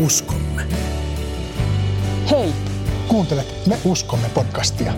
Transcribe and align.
uskomme. 0.00 0.62
Hei, 2.30 2.52
Kuuntelet 3.08 3.66
Me 3.66 3.78
uskomme 3.84 4.28
podcastia. 4.34 4.92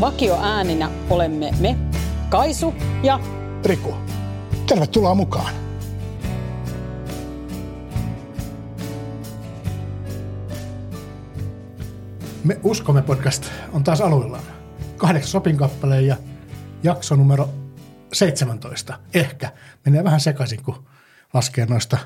vakio 0.00 0.38
ääninä 0.42 0.90
olemme 1.10 1.52
me, 1.60 1.76
Kaisu 2.28 2.74
ja 3.02 3.20
Riku, 3.64 3.94
tervetuloa 4.66 5.14
mukaan. 5.14 5.54
Me 12.44 12.60
uskomme 12.62 13.02
podcast 13.02 13.44
on 13.72 13.84
taas 13.84 14.00
aluillaan. 14.00 14.44
Kahdeksas 14.96 15.34
opinkappale 15.34 16.02
ja 16.02 16.16
jakso 16.82 17.16
numero 17.16 17.48
17. 18.12 18.98
Ehkä 19.14 19.52
menee 19.84 20.04
vähän 20.04 20.20
sekaisin, 20.20 20.62
kun 20.62 20.84
laskee 21.34 21.66
noista 21.66 21.98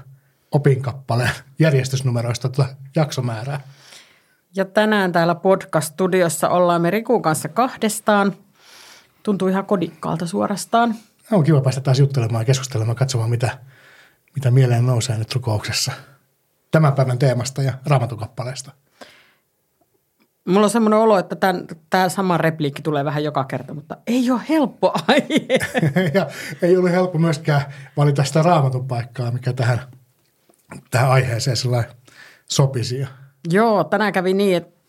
opinkappaleen 0.52 1.30
järjestysnumeroista 1.58 2.48
tuota 2.48 2.74
jaksomäärää. 2.96 3.60
Ja 4.56 4.64
tänään 4.64 5.12
täällä 5.12 5.34
podcast-studiossa 5.34 6.48
ollaan 6.48 6.82
me 6.82 6.90
Rikun 6.90 7.22
kanssa 7.22 7.48
kahdestaan. 7.48 8.36
Tuntuu 9.22 9.48
ihan 9.48 9.66
kodikkaalta 9.66 10.26
suorastaan. 10.26 10.94
On 11.32 11.44
kiva 11.44 11.60
päästä 11.60 11.80
taas 11.80 11.98
juttelemaan 11.98 12.42
ja 12.42 12.44
keskustelemaan, 12.44 12.96
katsomaan 12.96 13.30
mitä, 13.30 13.58
mitä 14.34 14.50
mieleen 14.50 14.86
nousee 14.86 15.18
nyt 15.18 15.34
rukouksessa. 15.34 15.92
Tämän 16.70 16.92
päivän 16.92 17.18
teemasta 17.18 17.62
ja 17.62 17.72
raamatukappaleesta. 17.86 18.72
Mulla 20.48 20.66
on 20.66 20.70
semmoinen 20.70 20.98
olo, 20.98 21.18
että 21.18 21.36
tämä 21.90 22.08
sama 22.08 22.38
repliikki 22.38 22.82
tulee 22.82 23.04
vähän 23.04 23.24
joka 23.24 23.44
kerta, 23.44 23.74
mutta 23.74 23.96
ei 24.06 24.30
ole 24.30 24.40
helppo 24.48 24.92
aihe. 25.08 25.58
ja 26.14 26.26
ei 26.62 26.76
ollut 26.76 26.90
helppo 26.90 27.18
myöskään 27.18 27.62
valita 27.96 28.24
sitä 28.24 28.42
raamatun 28.42 28.88
paikkaa, 28.88 29.30
mikä 29.30 29.52
tähän, 29.52 29.80
tähän 30.90 31.10
aiheeseen 31.10 31.56
sopisi. 32.46 33.06
Joo, 33.50 33.84
tänään 33.84 34.12
kävi 34.12 34.34
niin, 34.34 34.56
että 34.56 34.80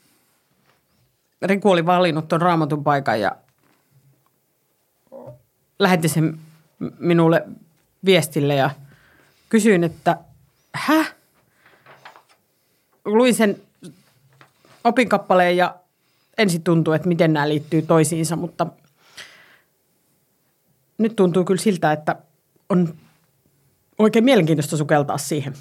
Riku 1.42 1.72
oli 1.72 1.86
valinnut 1.86 2.28
tuon 2.28 2.42
raamatun 2.42 2.84
paikan 2.84 3.22
ja 3.22 3.36
lähetti 5.80 6.08
sen 6.08 6.40
minulle 7.00 7.48
viestille 8.06 8.56
ja 8.56 8.70
kysyin, 9.50 9.84
että 9.84 10.18
häh? 10.74 11.16
Luin 13.06 13.36
sen 13.36 13.62
opinkappaleen 14.84 15.58
ja 15.58 15.76
ensin 16.38 16.64
tuntui, 16.64 16.96
että 16.96 17.08
miten 17.08 17.34
nämä 17.34 17.50
liittyy 17.50 17.82
toisiinsa, 17.82 18.36
mutta 18.36 18.68
nyt 20.98 21.16
tuntuu 21.16 21.46
kyllä 21.46 21.62
siltä, 21.62 21.92
että 21.92 22.16
on 22.70 22.94
oikein 23.98 24.26
mielenkiintoista 24.26 24.78
sukeltaa 24.78 25.18
siihen, 25.18 25.54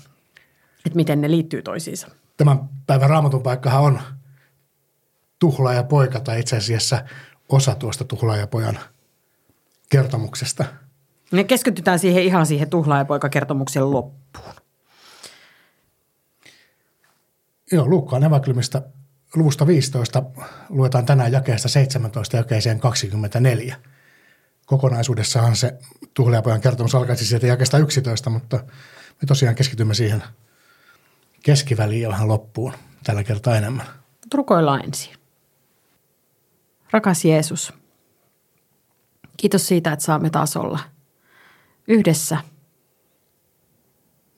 että 0.86 0.96
miten 0.96 1.20
ne 1.20 1.30
liittyy 1.30 1.62
toisiinsa. 1.62 2.08
Tämän 2.36 2.68
päivän 2.86 3.10
raamatun 3.10 3.42
paikkahan 3.42 3.82
on 3.82 4.00
tuhlaaja 5.38 5.82
poika 5.82 6.20
tai 6.20 6.40
itse 6.40 6.56
asiassa 6.56 7.04
osa 7.48 7.74
tuosta 7.74 8.04
tuhlaajapojan 8.04 8.78
kertomuksesta. 9.88 10.64
Me 11.32 11.44
keskitytään 11.44 11.98
siihen 11.98 12.22
ihan 12.24 12.46
siihen 12.46 12.70
tuhlaajapoika-kertomuksen 12.70 13.90
loppuun. 13.90 14.54
Joo, 17.72 17.88
Luukkaan 17.88 18.24
evankeliumista 18.24 18.82
luvusta 19.36 19.66
15 19.66 20.22
luetaan 20.68 21.06
tänään 21.06 21.32
jakeesta 21.32 21.68
17 21.68 22.36
jakeeseen 22.36 22.80
24. 22.80 23.76
Kokonaisuudessahan 24.66 25.56
se 25.56 25.78
tuhlaajapojan 26.14 26.60
kertomus 26.60 26.94
alkaisi 26.94 27.26
sieltä 27.26 27.46
jakeesta 27.46 27.78
11, 27.78 28.30
mutta 28.30 28.56
me 29.22 29.26
tosiaan 29.26 29.54
keskitymme 29.54 29.94
siihen 29.94 30.22
keskiväliin 31.42 32.02
ja 32.02 32.08
vähän 32.08 32.28
loppuun 32.28 32.72
tällä 33.04 33.24
kertaa 33.24 33.56
enemmän. 33.56 33.86
Mut 33.86 34.34
Rukoillaan 34.34 34.84
ensin. 34.84 35.14
Rakas 36.90 37.24
Jeesus, 37.24 37.72
kiitos 39.36 39.68
siitä, 39.68 39.92
että 39.92 40.04
saamme 40.04 40.30
taas 40.30 40.56
olla 40.56 40.78
yhdessä 41.88 42.38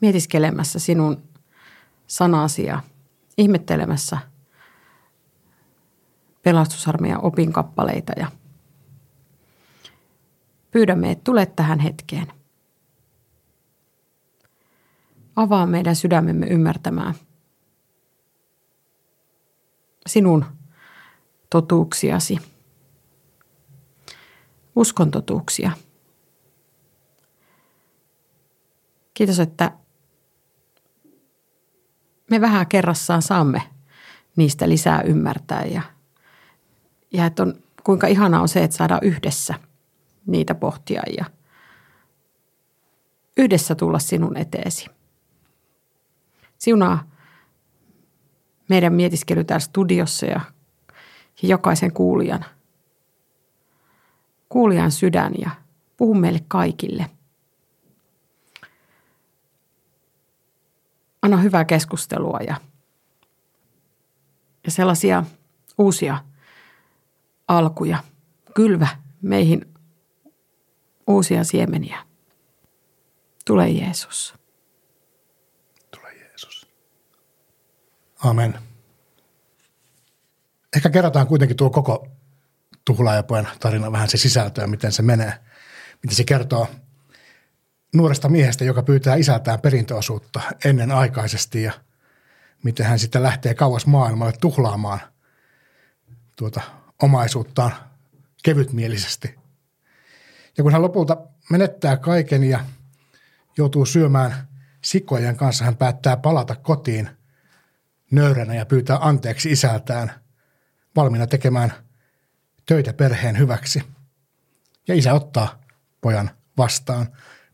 mietiskelemässä 0.01 0.79
sinun 0.79 1.23
sanasi 2.07 2.65
ja 2.65 2.83
ihmettelemässä 3.39 4.19
pelastusarmeijan 6.43 7.25
opinkappaleita 7.25 8.13
ja 8.17 8.31
pyydämme, 10.71 11.11
että 11.11 11.25
tulet 11.25 11.57
tähän 11.57 11.79
hetkeen. 11.79 12.41
Avaa 15.37 15.66
meidän 15.66 15.97
sydämemme 15.97 16.47
ymmärtämään 16.47 17.15
sinun 20.06 20.44
totuuksiasi, 21.50 22.38
uskon 24.76 25.10
totuuksia. 25.10 25.71
Kiitos, 29.15 29.41
että 29.41 29.72
me 32.31 32.41
vähän 32.41 32.66
kerrassaan 32.66 33.22
saamme 33.22 33.62
niistä 34.37 34.69
lisää 34.69 35.03
ymmärtää 35.03 35.65
ja, 35.65 35.82
ja 37.12 37.26
että 37.26 37.42
on, 37.42 37.54
kuinka 37.84 38.06
ihanaa 38.06 38.42
on 38.42 38.48
se, 38.48 38.65
että 38.65 38.76
saadaan 38.76 39.04
yhdessä 39.04 39.54
niitä 40.26 40.54
pohtia 40.54 41.03
ja 41.19 41.25
yhdessä 43.37 43.75
tulla 43.75 43.98
sinun 43.98 44.37
eteesi. 44.37 45.02
Siunaa 46.62 47.05
meidän 48.69 48.93
mietiskely 48.93 49.45
täällä 49.45 49.61
studiossa 49.61 50.27
ja, 50.27 50.41
jokaisen 51.43 51.93
kuulijan. 51.93 52.45
Kuulijan 54.49 54.91
sydän 54.91 55.33
ja 55.39 55.51
puhu 55.97 56.15
meille 56.15 56.41
kaikille. 56.49 57.11
Anna 61.22 61.37
hyvää 61.37 61.65
keskustelua 61.65 62.39
ja, 62.47 62.56
ja 64.65 64.71
sellaisia 64.71 65.25
uusia 65.78 66.25
alkuja. 67.49 68.05
Kylvä 68.55 68.89
meihin 69.22 69.75
uusia 71.06 71.45
siemeniä. 71.45 72.06
Tule 73.47 73.69
Jeesus. 73.69 74.34
Tule 75.91 76.12
Jeesus. 76.15 76.67
Amen. 78.22 78.59
Ehkä 80.77 80.91
kerrotaan 80.91 81.27
kuitenkin 81.27 81.56
tuo 81.56 81.71
koko 81.71 82.09
tuhlaajapojan 82.84 83.49
tarina 83.60 83.93
vähän 83.93 84.09
se 84.09 84.16
sisältö 84.16 84.60
ja 84.60 84.66
miten 84.66 84.93
se 84.93 85.03
menee. 85.03 85.34
Miten 86.03 86.16
se 86.16 86.25
kertoo 86.25 86.69
nuoresta 87.94 88.28
miehestä, 88.28 88.65
joka 88.65 88.83
pyytää 88.83 89.15
isältään 89.15 89.60
perintöosuutta 89.60 90.41
ennenaikaisesti 90.65 91.62
ja 91.62 91.72
miten 92.62 92.87
hän 92.87 92.99
sitten 92.99 93.22
lähtee 93.22 93.55
kauas 93.55 93.87
maailmalle 93.87 94.33
tuhlaamaan 94.41 95.00
tuota 96.37 96.60
omaisuuttaan 97.03 97.72
kevytmielisesti. 98.43 99.34
Ja 100.59 100.62
kun 100.62 100.72
hän 100.72 100.83
lopulta 100.83 101.16
menettää 101.50 101.97
kaiken 101.97 102.44
ja 102.44 102.65
joutuu 103.56 103.87
syömään 103.87 104.49
sikojen 104.84 105.37
kanssa, 105.37 105.65
hän 105.65 105.77
päättää 105.77 106.16
palata 106.16 106.56
kotiin 106.56 107.10
nöyränä 108.12 108.55
ja 108.55 108.67
pyytää 108.67 108.99
anteeksi 109.00 109.53
isältään, 109.53 110.12
valmiina 110.97 111.27
tekemään 111.27 111.73
töitä 112.67 112.93
perheen 112.93 113.39
hyväksi. 113.39 113.83
Ja 114.89 114.95
isä 114.95 115.15
ottaa 115.15 115.63
pojan 116.01 116.31
vastaan 116.57 117.09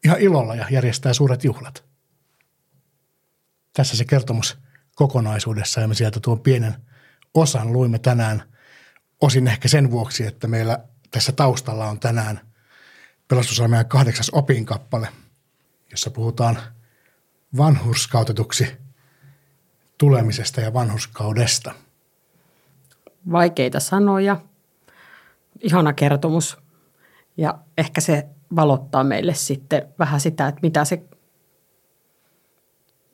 ihan 0.04 0.20
ilolla 0.20 0.54
ja 0.54 0.66
järjestää 0.70 1.12
suuret 1.12 1.44
juhlat. 1.44 1.84
Tässä 3.72 3.96
se 3.96 4.04
kertomus 4.04 4.58
kokonaisuudessa 4.94 5.80
ja 5.80 5.88
me 5.88 5.94
sieltä 5.94 6.20
tuon 6.20 6.40
pienen 6.40 6.74
osan 7.34 7.72
luimme 7.72 7.98
tänään 7.98 8.42
osin 9.20 9.48
ehkä 9.48 9.68
sen 9.68 9.90
vuoksi, 9.90 10.26
että 10.26 10.46
meillä 10.46 10.78
tässä 11.10 11.32
taustalla 11.32 11.86
on 11.86 12.00
tänään 12.00 12.40
pelastusarmeijan 13.28 13.86
kahdeksas 13.86 14.30
opinkappale, 14.30 15.08
jossa 15.90 16.10
puhutaan 16.10 16.58
vanhurskautetuksi 17.56 18.87
tulemisesta 19.98 20.60
ja 20.60 20.74
vanhuskaudesta. 20.74 21.72
Vaikeita 23.32 23.80
sanoja, 23.80 24.40
ihana 25.60 25.92
kertomus 25.92 26.58
ja 27.36 27.58
ehkä 27.78 28.00
se 28.00 28.26
valottaa 28.56 29.04
meille 29.04 29.34
sitten 29.34 29.88
vähän 29.98 30.20
sitä, 30.20 30.48
että 30.48 30.60
mitä 30.62 30.84
se, 30.84 31.02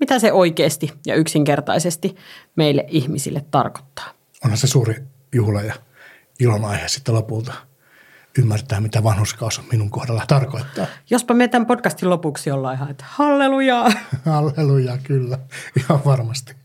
mitä 0.01 0.19
se 0.19 0.33
oikeasti 0.33 0.93
ja 1.07 1.15
yksinkertaisesti 1.15 2.17
meille 2.57 2.85
ihmisille 2.89 3.45
tarkoittaa. 3.51 4.11
Onhan 4.45 4.59
se 4.59 4.67
suuri 4.67 4.95
juhla 5.33 5.63
ja 5.63 5.75
ilon 6.41 6.65
aihe 6.65 6.89
sitten 6.89 7.15
lopulta 7.15 7.53
ymmärtää, 8.39 8.81
mitä 8.81 9.05
vanhuskaus 9.05 9.63
minun 9.73 9.91
kohdalla 9.91 10.25
tarkoittaa. 10.29 10.87
Jospa 11.11 11.35
me 11.35 11.49
tämän 11.49 11.67
podcastin 11.67 12.11
lopuksi 12.11 12.51
ollaan 12.51 12.75
ihan, 12.75 12.91
että 12.91 13.05
hallelujaa. 13.09 13.93
Halleluja, 14.25 14.99
kyllä, 14.99 15.39
ihan 15.77 16.05
varmasti. 16.05 16.64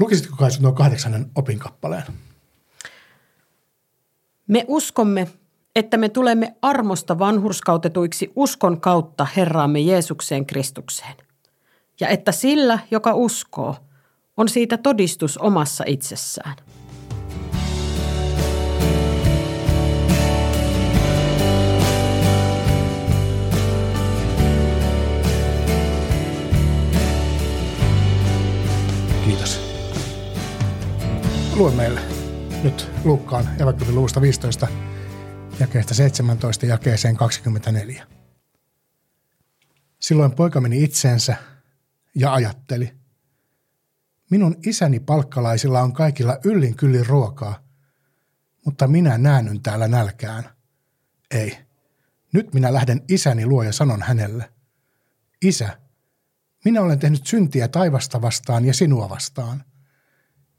Lukisitko 0.00 0.36
kai 0.36 0.50
nuo 0.60 0.72
kahdeksannen 0.72 1.30
opinkappaleen? 1.34 2.04
Me 4.46 4.64
uskomme, 4.68 5.28
että 5.76 5.96
me 5.96 6.08
tulemme 6.08 6.56
armosta 6.62 7.18
vanhurskautetuiksi 7.18 8.32
uskon 8.36 8.80
kautta 8.80 9.26
Herraamme 9.36 9.80
Jeesukseen 9.80 10.46
Kristukseen. 10.46 11.14
Ja 12.00 12.08
että 12.08 12.32
sillä, 12.32 12.78
joka 12.90 13.14
uskoo, 13.14 13.76
on 14.36 14.48
siitä 14.48 14.76
todistus 14.76 15.38
omassa 15.38 15.84
itsessään. 15.86 16.56
Lue 31.56 31.72
meille 31.74 32.00
nyt 32.62 32.90
Luukkaan 33.04 33.60
evankeliumin 33.60 33.94
luvusta 33.94 34.20
15 34.20 34.68
jakeesta 35.60 35.94
17 35.94 36.66
jakeeseen 36.66 37.16
24. 37.16 38.06
Silloin 40.00 40.32
poika 40.32 40.60
meni 40.60 40.84
itseensä 40.84 41.36
ja 42.14 42.34
ajatteli, 42.34 42.92
minun 44.30 44.56
isäni 44.66 45.00
palkkalaisilla 45.00 45.82
on 45.82 45.92
kaikilla 45.92 46.38
yllin 46.44 46.76
kyllin 46.76 47.06
ruokaa, 47.06 47.64
mutta 48.64 48.86
minä 48.86 49.18
näännyn 49.18 49.62
täällä 49.62 49.88
nälkään. 49.88 50.44
Ei, 51.30 51.58
nyt 52.32 52.54
minä 52.54 52.72
lähden 52.72 53.02
isäni 53.08 53.46
luo 53.46 53.62
ja 53.62 53.72
sanon 53.72 54.02
hänelle, 54.02 54.50
Isä, 55.42 55.78
minä 56.64 56.80
olen 56.80 56.98
tehnyt 56.98 57.26
syntiä 57.26 57.68
taivasta 57.68 58.22
vastaan 58.22 58.64
ja 58.64 58.74
sinua 58.74 59.08
vastaan. 59.08 59.64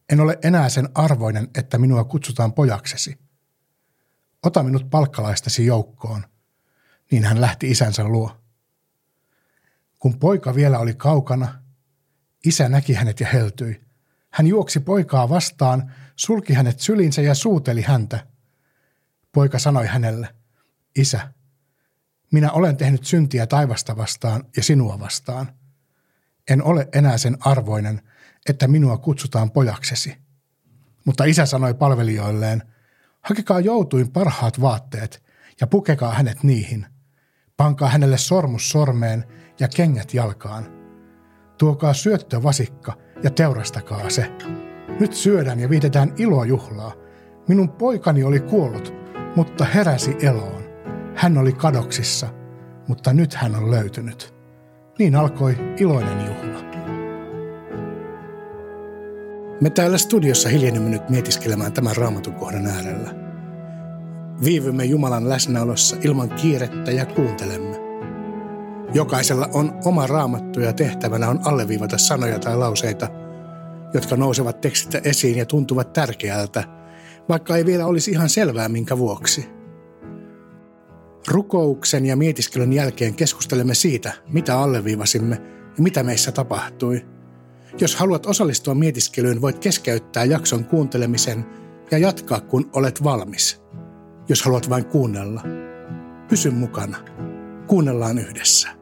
En 0.09 0.19
ole 0.19 0.39
enää 0.44 0.69
sen 0.69 0.89
arvoinen, 0.95 1.48
että 1.56 1.77
minua 1.77 2.04
kutsutaan 2.04 2.54
pojaksesi. 2.54 3.19
Ota 4.44 4.63
minut 4.63 4.89
palkkalaistasi 4.89 5.65
joukkoon. 5.65 6.25
Niin 7.12 7.24
hän 7.24 7.42
lähti 7.42 7.71
isänsä 7.71 8.04
luo. 8.04 8.31
Kun 10.00 10.19
poika 10.19 10.56
vielä 10.56 10.80
oli 10.80 10.94
kaukana, 10.94 11.63
isä 12.45 12.69
näki 12.69 12.94
hänet 12.94 13.19
ja 13.19 13.27
heltyi. 13.27 13.81
Hän 14.30 14.48
juoksi 14.48 14.80
poikaa 14.80 15.30
vastaan, 15.30 15.94
sulki 16.15 16.54
hänet 16.54 16.80
sylinsä 16.80 17.21
ja 17.21 17.36
suuteli 17.36 17.81
häntä. 17.81 18.27
Poika 19.31 19.59
sanoi 19.59 19.88
hänelle, 19.88 20.36
Isä, 20.98 21.33
minä 22.31 22.51
olen 22.51 22.77
tehnyt 22.77 23.06
syntiä 23.06 23.48
taivasta 23.48 23.98
vastaan 23.98 24.44
ja 24.57 24.63
sinua 24.63 25.00
vastaan. 25.00 25.51
En 26.50 26.63
ole 26.63 26.88
enää 26.94 27.18
sen 27.18 27.38
arvoinen, 27.39 28.01
että 28.50 28.68
minua 28.68 28.98
kutsutaan 28.98 29.52
pojaksesi. 29.52 30.18
Mutta 31.06 31.24
isä 31.24 31.46
sanoi 31.46 31.74
palvelijoilleen, 31.74 32.64
hakekaa 33.22 33.60
joutuin 33.60 34.12
parhaat 34.12 34.62
vaatteet 34.62 35.24
ja 35.62 35.68
pukekaa 35.68 36.14
hänet 36.14 36.44
niihin. 36.44 36.86
Pankaa 37.58 37.90
hänelle 37.90 38.18
sormus 38.18 38.70
sormeen 38.70 39.24
ja 39.60 39.68
kengät 39.68 40.14
jalkaan. 40.14 40.66
Tuokaa 41.58 41.94
syöttövasikka 41.94 42.94
ja 43.24 43.30
teurastakaa 43.30 44.10
se. 44.10 44.32
Nyt 45.00 45.14
syödään 45.14 45.60
ja 45.60 45.70
viitetään 45.70 46.14
ilojuhlaa. 46.18 46.94
Minun 47.48 47.70
poikani 47.70 48.24
oli 48.24 48.40
kuollut, 48.40 48.94
mutta 49.36 49.66
heräsi 49.66 50.16
eloon. 50.22 50.64
Hän 51.16 51.38
oli 51.38 51.54
kadoksissa, 51.54 52.28
mutta 52.88 53.14
nyt 53.14 53.34
hän 53.34 53.56
on 53.56 53.72
löytynyt. 53.72 54.34
Niin 55.00 55.16
alkoi 55.16 55.58
iloinen 55.80 56.26
juhla. 56.26 56.87
Me 59.62 59.69
täällä 59.69 59.98
studiossa 59.98 60.50
hiljennymme 60.50 60.89
nyt 60.89 61.09
mietiskelemään 61.09 61.74
tämän 61.74 61.95
raamatun 61.95 62.33
kohdan 62.33 62.68
äärellä. 62.68 63.15
Viivymme 64.44 64.86
Jumalan 64.86 65.30
läsnäolossa 65.30 65.95
ilman 66.04 66.30
kiirettä 66.30 66.92
ja 66.92 67.06
kuuntelemme. 67.06 67.77
Jokaisella 68.94 69.50
on 69.54 69.74
oma 69.86 70.07
raamattu 70.07 70.59
ja 70.59 70.74
tehtävänä 70.74 71.30
on 71.30 71.39
alleviivata 71.45 71.98
sanoja 71.98 72.39
tai 72.39 72.57
lauseita, 72.57 73.07
jotka 73.94 74.15
nousevat 74.15 74.62
tekstistä 74.62 75.01
esiin 75.04 75.38
ja 75.38 75.45
tuntuvat 75.45 75.94
tärkeältä, 75.94 76.63
vaikka 77.30 77.57
ei 77.57 77.65
vielä 77.65 77.86
olisi 77.86 78.12
ihan 78.12 78.30
selvää 78.30 78.69
minkä 78.69 78.98
vuoksi. 78.98 79.50
Rukouksen 81.27 82.06
ja 82.06 82.15
mietiskelyn 82.15 82.74
jälkeen 82.74 83.15
keskustelemme 83.15 83.74
siitä, 83.74 84.13
mitä 84.27 84.59
alleviivasimme 84.59 85.42
ja 85.77 85.83
mitä 85.83 86.04
meissä 86.04 86.31
tapahtui– 86.31 87.06
jos 87.80 87.96
haluat 87.96 88.25
osallistua 88.25 88.75
mietiskelyyn, 88.75 89.42
voit 89.42 89.60
keskeyttää 89.60 90.25
jakson 90.25 90.66
kuuntelemisen 90.66 91.46
ja 91.92 91.98
jatkaa, 91.98 92.42
kun 92.42 92.69
olet 92.74 93.04
valmis. 93.04 93.62
Jos 94.30 94.44
haluat 94.44 94.69
vain 94.69 94.86
kuunnella, 94.86 95.44
pysy 96.28 96.50
mukana. 96.50 96.98
Kuunnellaan 97.68 98.18
yhdessä. 98.18 98.77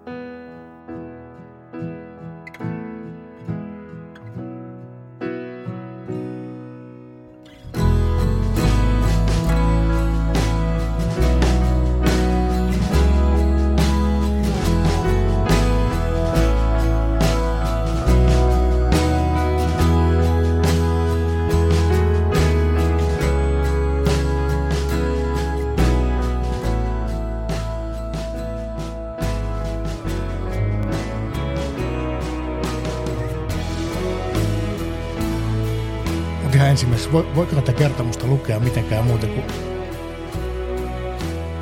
Ihan 36.75 36.94
ensimmäiseksi, 36.94 37.36
voiko 37.36 37.56
tätä 37.56 37.74
kertomusta 37.74 38.27
lukea 38.27 38.60
mitenkään 38.60 39.06
muuten 39.06 39.30
kuin 39.30 39.45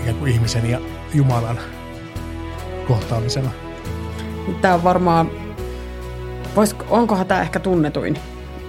ikään 0.01 0.15
kuin 0.15 0.31
ihmisen 0.31 0.69
ja 0.69 0.79
Jumalan 1.13 1.59
kohtaamisena? 2.87 3.49
Tämä 4.61 4.73
on 4.73 4.83
varmaan, 4.83 5.31
vois, 6.55 6.75
onkohan 6.89 7.27
tämä 7.27 7.41
ehkä 7.41 7.59
tunnetuin 7.59 8.19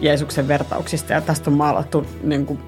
Jeesuksen 0.01 0.49
vertauksista 0.49 1.13
ja 1.13 1.21
tästä 1.21 1.51
on 1.51 1.57
maalattu 1.57 2.07
niin 2.23 2.47
kuin, 2.47 2.59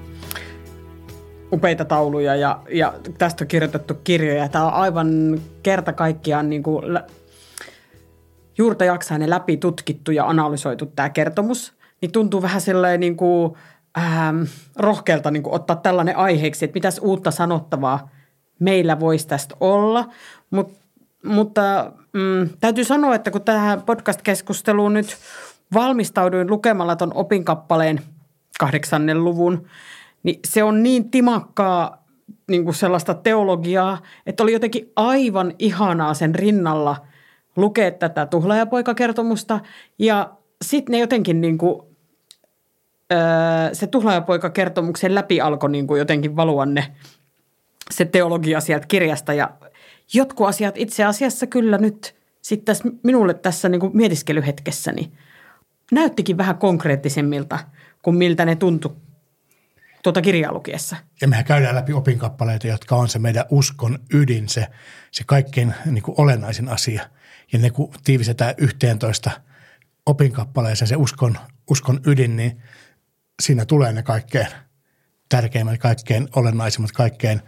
upeita 1.53 1.85
tauluja 1.85 2.35
ja, 2.35 2.59
ja 2.69 2.93
tästä 3.17 3.43
on 3.43 3.47
kirjoitettu 3.47 3.93
kirjoja. 4.03 4.49
Tämä 4.49 4.65
on 4.65 4.73
aivan 4.73 5.41
kerta 5.63 5.93
kaikkiaan 5.93 6.49
niin 6.49 6.63
kuin, 6.63 6.99
juurta 8.57 8.85
jaksainen 8.85 9.29
läpi 9.29 9.57
tutkittu 9.57 10.11
ja 10.11 10.27
analysoitu 10.27 10.85
tämä 10.85 11.09
kertomus– 11.09 11.73
niin 12.01 12.11
tuntuu 12.11 12.41
vähän 12.41 12.61
sellainen 12.61 12.99
niin 12.99 13.17
kuin, 13.17 13.53
ähm, 13.97 14.43
rohkealta 14.75 15.31
niin 15.31 15.43
kuin 15.43 15.55
ottaa 15.55 15.75
tällainen 15.75 16.17
aiheeksi, 16.17 16.65
että 16.65 16.77
mitäs 16.77 16.99
uutta 17.03 17.31
sanottavaa 17.31 18.09
meillä 18.59 18.99
voisi 18.99 19.27
tästä 19.27 19.55
olla. 19.59 20.09
Mut, 20.49 20.79
mutta 21.23 21.91
mm, 22.13 22.49
täytyy 22.59 22.83
sanoa, 22.83 23.15
että 23.15 23.31
kun 23.31 23.41
tähän 23.41 23.81
podcast-keskusteluun 23.81 24.93
nyt 24.93 25.17
valmistauduin 25.73 26.49
lukemalla 26.49 26.95
ton 26.95 27.13
opinkappaleen 27.13 28.01
kahdeksannen 28.59 29.23
luvun, 29.23 29.67
niin 30.23 30.39
se 30.47 30.63
on 30.63 30.83
niin 30.83 31.11
timakkaa 31.11 32.07
niin 32.47 32.63
kuin 32.63 32.73
sellaista 32.73 33.13
teologiaa, 33.13 34.01
että 34.25 34.43
oli 34.43 34.53
jotenkin 34.53 34.91
aivan 34.95 35.53
ihanaa 35.59 36.13
sen 36.13 36.35
rinnalla 36.35 36.95
lukea 37.55 37.91
tätä 37.91 38.25
tuhlaajapoikakertomusta 38.25 39.59
ja 39.99 40.33
sitten 40.61 40.91
ne 40.93 40.99
jotenkin 40.99 41.41
niin 41.41 41.57
kuin 41.57 41.86
se 43.73 43.87
tuhlaajapoika-kertomuksen 43.87 45.15
läpi 45.15 45.41
alkoi 45.41 45.71
niin 45.71 45.87
kuin 45.87 45.99
jotenkin 45.99 46.35
valua 46.35 46.65
ne, 46.65 46.91
se 47.91 48.05
teologia 48.05 48.61
sieltä 48.61 48.87
kirjasta 48.87 49.33
ja 49.33 49.49
jotkut 50.13 50.47
asiat 50.47 50.77
itse 50.77 51.03
asiassa 51.03 51.47
kyllä 51.47 51.77
nyt 51.77 52.15
sitten 52.41 52.75
minulle 53.03 53.33
tässä 53.33 53.69
niin 53.69 53.79
kuin 53.79 53.97
mietiskelyhetkessäni 53.97 55.11
näyttikin 55.91 56.37
vähän 56.37 56.57
konkreettisemmilta 56.57 57.59
kuin 58.01 58.15
miltä 58.15 58.45
ne 58.45 58.55
tuntui 58.55 58.95
tuota 60.03 60.21
kirjaa 60.21 60.53
lukiessa. 60.53 60.95
Ja 61.21 61.27
mehän 61.27 61.45
käydään 61.45 61.75
läpi 61.75 61.93
opinkappaleita, 61.93 62.67
jotka 62.67 62.95
on 62.95 63.09
se 63.09 63.19
meidän 63.19 63.45
uskon 63.49 63.99
ydin, 64.13 64.49
se, 64.49 64.67
se 65.11 65.23
kaikkein 65.23 65.73
niin 65.85 66.03
kuin 66.03 66.15
olennaisin 66.17 66.69
asia. 66.69 67.09
Ja 67.53 67.59
ne 67.59 67.69
kun 67.69 67.93
tiivistetään 68.03 68.53
yhteentoista 68.57 69.31
opinkappaleeseen 70.05 70.87
se 70.87 70.95
uskon, 70.95 71.37
uskon 71.69 71.99
ydin, 72.05 72.35
niin 72.35 72.61
siinä 73.41 73.65
tulee 73.65 73.93
ne 73.93 74.03
kaikkein 74.03 74.47
tärkeimmät, 75.29 75.79
kaikkein 75.79 76.27
olennaisimmat, 76.35 76.91
kaikkein 76.91 77.41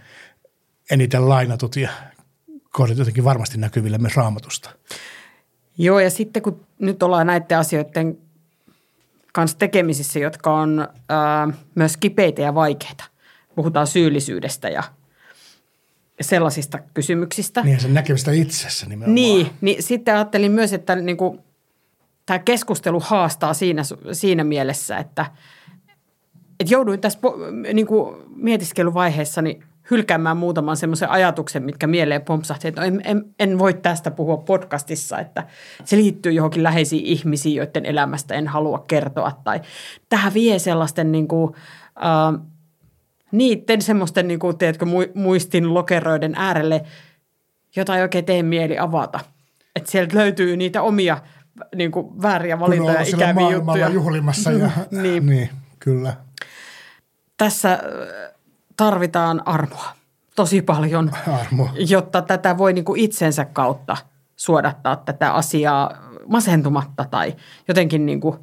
eniten 0.92 1.30
lainatut 1.30 1.76
ja 1.76 1.90
kohdat 2.72 2.98
jotenkin 2.98 3.24
varmasti 3.24 3.58
näkyville 3.58 3.98
myös 3.98 4.16
raamatusta. 4.16 4.70
Joo, 5.78 6.00
ja 6.00 6.10
sitten 6.10 6.42
kun 6.42 6.66
nyt 6.80 7.04
ollaan 7.04 7.28
näiden 7.28 7.58
asioiden 7.58 8.18
kanssa 9.34 9.58
tekemisissä, 9.58 10.20
jotka 10.20 10.54
on 10.54 10.88
ää, 11.10 11.48
myös 11.76 11.98
kipeitä 11.98 12.42
ja 12.42 12.56
vaikeita. 12.56 13.04
Puhutaan 13.56 13.88
syyllisyydestä 13.88 14.70
ja 14.70 14.84
sellaisista 16.22 16.80
kysymyksistä. 16.94 17.62
Niin 17.62 17.80
sen 17.80 17.94
näkemistä 17.94 18.32
itsessä 18.32 18.86
nimenomaan. 18.86 19.16
Niin, 19.16 19.50
niin 19.62 19.84
sitten 19.84 20.16
ajattelin 20.16 20.52
myös, 20.52 20.74
että 20.74 20.96
niin 20.96 21.18
kuin, 21.18 21.40
tämä 22.26 22.40
keskustelu 22.40 23.00
haastaa 23.00 23.54
siinä, 23.54 23.82
siinä 24.12 24.44
mielessä, 24.44 24.98
että, 24.98 25.26
että 26.60 26.74
jouduin 26.74 27.00
tässä 27.00 27.20
niin 27.74 27.88
kuin 27.88 28.16
mietiskeluvaiheessa 28.36 29.42
niin 29.42 29.64
hylkäämään 29.92 30.38
muutaman 30.38 30.78
semmoisen 30.78 31.10
ajatuksen, 31.10 31.64
mitkä 31.64 31.88
mieleen 31.88 32.22
pompsahti, 32.22 32.68
että 32.68 32.82
no 32.82 32.88
en, 32.88 33.02
en, 33.04 33.26
en 33.40 33.60
voi 33.60 33.74
tästä 33.74 34.12
puhua 34.12 34.38
podcastissa, 34.38 35.20
että 35.20 35.48
se 35.84 35.98
liittyy 35.98 36.32
johonkin 36.32 36.64
läheisiin 36.64 37.06
ihmisiin, 37.06 37.56
joiden 37.56 37.86
elämästä 37.86 38.36
en 38.36 38.48
halua 38.48 38.84
kertoa. 38.88 39.32
Tai 39.44 39.62
tähän 40.10 40.34
vie 40.34 40.60
sellaisten 40.60 41.12
niin 41.12 41.28
kuin, 41.28 41.54
äh, 41.98 42.42
niiden 43.32 43.82
semmoisten, 43.82 44.28
niin 44.28 44.40
kuin, 44.40 44.58
tiedätkö, 44.58 44.86
muistin 45.14 45.74
lokeroiden 45.74 46.34
äärelle, 46.36 46.82
jota 47.76 47.96
ei 47.96 48.02
oikein 48.02 48.26
tee 48.26 48.44
mieli 48.44 48.80
avata. 48.80 49.20
Että 49.76 49.92
sieltä 49.92 50.18
löytyy 50.18 50.58
niitä 50.58 50.82
omia 50.82 51.18
niin 51.76 51.92
kuin, 51.92 52.22
vääriä 52.22 52.60
valintoja, 52.60 53.02
ikäviä 53.02 53.50
juttuja. 53.50 53.90
juhlimassa. 53.90 54.52
Ja, 54.52 54.70
niin. 54.92 55.26
niin, 55.26 55.50
kyllä. 55.80 56.14
Tässä 57.40 57.80
tarvitaan 58.78 59.48
armoa 59.48 59.96
tosi 60.36 60.62
paljon, 60.62 61.12
Armo. 61.42 61.70
jotta 61.90 62.22
tätä 62.22 62.58
voi 62.58 62.74
niin 62.74 62.86
kuin 62.86 63.02
itsensä 63.02 63.46
kautta 63.46 63.98
suodattaa 64.36 64.96
tätä 64.96 65.34
asiaa 65.34 65.92
masentumatta 66.28 67.06
tai 67.06 67.36
jotenkin 67.68 68.06
niin 68.06 68.22
kuin, 68.22 68.40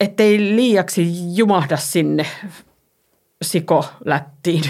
ettei 0.00 0.38
liiaksi 0.38 1.36
jumahda 1.36 1.76
sinne 1.76 2.26
sikolättiin. 3.42 4.64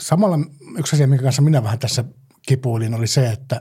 Samalla 0.00 0.38
yksi 0.78 0.96
asia, 0.96 1.06
minkä 1.06 1.22
kanssa 1.22 1.42
minä 1.42 1.62
vähän 1.62 1.78
tässä 1.78 2.04
kipuilin, 2.42 2.94
oli 2.94 3.06
se, 3.06 3.30
että 3.30 3.56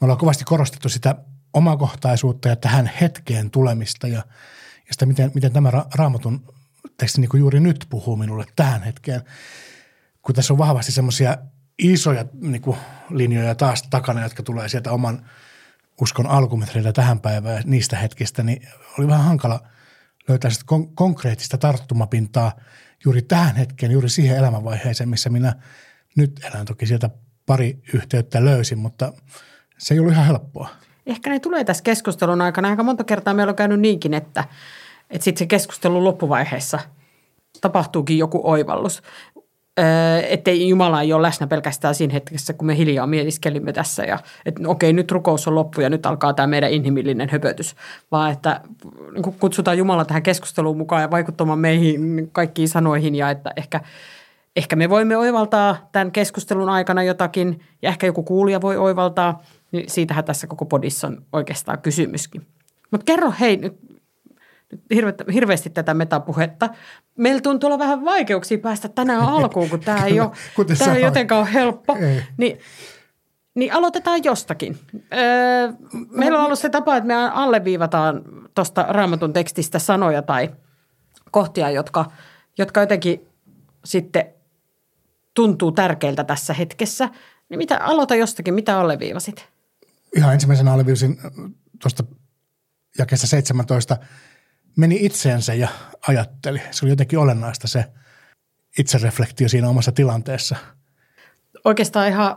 me 0.00 0.04
ollaan 0.04 0.18
kovasti 0.18 0.44
korostettu 0.44 0.88
sitä 0.88 1.14
omakohtaisuutta 1.52 2.48
ja 2.48 2.56
tähän 2.56 2.90
hetkeen 3.00 3.50
tulemista 3.50 4.08
ja, 4.08 4.18
ja 4.88 4.92
sitä, 4.92 5.06
miten, 5.06 5.30
miten 5.34 5.52
tämä 5.52 5.70
ra- 5.70 5.88
raamatun 5.94 6.55
teksti 6.96 7.20
niin 7.20 7.28
kuin 7.28 7.40
juuri 7.40 7.60
nyt 7.60 7.86
puhuu 7.90 8.16
minulle 8.16 8.44
tähän 8.56 8.82
hetkeen. 8.82 9.22
Kun 10.22 10.34
tässä 10.34 10.52
on 10.52 10.58
vahvasti 10.58 10.92
semmoisia 10.92 11.36
isoja 11.78 12.24
niin 12.40 12.62
kuin 12.62 12.76
linjoja 13.10 13.54
taas 13.54 13.82
takana, 13.82 14.22
jotka 14.22 14.42
tulee 14.42 14.68
sieltä 14.68 14.92
oman 14.92 15.30
uskon 16.00 16.26
alkumetreiltä 16.26 16.92
tähän 16.92 17.20
päivään 17.20 17.62
niistä 17.66 17.96
hetkistä, 17.96 18.42
niin 18.42 18.68
oli 18.98 19.08
vähän 19.08 19.24
hankala– 19.24 19.60
löytää 20.28 20.50
sitä 20.50 20.64
kon- 20.72 20.92
konkreettista 20.94 21.58
tarttumapintaa 21.58 22.52
juuri 23.04 23.22
tähän 23.22 23.56
hetkeen, 23.56 23.92
juuri 23.92 24.08
siihen 24.08 24.36
elämänvaiheeseen, 24.36 25.08
missä 25.08 25.30
minä 25.30 25.52
nyt 26.16 26.40
elän. 26.44 26.66
Toki 26.66 26.86
sieltä 26.86 27.10
pari 27.46 27.78
yhteyttä 27.94 28.44
löysin, 28.44 28.78
mutta 28.78 29.12
se 29.78 29.94
ei 29.94 30.00
ollut 30.00 30.12
ihan 30.12 30.26
helppoa. 30.26 30.68
Ehkä 31.06 31.30
ne 31.30 31.40
tulee 31.40 31.64
tässä 31.64 31.82
keskustelun 31.82 32.40
aikana. 32.40 32.68
Aika 32.68 32.82
monta 32.82 33.04
kertaa 33.04 33.34
meillä 33.34 33.50
on 33.50 33.56
käynyt 33.56 33.80
niinkin, 33.80 34.14
että, 34.14 34.44
että 35.10 35.24
sitten 35.24 35.38
se 35.38 35.46
keskustelun 35.46 36.04
loppuvaiheessa 36.04 36.78
tapahtuukin 37.60 38.18
joku 38.18 38.40
oivallus 38.44 39.02
ettei 40.28 40.68
Jumala 40.68 41.02
ei 41.02 41.12
ole 41.12 41.22
läsnä 41.22 41.46
pelkästään 41.46 41.94
siinä 41.94 42.12
hetkessä, 42.12 42.52
kun 42.52 42.66
me 42.66 42.76
hiljaa 42.76 43.06
mietiskelimme 43.06 43.72
tässä 43.72 44.04
ja 44.04 44.18
että 44.46 44.62
no 44.62 44.70
okei, 44.70 44.92
nyt 44.92 45.12
rukous 45.12 45.48
on 45.48 45.54
loppu 45.54 45.80
ja 45.80 45.90
nyt 45.90 46.06
alkaa 46.06 46.34
tämä 46.34 46.46
meidän 46.46 46.70
inhimillinen 46.70 47.28
höpötys, 47.28 47.76
vaan 48.10 48.32
että 48.32 48.60
niin 49.12 49.34
kutsutaan 49.40 49.78
Jumala 49.78 50.04
tähän 50.04 50.22
keskusteluun 50.22 50.76
mukaan 50.76 51.02
ja 51.02 51.10
vaikuttamaan 51.10 51.58
meihin 51.58 52.28
kaikkiin 52.32 52.68
sanoihin 52.68 53.14
ja 53.14 53.30
että 53.30 53.52
ehkä, 53.56 53.80
ehkä 54.56 54.76
me 54.76 54.90
voimme 54.90 55.16
oivaltaa 55.16 55.88
tämän 55.92 56.12
keskustelun 56.12 56.68
aikana 56.68 57.02
jotakin 57.02 57.60
ja 57.82 57.88
ehkä 57.88 58.06
joku 58.06 58.22
kuulija 58.22 58.60
voi 58.60 58.76
oivaltaa, 58.76 59.42
niin 59.72 59.90
siitähän 59.90 60.24
tässä 60.24 60.46
koko 60.46 60.64
podissa 60.64 61.06
on 61.06 61.22
oikeastaan 61.32 61.78
kysymyskin. 61.78 62.46
Mutta 62.90 63.04
kerro 63.04 63.32
hei 63.40 63.56
nyt 63.56 63.76
hirveästi 65.32 65.70
tätä 65.70 65.94
metapuhetta. 65.94 66.70
Meillä 67.18 67.40
tuntuu 67.40 67.66
olla 67.66 67.78
vähän 67.78 68.04
vaikeuksia 68.04 68.58
päästä 68.58 68.88
tänään 68.88 69.20
alkuun, 69.20 69.70
kun 69.70 69.80
tämä 69.80 70.04
ei 70.04 70.20
ole, 70.20 70.30
tämä 70.78 70.94
ei 70.94 71.02
jotenkaan 71.02 71.40
ole 71.40 71.52
helppo. 71.52 71.96
Ei. 72.00 72.22
Niin, 72.36 72.58
niin 73.54 73.72
aloitetaan 73.72 74.24
jostakin. 74.24 74.78
Öö, 75.12 75.72
meillä 76.10 76.38
on 76.38 76.44
ollut 76.44 76.58
se 76.58 76.68
tapa, 76.68 76.96
että 76.96 77.06
me 77.06 77.14
alleviivataan 77.14 78.22
tuosta 78.54 78.82
raamatun 78.88 79.32
tekstistä 79.32 79.78
sanoja 79.78 80.22
tai 80.22 80.50
kohtia, 81.30 81.70
jotka, 81.70 82.04
jotka 82.58 82.80
jotenkin 82.80 83.28
sitten 83.84 84.26
tuntuu 85.34 85.72
tärkeiltä 85.72 86.24
tässä 86.24 86.54
hetkessä. 86.54 87.08
Niin 87.48 87.58
mitä, 87.58 87.78
aloita 87.84 88.14
jostakin, 88.14 88.54
mitä 88.54 88.80
alleviivasit? 88.80 89.48
Ihan 90.16 90.34
ensimmäisenä 90.34 90.72
alleviivasin 90.72 91.18
tuosta 91.82 92.04
jakeessa 92.98 93.26
17– 93.26 93.96
meni 94.76 94.98
itseensä 95.00 95.54
ja 95.54 95.68
ajatteli. 96.08 96.60
Se 96.70 96.84
oli 96.84 96.92
jotenkin 96.92 97.18
olennaista 97.18 97.68
se 97.68 97.84
itsereflektio 98.78 99.48
siinä 99.48 99.68
omassa 99.68 99.92
tilanteessa. 99.92 100.56
Oikeastaan 101.64 102.08
ihan 102.08 102.36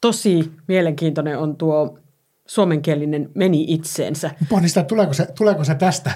tosi 0.00 0.52
mielenkiintoinen 0.68 1.38
on 1.38 1.56
tuo 1.56 1.98
suomenkielinen 2.46 3.30
meni 3.34 3.64
itseensä. 3.68 4.30
Pohdin 4.48 4.68
sitä, 4.68 4.82
tuleeko 4.82 5.12
se, 5.12 5.26
tuleeko 5.26 5.64
se 5.64 5.74
tästä 5.74 6.12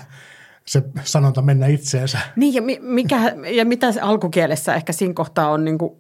se 0.67 0.83
sanonta 1.05 1.43
mennä 1.43 1.67
itseensä. 1.67 2.19
Niin 2.37 2.55
ja, 2.55 2.63
mikä, 2.81 3.35
ja 3.57 3.65
mitä 3.65 3.93
se 3.93 4.01
alkukielessä 4.01 4.75
ehkä 4.75 4.93
siinä 4.93 5.15
kohtaa 5.15 5.51
on, 5.51 5.65
niin 5.65 5.79
kuin, 5.79 5.97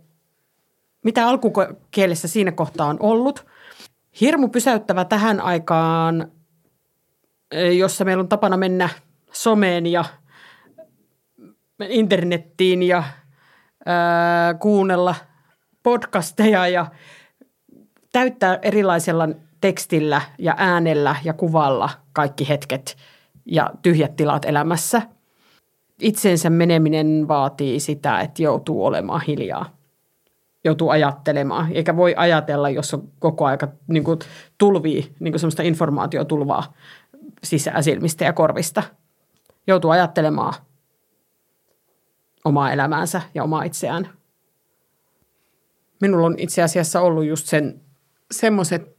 mitä 1.05 1.29
alkukielessä 1.29 2.29
siinä 2.29 2.53
kohtaa 2.53 2.87
on 2.87 2.97
ollut. 3.01 3.47
Hirmu 4.21 4.49
pysäyttävä 4.49 5.05
tähän 5.05 5.41
aikaan, 5.41 6.33
jossa 7.79 8.05
meillä 8.05 8.21
on 8.21 8.29
tapana 8.29 8.57
mennä– 8.57 8.89
someen 9.33 9.87
ja 9.87 10.05
internettiin 11.89 12.83
ja 12.83 13.03
ää, 13.87 14.55
kuunnella 14.55 15.15
podcasteja 15.83 16.69
ja 16.69 16.87
täyttää 18.13 18.59
erilaisella 18.63 19.29
tekstillä 19.61 20.21
ja 20.39 20.55
äänellä 20.59 21.17
ja 21.25 21.33
kuvalla 21.33 21.91
kaikki 22.13 22.49
hetket 22.49 22.97
ja 23.47 23.71
tyhjät 23.83 24.17
tilat 24.17 24.45
elämässä. 24.45 25.03
Itseensä 26.01 26.51
meneminen 26.51 27.29
vaatii 27.29 27.81
sitä, 27.81 28.21
että 28.21 28.43
joutuu 28.43 28.85
olemaan 28.85 29.21
hiljaa. 29.27 29.77
Joutuu 30.65 30.91
ajattelemaan, 30.91 31.73
eikä 31.73 31.97
voi 31.97 32.15
ajatella, 32.17 32.71
jos 32.71 32.95
on 32.95 33.09
koko 33.19 33.47
aika 33.47 33.69
niin 33.87 34.05
kuin 34.05 34.19
tulvii, 34.59 35.15
niin 35.21 35.33
kuin 35.33 35.41
semmoista 35.41 35.63
informaatiotulvaa 35.63 36.73
sisäsilmistä 37.45 38.25
ja 38.25 38.33
korvista– 38.33 38.83
joutuu 39.67 39.91
ajattelemaan 39.91 40.55
omaa 42.45 42.73
elämäänsä 42.73 43.23
ja 43.35 43.45
omaa 43.45 43.63
itseään. 43.63 44.09
Minulla 46.01 46.27
on 46.27 46.35
itse 46.39 46.63
asiassa 46.63 47.01
ollut 47.01 47.25
just 47.25 47.47
sen 47.47 47.81
semmoiset, 48.31 48.97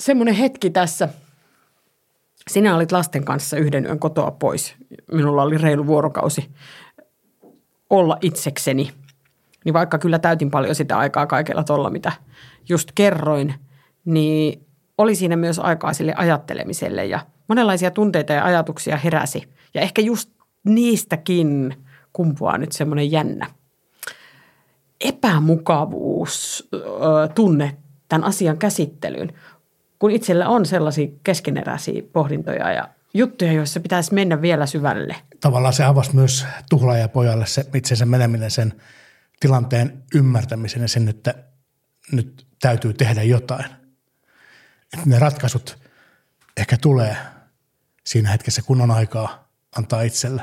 semmoinen 0.00 0.34
hetki 0.34 0.70
tässä. 0.70 1.08
Sinä 2.50 2.76
olit 2.76 2.92
lasten 2.92 3.24
kanssa 3.24 3.56
yhden 3.56 3.86
yön 3.86 3.98
kotoa 3.98 4.30
pois. 4.30 4.74
Minulla 5.12 5.42
oli 5.42 5.58
reilu 5.58 5.86
vuorokausi 5.86 6.50
olla 7.90 8.18
itsekseni. 8.20 8.92
Niin 9.64 9.72
vaikka 9.72 9.98
kyllä 9.98 10.18
täytin 10.18 10.50
paljon 10.50 10.74
sitä 10.74 10.98
aikaa 10.98 11.26
kaikella 11.26 11.64
tuolla, 11.64 11.90
mitä 11.90 12.12
just 12.68 12.92
kerroin, 12.94 13.54
niin 14.04 14.66
oli 14.98 15.14
siinä 15.14 15.36
myös 15.36 15.58
aikaa 15.58 15.92
sille 15.92 16.14
ajattelemiselle 16.16 17.06
ja 17.06 17.20
monenlaisia 17.52 17.90
tunteita 17.90 18.32
ja 18.32 18.44
ajatuksia 18.44 18.96
heräsi. 18.96 19.42
Ja 19.74 19.80
ehkä 19.80 20.02
just 20.02 20.30
niistäkin 20.64 21.76
kumpuaa 22.12 22.58
nyt 22.58 22.72
semmoinen 22.72 23.10
jännä 23.10 23.50
epämukavuus 25.00 26.68
tunne 27.34 27.76
tämän 28.08 28.24
asian 28.24 28.58
käsittelyyn, 28.58 29.32
kun 29.98 30.10
itsellä 30.10 30.48
on 30.48 30.66
sellaisia 30.66 31.08
keskeneräisiä 31.24 32.02
pohdintoja 32.12 32.72
ja 32.72 32.88
juttuja, 33.14 33.52
joissa 33.52 33.80
pitäisi 33.80 34.14
mennä 34.14 34.42
vielä 34.42 34.66
syvälle. 34.66 35.16
Tavallaan 35.40 35.74
se 35.74 35.84
avasi 35.84 36.16
myös 36.16 36.46
tuhlaajapojalle 36.70 37.46
se 37.46 37.64
itsensä 37.74 38.06
meneminen 38.06 38.50
sen 38.50 38.72
tilanteen 39.40 40.02
ymmärtämisen 40.14 40.82
ja 40.82 40.88
sen, 40.88 41.08
että 41.08 41.34
nyt 42.12 42.46
täytyy 42.60 42.94
tehdä 42.94 43.22
jotain. 43.22 43.64
Että 44.94 45.06
ne 45.06 45.18
ratkaisut 45.18 45.78
ehkä 46.56 46.76
tulee 46.76 47.16
siinä 48.04 48.30
hetkessä, 48.30 48.62
kun 48.62 48.80
on 48.80 48.90
aikaa 48.90 49.48
antaa 49.76 50.02
itselle 50.02 50.42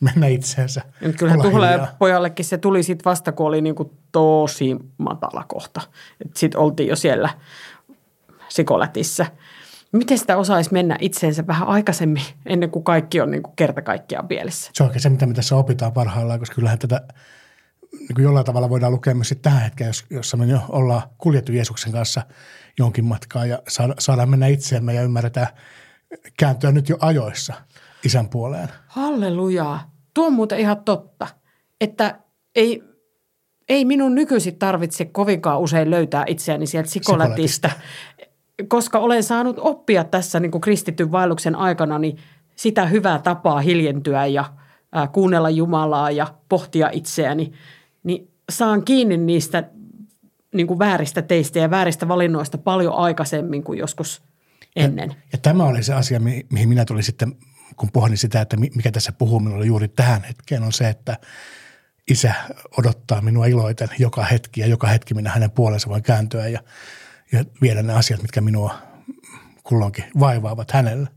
mennä 0.00 0.26
itseensä. 0.26 0.82
Kyllähän 1.18 1.42
Tuhlaaja 1.42 1.88
pojallekin 1.98 2.44
se 2.44 2.58
tuli 2.58 2.82
sitten 2.82 3.04
vasta, 3.04 3.32
kun 3.32 3.46
oli 3.46 3.60
niinku 3.60 3.94
tosi 4.12 4.76
matala 4.98 5.44
kohta. 5.48 5.80
Sitten 6.36 6.60
oltiin 6.60 6.88
jo 6.88 6.96
siellä 6.96 7.28
sikolätissä. 8.48 9.26
Miten 9.92 10.18
sitä 10.18 10.36
osaisi 10.36 10.72
mennä 10.72 10.96
itseensä 11.00 11.46
vähän 11.46 11.68
aikaisemmin, 11.68 12.22
ennen 12.46 12.70
kuin 12.70 12.84
kaikki 12.84 13.20
on 13.20 13.30
niin 13.30 13.42
kuin 13.42 13.56
kerta 13.56 13.82
kaikkiaan 13.82 14.28
pielessä? 14.28 14.70
Se 14.74 14.82
on 14.82 14.88
oikein 14.88 15.02
se, 15.02 15.08
mitä 15.08 15.26
me 15.26 15.34
tässä 15.34 15.56
opitaan 15.56 15.92
parhaillaan, 15.92 16.38
koska 16.38 16.54
kyllähän 16.54 16.78
tätä 16.78 17.00
niin 17.92 18.14
kuin 18.14 18.24
jollain 18.24 18.46
tavalla 18.46 18.70
voidaan 18.70 18.92
lukea 18.92 19.14
myös 19.14 19.34
tähän 19.42 19.62
hetkeen, 19.62 19.88
jos, 19.88 20.04
jossa 20.10 20.36
me 20.36 20.46
jo 20.46 20.60
ollaan 20.68 21.02
kuljettu 21.18 21.52
Jeesuksen 21.52 21.92
kanssa 21.92 22.22
jonkin 22.78 23.04
matkaa 23.04 23.46
ja 23.46 23.62
saada, 23.68 23.94
saadaan 23.98 24.28
mennä 24.28 24.46
itseemme 24.46 24.94
ja 24.94 25.02
ymmärretään 25.02 25.48
kääntyä 26.36 26.72
nyt 26.72 26.88
jo 26.88 26.96
ajoissa 27.00 27.54
isän 28.04 28.28
puoleen. 28.28 28.68
Hallelujaa. 28.86 29.90
Tuo 30.14 30.26
on 30.26 30.32
muuten 30.32 30.58
ihan 30.58 30.84
totta, 30.84 31.26
että 31.80 32.20
ei, 32.54 32.82
ei 33.68 33.84
minun 33.84 34.14
nykyisin 34.14 34.58
tarvitse 34.58 35.04
kovinkaan 35.04 35.60
usein 35.60 35.90
löytää 35.90 36.24
itseäni 36.26 36.66
sieltä 36.66 36.90
sikolätistä, 36.90 37.70
koska 38.68 38.98
olen 38.98 39.22
saanut 39.22 39.56
oppia 39.58 40.04
tässä 40.04 40.40
niin 40.40 40.50
kuin 40.50 40.60
kristityn 40.60 41.12
vaelluksen 41.12 41.56
aikana 41.56 41.98
niin 41.98 42.18
sitä 42.56 42.86
hyvää 42.86 43.18
tapaa 43.18 43.60
hiljentyä 43.60 44.26
ja 44.26 44.44
ää, 44.92 45.08
kuunnella 45.08 45.50
Jumalaa 45.50 46.10
ja 46.10 46.34
pohtia 46.48 46.90
itseäni, 46.92 47.52
niin 48.02 48.30
saan 48.50 48.84
kiinni 48.84 49.16
niistä 49.16 49.70
niin 50.54 50.66
kuin 50.66 50.78
vääristä 50.78 51.22
teistä 51.22 51.58
ja 51.58 51.70
vääristä 51.70 52.08
valinnoista 52.08 52.58
paljon 52.58 52.94
aikaisemmin 52.94 53.64
kuin 53.64 53.78
joskus 53.78 54.22
ennen. 54.76 55.10
Ja, 55.10 55.16
ja 55.32 55.38
tämä 55.38 55.64
oli 55.64 55.82
se 55.82 55.94
asia, 55.94 56.20
mihin 56.50 56.68
minä 56.68 56.84
tulin 56.84 57.02
sitten, 57.02 57.36
kun 57.76 57.90
pohdin 57.92 58.18
sitä, 58.18 58.40
että 58.40 58.56
mikä 58.56 58.90
tässä 58.90 59.12
puhuu 59.12 59.40
minulle 59.40 59.66
juuri 59.66 59.88
tähän 59.88 60.24
hetkeen, 60.24 60.62
on 60.62 60.72
se, 60.72 60.88
että 60.88 61.16
isä 62.10 62.34
odottaa 62.78 63.20
minua 63.20 63.46
iloiten 63.46 63.88
joka 63.98 64.24
hetki 64.24 64.60
ja 64.60 64.66
joka 64.66 64.86
hetki 64.86 65.14
minä 65.14 65.30
hänen 65.30 65.50
puolensa 65.50 65.88
voin 65.88 66.02
kääntyä 66.02 66.48
ja, 66.48 66.60
ja 67.32 67.44
viedä 67.62 67.82
ne 67.82 67.92
asiat, 67.92 68.22
mitkä 68.22 68.40
minua 68.40 68.74
kulloinkin 69.62 70.04
vaivaavat 70.20 70.70
hänelle. 70.70 71.08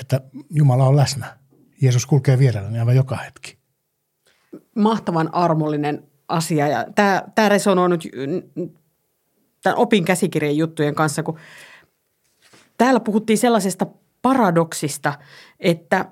Että 0.00 0.20
Jumala 0.50 0.86
on 0.86 0.96
läsnä. 0.96 1.38
Jeesus 1.82 2.06
kulkee 2.06 2.38
vierelläni 2.38 2.78
aivan 2.78 2.96
joka 2.96 3.16
hetki. 3.16 3.58
Mahtavan 4.76 5.34
armollinen 5.34 6.02
asia 6.28 6.68
ja 6.68 6.86
tämä, 6.94 7.22
tämä 7.34 7.48
resonoi 7.48 7.88
nyt 7.88 8.08
tämän 9.62 9.78
opin 9.78 10.04
käsikirjan 10.04 10.56
juttujen 10.56 10.94
kanssa, 10.94 11.22
kun 11.22 11.38
täällä 12.84 13.00
puhuttiin 13.00 13.38
sellaisesta 13.38 13.86
paradoksista, 14.22 15.12
että, 15.60 16.04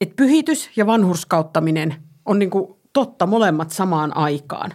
että 0.00 0.14
pyhitys 0.16 0.70
ja 0.76 0.86
vanhurskauttaminen 0.86 1.94
on 2.24 2.38
niin 2.38 2.50
kuin 2.50 2.74
totta 2.92 3.26
molemmat 3.26 3.70
samaan 3.70 4.16
aikaan. 4.16 4.74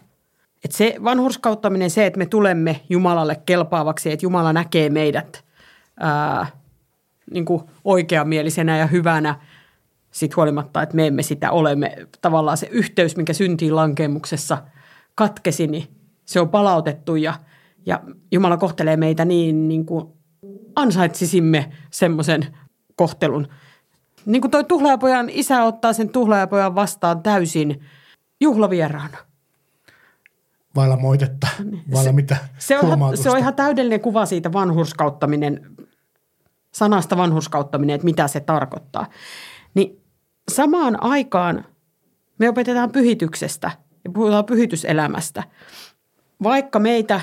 Että 0.63 0.77
se 0.77 0.95
vanhurskauttaminen, 1.03 1.89
se, 1.89 2.05
että 2.05 2.17
me 2.17 2.25
tulemme 2.25 2.81
Jumalalle 2.89 3.41
kelpaavaksi, 3.45 4.11
että 4.11 4.25
Jumala 4.25 4.53
näkee 4.53 4.89
meidät 4.89 5.45
ää, 5.99 6.47
niin 7.31 7.45
kuin 7.45 7.63
oikeamielisenä 7.83 8.77
ja 8.77 8.87
hyvänä– 8.87 9.35
sit 10.11 10.35
huolimatta, 10.35 10.81
että 10.81 10.95
me 10.95 11.07
emme 11.07 11.23
sitä 11.23 11.51
ole. 11.51 11.75
Me, 11.75 12.07
tavallaan 12.21 12.57
se 12.57 12.67
yhteys, 12.71 13.17
mikä 13.17 13.33
syntiin 13.33 13.75
lankemuksessa 13.75 14.57
katkesi, 15.15 15.67
niin 15.67 15.87
se 16.25 16.39
on 16.39 16.49
palautettu 16.49 17.15
ja, 17.15 17.33
ja 17.85 17.99
Jumala 18.31 18.57
kohtelee 18.57 18.97
meitä 18.97 19.25
niin, 19.25 19.67
niin 19.67 19.85
kuin 19.85 20.07
ansaitsisimme 20.81 21.71
semmoisen 21.91 22.57
kohtelun. 22.95 23.47
Niin 24.25 24.41
kuin 24.41 24.51
toi 24.51 24.63
tuhlaajapojan 24.63 25.29
isä 25.29 25.63
ottaa 25.63 25.93
sen 25.93 26.09
tuhlaajapojan 26.09 26.75
vastaan 26.75 27.23
täysin 27.23 27.81
juhlavieraana. 28.41 29.17
Vailla 30.75 30.97
moitetta, 30.97 31.47
vailla 31.91 32.03
se, 32.03 32.11
mitä 32.11 32.37
se 32.57 32.79
on, 32.79 33.17
se 33.17 33.29
on 33.29 33.37
ihan 33.37 33.55
täydellinen 33.55 34.01
kuva 34.01 34.25
siitä 34.25 34.53
vanhurskauttaminen, 34.53 35.75
sanasta 36.71 37.17
vanhurskauttaminen, 37.17 37.95
että 37.95 38.05
mitä 38.05 38.27
se 38.27 38.39
tarkoittaa. 38.39 39.05
Niin 39.73 40.01
samaan 40.51 41.03
aikaan 41.03 41.65
me 42.37 42.49
opetetaan 42.49 42.91
pyhityksestä 42.91 43.71
ja 44.03 44.11
puhutaan 44.11 44.45
pyhityselämästä. 44.45 45.43
Vaikka 46.43 46.79
meitä 46.79 47.21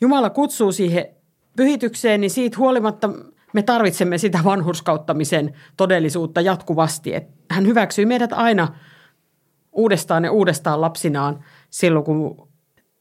Jumala 0.00 0.30
kutsuu 0.30 0.72
siihen 0.72 1.17
pyhitykseen, 1.58 2.20
niin 2.20 2.30
siitä 2.30 2.58
huolimatta 2.58 3.10
me 3.52 3.62
tarvitsemme 3.62 4.18
sitä 4.18 4.40
vanhurskauttamisen 4.44 5.54
todellisuutta 5.76 6.40
jatkuvasti. 6.40 7.14
Että 7.14 7.32
hän 7.50 7.66
hyväksyy 7.66 8.06
meidät 8.06 8.32
aina 8.32 8.74
uudestaan 9.72 10.24
ja 10.24 10.32
uudestaan 10.32 10.80
lapsinaan 10.80 11.44
silloin, 11.70 12.04
kun 12.04 12.48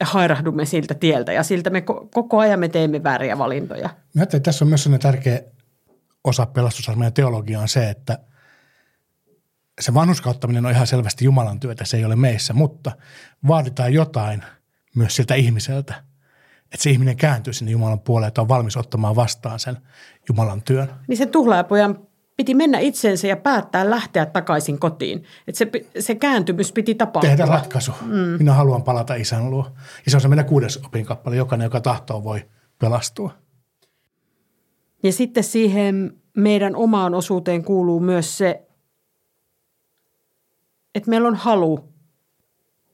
hairahdumme 0.03 0.65
siltä 0.65 0.93
tieltä 0.93 1.33
ja 1.33 1.43
siltä 1.43 1.69
me 1.69 1.81
koko 2.13 2.39
ajan 2.39 2.59
me 2.59 2.69
teemme 2.69 3.03
vääriä 3.03 3.37
valintoja. 3.37 3.89
Mä 4.15 4.23
että 4.23 4.39
tässä 4.39 4.65
on 4.65 4.69
myös 4.69 4.83
sellainen 4.83 5.01
tärkeä 5.01 5.39
osa 6.23 6.45
pelastusarmeijan 6.45 7.13
teologiaa 7.13 7.61
on 7.61 7.67
se, 7.67 7.89
että 7.89 8.19
se 9.81 9.93
vanhuskauttaminen 9.93 10.65
on 10.65 10.71
ihan 10.71 10.87
selvästi 10.87 11.25
Jumalan 11.25 11.59
työtä, 11.59 11.85
se 11.85 11.97
ei 11.97 12.05
ole 12.05 12.15
meissä, 12.15 12.53
mutta 12.53 12.91
vaaditaan 13.47 13.93
jotain 13.93 14.43
myös 14.95 15.15
siltä 15.15 15.35
ihmiseltä, 15.35 16.06
että 16.73 16.83
se 16.83 16.89
ihminen 16.89 17.17
kääntyy 17.17 17.53
sinne 17.53 17.71
Jumalan 17.71 17.99
puoleen, 17.99 18.27
että 18.27 18.41
on 18.41 18.47
valmis 18.47 18.77
ottamaan 18.77 19.15
vastaan 19.15 19.59
sen 19.59 19.77
Jumalan 20.29 20.61
työn. 20.61 20.89
Niin 21.07 21.17
se 21.17 21.25
tuhlaajapojan 21.25 21.99
piti 22.37 22.53
mennä 22.53 22.79
itseensä 22.79 23.27
ja 23.27 23.37
päättää 23.37 23.89
lähteä 23.89 24.25
takaisin 24.25 24.79
kotiin. 24.79 25.23
Että 25.47 25.57
se, 25.57 25.71
se 25.99 26.15
kääntymys 26.15 26.71
piti 26.71 26.95
tapahtua. 26.95 27.29
Tehdä 27.29 27.45
ratkaisu. 27.45 27.91
Mm. 28.01 28.15
Minä 28.15 28.53
haluan 28.53 28.83
palata 28.83 29.15
isän 29.15 29.51
luo. 29.51 29.71
Ja 30.05 30.11
se 30.11 30.17
on 30.17 30.21
se 30.21 30.27
meidän 30.27 30.45
kuudes 30.45 30.77
opinkappale. 30.85 31.35
Jokainen, 31.35 31.65
joka 31.65 31.81
tahtoo, 31.81 32.23
voi 32.23 32.45
pelastua. 32.79 33.31
Ja 35.03 35.13
sitten 35.13 35.43
siihen 35.43 36.13
meidän 36.37 36.75
omaan 36.75 37.13
osuuteen 37.13 37.63
kuuluu 37.63 37.99
myös 37.99 38.37
se, 38.37 38.67
että 40.95 41.09
meillä 41.09 41.27
on 41.27 41.35
halu 41.35 41.93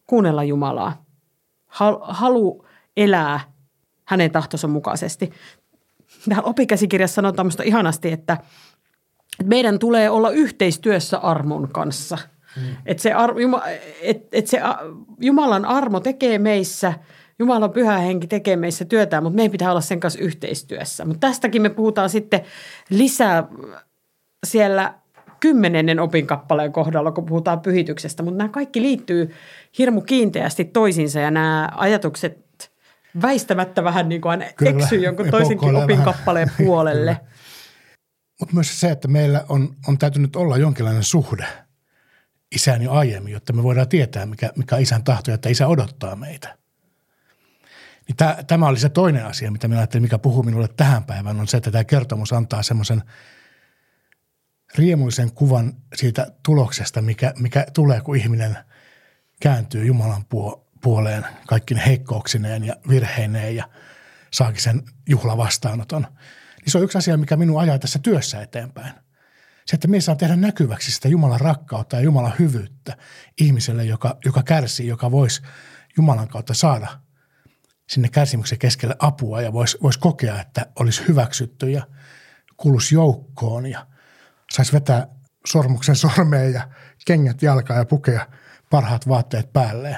kuunnella 0.08 0.44
Jumalaa. 0.44 1.06
Halu 2.02 2.66
elää 2.98 3.53
hänen 4.06 4.32
tahtonsa 4.32 4.68
mukaisesti. 4.68 5.32
Täällä 6.30 6.44
opikäsikirjassa 6.44 7.16
sanotaan 7.16 7.46
minusta 7.46 7.64
ihanasti, 7.64 8.12
että 8.12 8.38
meidän 9.44 9.80
tulee 9.80 10.10
olla 10.10 10.30
yhteistyössä 10.30 11.18
armon 11.18 11.70
kanssa. 11.72 12.18
Hmm. 12.56 12.76
Että 12.86 13.04
se, 13.04 13.14
ar, 13.14 13.34
et, 14.02 14.28
et 14.32 14.48
se 14.48 14.62
Jumalan 15.22 15.66
armo 15.66 16.00
tekee 16.00 16.40
meissä– 16.40 16.94
Jumalan 17.40 17.72
pyhä 17.72 17.98
henki 17.98 18.28
tekee 18.28 18.56
meissä 18.56 18.86
työtään, 18.86 19.24
mutta 19.24 19.36
meidän 19.36 19.52
pitää 19.52 19.72
olla 19.72 19.82
sen 19.82 20.00
kanssa 20.00 20.20
yhteistyössä. 20.20 21.06
Mutta 21.06 21.28
tästäkin 21.28 21.62
me 21.62 21.70
puhutaan 21.70 22.10
sitten 22.10 22.42
lisää 22.90 23.48
siellä 24.46 24.94
kymmenennen 25.40 26.00
opinkappaleen 26.00 26.72
kohdalla, 26.72 27.12
kun 27.12 27.26
puhutaan 27.26 27.60
pyhityksestä. 27.60 28.24
Mutta 28.24 28.38
nämä 28.38 28.50
kaikki 28.50 28.82
liittyy 28.82 29.32
hirmu 29.78 30.02
kiinteästi 30.02 30.66
toisiinsa 30.66 31.20
ja 31.20 31.32
nämä 31.32 31.70
ajatukset 31.76 32.43
väistämättä 33.22 33.84
vähän 33.84 34.10
niin 34.10 34.22
kuin 34.22 34.42
eksyy 34.66 35.00
jonkun 35.00 35.30
toisenkin 35.32 35.76
opinkappaleen 35.76 36.52
puolelle. 36.58 37.20
Mutta 38.40 38.56
myös 38.56 38.80
se, 38.80 38.92
että 38.92 39.08
meillä 39.08 39.46
on, 39.50 39.76
on 39.88 39.98
täytynyt 39.98 40.36
olla 40.36 40.58
jonkinlainen 40.58 41.04
suhde 41.04 41.46
isään 42.56 42.82
jo 42.82 42.92
aiemmin, 42.92 43.34
jotta 43.34 43.54
me 43.54 43.64
voidaan 43.64 43.90
tietää, 43.90 44.26
mikä, 44.26 44.50
mikä 44.56 44.76
on 44.76 44.82
isän 44.82 45.04
tahto, 45.04 45.34
että 45.34 45.50
isä 45.50 45.68
odottaa 45.68 46.16
meitä. 46.16 46.58
Niin 48.08 48.46
tämä 48.48 48.68
oli 48.68 48.80
se 48.80 48.90
toinen 48.90 49.26
asia, 49.26 49.52
mitä 49.52 49.68
minä 49.68 49.80
ajattelin, 49.80 50.02
mikä 50.02 50.18
puhuu 50.18 50.44
minulle 50.44 50.68
tähän 50.68 51.04
päivään, 51.04 51.40
on 51.40 51.48
se, 51.48 51.58
että 51.58 51.72
tämä 51.72 51.84
kertomus 51.84 52.34
antaa 52.34 52.64
semmoisen 52.64 53.04
riemuisen 54.76 55.32
kuvan 55.32 55.74
siitä 55.96 56.32
tuloksesta, 56.46 57.02
mikä, 57.02 57.34
mikä 57.40 57.66
tulee, 57.74 58.02
kun 58.02 58.16
ihminen 58.16 58.58
kääntyy 59.42 59.86
Jumalan 59.86 60.26
puoleen 60.84 61.26
kaikki 61.48 61.76
heikkouksineen 61.86 62.64
ja 62.64 62.76
virheineen 62.90 63.56
ja 63.56 63.70
saakin 64.34 64.62
sen 64.62 64.82
juhlavastaanoton. 65.10 66.08
Niin 66.62 66.72
se 66.72 66.78
on 66.78 66.84
yksi 66.84 66.98
asia, 66.98 67.18
mikä 67.18 67.38
minun 67.38 67.60
ajaa 67.60 67.80
tässä 67.80 68.00
työssä 68.00 68.42
eteenpäin. 68.42 68.94
Se, 69.66 69.76
että 69.76 69.88
me 69.88 70.02
saa 70.02 70.16
tehdä 70.16 70.36
näkyväksi 70.36 70.92
sitä 70.92 71.08
Jumalan 71.08 71.42
rakkautta 71.42 71.96
ja 71.96 72.02
Jumalan 72.02 72.34
hyvyyttä 72.40 72.98
ihmiselle, 73.42 73.86
joka, 73.86 74.18
joka 74.26 74.44
kärsii, 74.44 74.88
joka 74.88 75.12
voisi 75.12 75.42
Jumalan 75.98 76.28
kautta 76.28 76.54
saada– 76.54 76.88
sinne 77.90 78.10
kärsimyksen 78.10 78.60
keskelle 78.60 78.96
apua 79.00 79.42
ja 79.42 79.54
voisi 79.54 79.78
vois 79.82 79.98
kokea, 79.98 80.42
että 80.42 80.66
olisi 80.80 81.08
hyväksytty 81.08 81.70
ja 81.70 81.88
kuuluisi 82.58 82.96
joukkoon 82.96 83.66
ja 83.66 83.88
saisi 84.52 84.74
vetää 84.74 85.08
sormuksen 85.46 85.96
sormeen 85.96 86.54
ja 86.54 86.70
kengät 87.06 87.42
jalkaan 87.42 87.80
ja 87.80 87.86
pukea 87.86 88.28
parhaat 88.70 89.08
vaatteet 89.08 89.54
päälleen. 89.54 89.98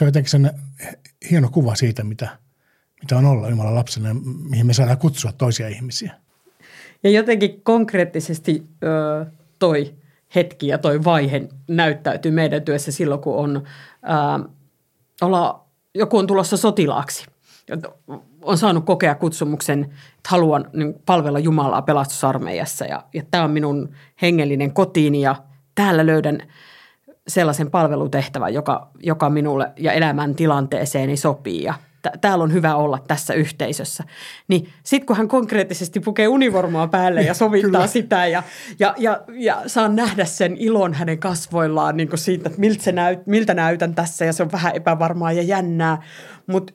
Se 0.00 0.04
on 0.04 0.08
jotenkin 0.08 0.30
sen 0.30 0.50
hieno 1.30 1.48
kuva 1.48 1.74
siitä, 1.74 2.04
mitä, 2.04 2.28
mitä 3.00 3.16
on 3.16 3.26
olla 3.26 3.48
Jumalan 3.48 3.74
lapsena 3.74 4.08
ja 4.08 4.14
mihin 4.50 4.66
me 4.66 4.72
saadaan 4.72 4.98
kutsua 4.98 5.32
toisia 5.32 5.68
ihmisiä. 5.68 6.14
Ja 7.02 7.10
jotenkin 7.10 7.62
konkreettisesti 7.62 8.66
ö, 8.82 9.26
toi 9.58 9.94
hetki 10.34 10.66
ja 10.66 10.78
toi 10.78 11.04
vaihe 11.04 11.48
näyttäytyy 11.68 12.32
meidän 12.32 12.62
työssä 12.62 12.92
silloin, 12.92 13.20
kun 13.20 13.36
on, 13.36 13.56
ö, 13.56 14.48
olla 15.20 15.64
joku 15.94 16.18
on 16.18 16.26
tulossa 16.26 16.56
sotilaaksi. 16.56 17.26
on 18.42 18.58
saanut 18.58 18.86
kokea 18.86 19.14
kutsumuksen, 19.14 19.82
että 19.82 20.28
haluan 20.28 20.70
niin 20.72 20.94
palvella 21.06 21.38
Jumalaa 21.38 21.82
pelastusarmeijassa 21.82 22.84
ja, 22.84 23.04
ja 23.14 23.22
tämä 23.30 23.44
on 23.44 23.50
minun 23.50 23.94
hengellinen 24.22 24.72
kotiini 24.72 25.20
ja 25.20 25.36
täällä 25.74 26.06
löydän 26.06 26.42
sellaisen 27.30 27.70
palvelutehtävän, 27.70 28.54
joka, 28.54 28.90
joka 29.02 29.30
minulle 29.30 29.72
ja 29.76 29.92
elämän 29.92 30.34
tilanteeseeni 30.34 31.16
sopii. 31.16 31.62
Ja 31.62 31.74
täällä 32.20 32.44
on 32.44 32.52
hyvä 32.52 32.74
olla 32.74 32.98
tässä 33.08 33.34
yhteisössä. 33.34 34.04
Niin 34.48 34.68
sitten 34.82 35.06
kun 35.06 35.16
hän 35.16 35.28
konkreettisesti 35.28 36.00
pukee 36.00 36.28
univormaa 36.28 36.88
päälle 36.88 37.22
ja 37.22 37.34
sovittaa 37.34 37.86
sitä 37.86 38.26
ja, 38.26 38.42
ja, 38.78 38.94
ja, 38.98 39.20
ja 39.28 39.62
saa 39.66 39.88
nähdä 39.88 40.24
sen 40.24 40.56
ilon 40.56 40.94
hänen 40.94 41.18
kasvoillaan 41.18 41.96
niin 41.96 42.08
kuin 42.08 42.18
siitä, 42.18 42.48
että 42.48 42.60
miltä, 42.60 42.82
se 42.82 42.92
näyt, 42.92 43.26
miltä 43.26 43.54
näytän 43.54 43.94
tässä 43.94 44.24
ja 44.24 44.32
se 44.32 44.42
on 44.42 44.52
vähän 44.52 44.76
epävarmaa 44.76 45.32
ja 45.32 45.42
jännää, 45.42 46.02
mutta 46.46 46.72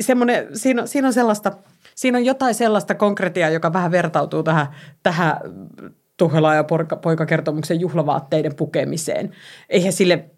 semmoinen, 0.00 0.58
siinä, 0.58 0.86
siinä 0.86 1.08
on 1.08 1.14
sellaista, 1.14 1.52
siinä 1.94 2.18
on 2.18 2.24
jotain 2.24 2.54
sellaista 2.54 2.94
konkretiaa, 2.94 3.50
joka 3.50 3.72
vähän 3.72 3.90
vertautuu 3.90 4.42
tähän, 4.42 4.66
tähän 5.02 5.36
Tuhela 6.22 6.54
ja 6.54 6.64
poikakertomuksen 7.02 7.80
juhlavaatteiden 7.80 8.54
pukemiseen. 8.56 9.30
Eihän 9.68 9.92
sille, 9.92 10.30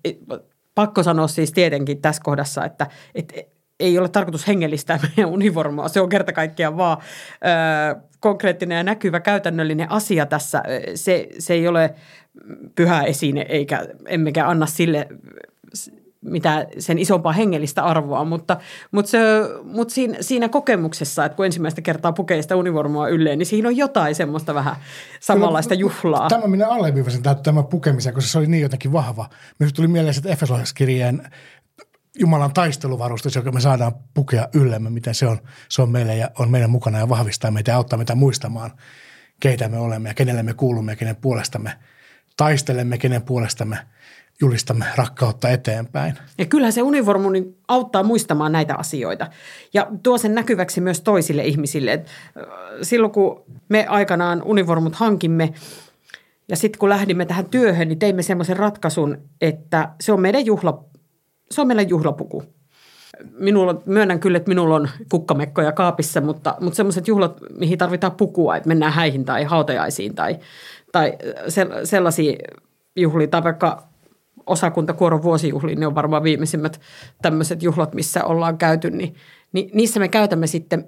pakko 0.75 1.03
sanoa 1.03 1.29
siis 1.29 1.53
tietenkin 1.53 2.01
tässä 2.01 2.23
kohdassa, 2.25 2.64
että, 2.64 2.87
että 3.14 3.35
ei 3.81 3.99
ole 3.99 4.09
tarkoitus 4.09 4.49
hengellistää 4.49 4.99
meidän 5.03 5.33
univormua. 5.33 5.88
Se 5.88 6.01
on 6.01 6.09
kerta 6.09 6.33
kaikkiaan 6.33 6.77
vaan 6.77 6.99
ö, 7.01 8.01
konkreettinen 8.20 8.77
ja 8.77 8.83
näkyvä 8.83 9.20
käytännöllinen 9.20 9.90
asia 9.90 10.27
tässä. 10.27 10.62
Se, 10.94 11.29
se 11.38 11.55
ei 11.55 11.68
ole 11.68 11.94
pyhä 12.75 13.03
esine, 13.03 13.47
eikä 13.49 13.87
emmekä 14.07 14.49
anna 14.49 14.66
sille 14.66 15.09
mitä 16.25 16.67
sen 16.79 16.99
isompaa 16.99 17.33
hengellistä 17.33 17.85
arvoa, 17.85 18.25
mutta, 18.25 18.57
mutta, 18.91 19.11
se, 19.11 19.19
mutta 19.65 19.95
siinä, 19.95 20.17
siinä 20.21 20.49
kokemuksessa, 20.49 21.25
että 21.25 21.37
kun 21.37 21.45
ensimmäistä 21.45 21.81
kertaa 21.81 22.13
pukee 22.13 22.43
sitä 22.43 22.57
univormua 22.57 23.09
ylleen, 23.09 23.39
niin 23.39 23.47
siinä 23.47 23.69
on 23.69 23.77
jotain 23.77 24.15
semmoista 24.15 24.55
vähän 24.55 24.77
samanlaista 25.21 25.75
juhlaa. 25.75 26.29
Tämä 26.29 26.47
minä 26.47 26.69
alleviivasin 26.69 27.23
tämä 27.43 27.63
pukemisen, 27.63 28.15
koska 28.15 28.31
se 28.31 28.39
oli 28.39 28.47
niin 28.47 28.63
jotenkin 28.63 28.93
vahva. 28.93 29.29
Minusta 29.59 29.77
tuli 29.77 29.89
mieleen, 29.89 30.17
että 30.17 30.31
Efesolaiskirjeen 30.31 31.23
Jumalan 32.19 32.53
taisteluvarustus, 32.53 33.35
joka 33.35 33.53
me 33.53 33.61
saadaan 33.61 33.93
pukea 34.15 34.49
yllemme, 34.55 34.91
miten 34.91 35.15
se 35.15 35.27
on, 35.27 35.39
se 35.69 35.83
on 35.83 35.91
meille 35.91 36.17
ja 36.17 36.31
on 36.39 36.51
meidän 36.51 36.71
mukana 36.71 36.99
ja 36.99 37.09
vahvistaa 37.09 37.51
meitä 37.51 37.71
ja 37.71 37.77
auttaa 37.77 37.97
meitä 37.97 38.15
muistamaan, 38.15 38.71
keitä 39.41 39.69
me 39.69 39.79
olemme 39.79 40.09
ja 40.09 40.15
kenelle 40.15 40.43
me 40.43 40.55
kuulumme 40.55 40.93
ja 40.93 40.97
kenen 40.97 41.17
puolestamme 41.17 41.73
taistelemme, 42.37 42.99
kenen 42.99 43.23
puolestamme 43.23 43.79
julistamme 44.40 44.85
rakkautta 44.97 45.49
eteenpäin. 45.49 46.14
Ja 46.38 46.44
kyllähän 46.44 46.73
se 46.73 46.83
univormu 46.83 47.31
niin 47.31 47.57
auttaa 47.68 48.03
muistamaan 48.03 48.53
näitä 48.53 48.75
asioita 48.75 49.27
ja 49.75 49.87
tuo 50.03 50.18
sen 50.18 50.35
näkyväksi 50.35 50.81
myös 50.81 51.01
toisille 51.01 51.44
ihmisille. 51.44 51.92
Et 51.92 52.07
silloin 52.83 53.12
kun 53.12 53.44
me 53.68 53.87
aikanaan 53.87 54.42
univormut 54.42 54.94
hankimme 54.94 55.55
ja 56.49 56.57
sitten 56.57 56.79
kun 56.79 56.88
lähdimme 56.88 57.27
tähän 57.27 57.51
työhön, 57.51 57.88
niin 57.88 57.99
teimme 57.99 58.23
semmoisen 58.23 58.57
ratkaisun, 58.57 59.18
että 59.40 59.94
se 60.01 60.12
on 60.12 60.20
meidän 60.20 60.47
juhla, 60.47 60.85
se 61.51 61.61
on 61.61 61.66
meidän 61.66 61.88
juhlapuku. 61.88 62.54
Minulla, 63.38 63.83
myönnän 63.87 64.20
kyllä, 64.20 64.37
että 64.37 64.48
minulla 64.48 64.74
on 64.74 64.88
kukkamekkoja 65.11 65.72
kaapissa, 65.72 66.20
mutta, 66.20 66.57
mutta 66.61 66.77
semmoiset 66.77 67.09
juhlat, 67.09 67.40
mihin 67.59 67.79
tarvitaan 67.79 68.12
pukua, 68.12 68.57
että 68.57 68.68
mennään 68.68 68.92
häihin 68.92 69.24
tai 69.24 69.44
hautajaisiin 69.44 70.14
tai, 70.14 70.38
tai 70.92 71.12
sellaisia 71.85 72.37
juhlia, 72.96 73.29
tai 73.29 73.44
vaikka 73.44 73.83
osakuntakuoron 74.46 75.22
vuosijuhliin, 75.22 75.81
ne 75.81 75.87
on 75.87 75.94
varmaan 75.94 76.22
viimeisimmät 76.22 76.81
tämmöiset 77.22 77.62
juhlat, 77.62 77.94
missä 77.94 78.24
ollaan 78.24 78.59
käyty, 78.59 78.90
niin, 78.90 79.14
niin 79.53 79.70
niissä 79.74 80.00
me 80.00 80.09
käytämme 80.09 80.46
sitten 80.46 80.85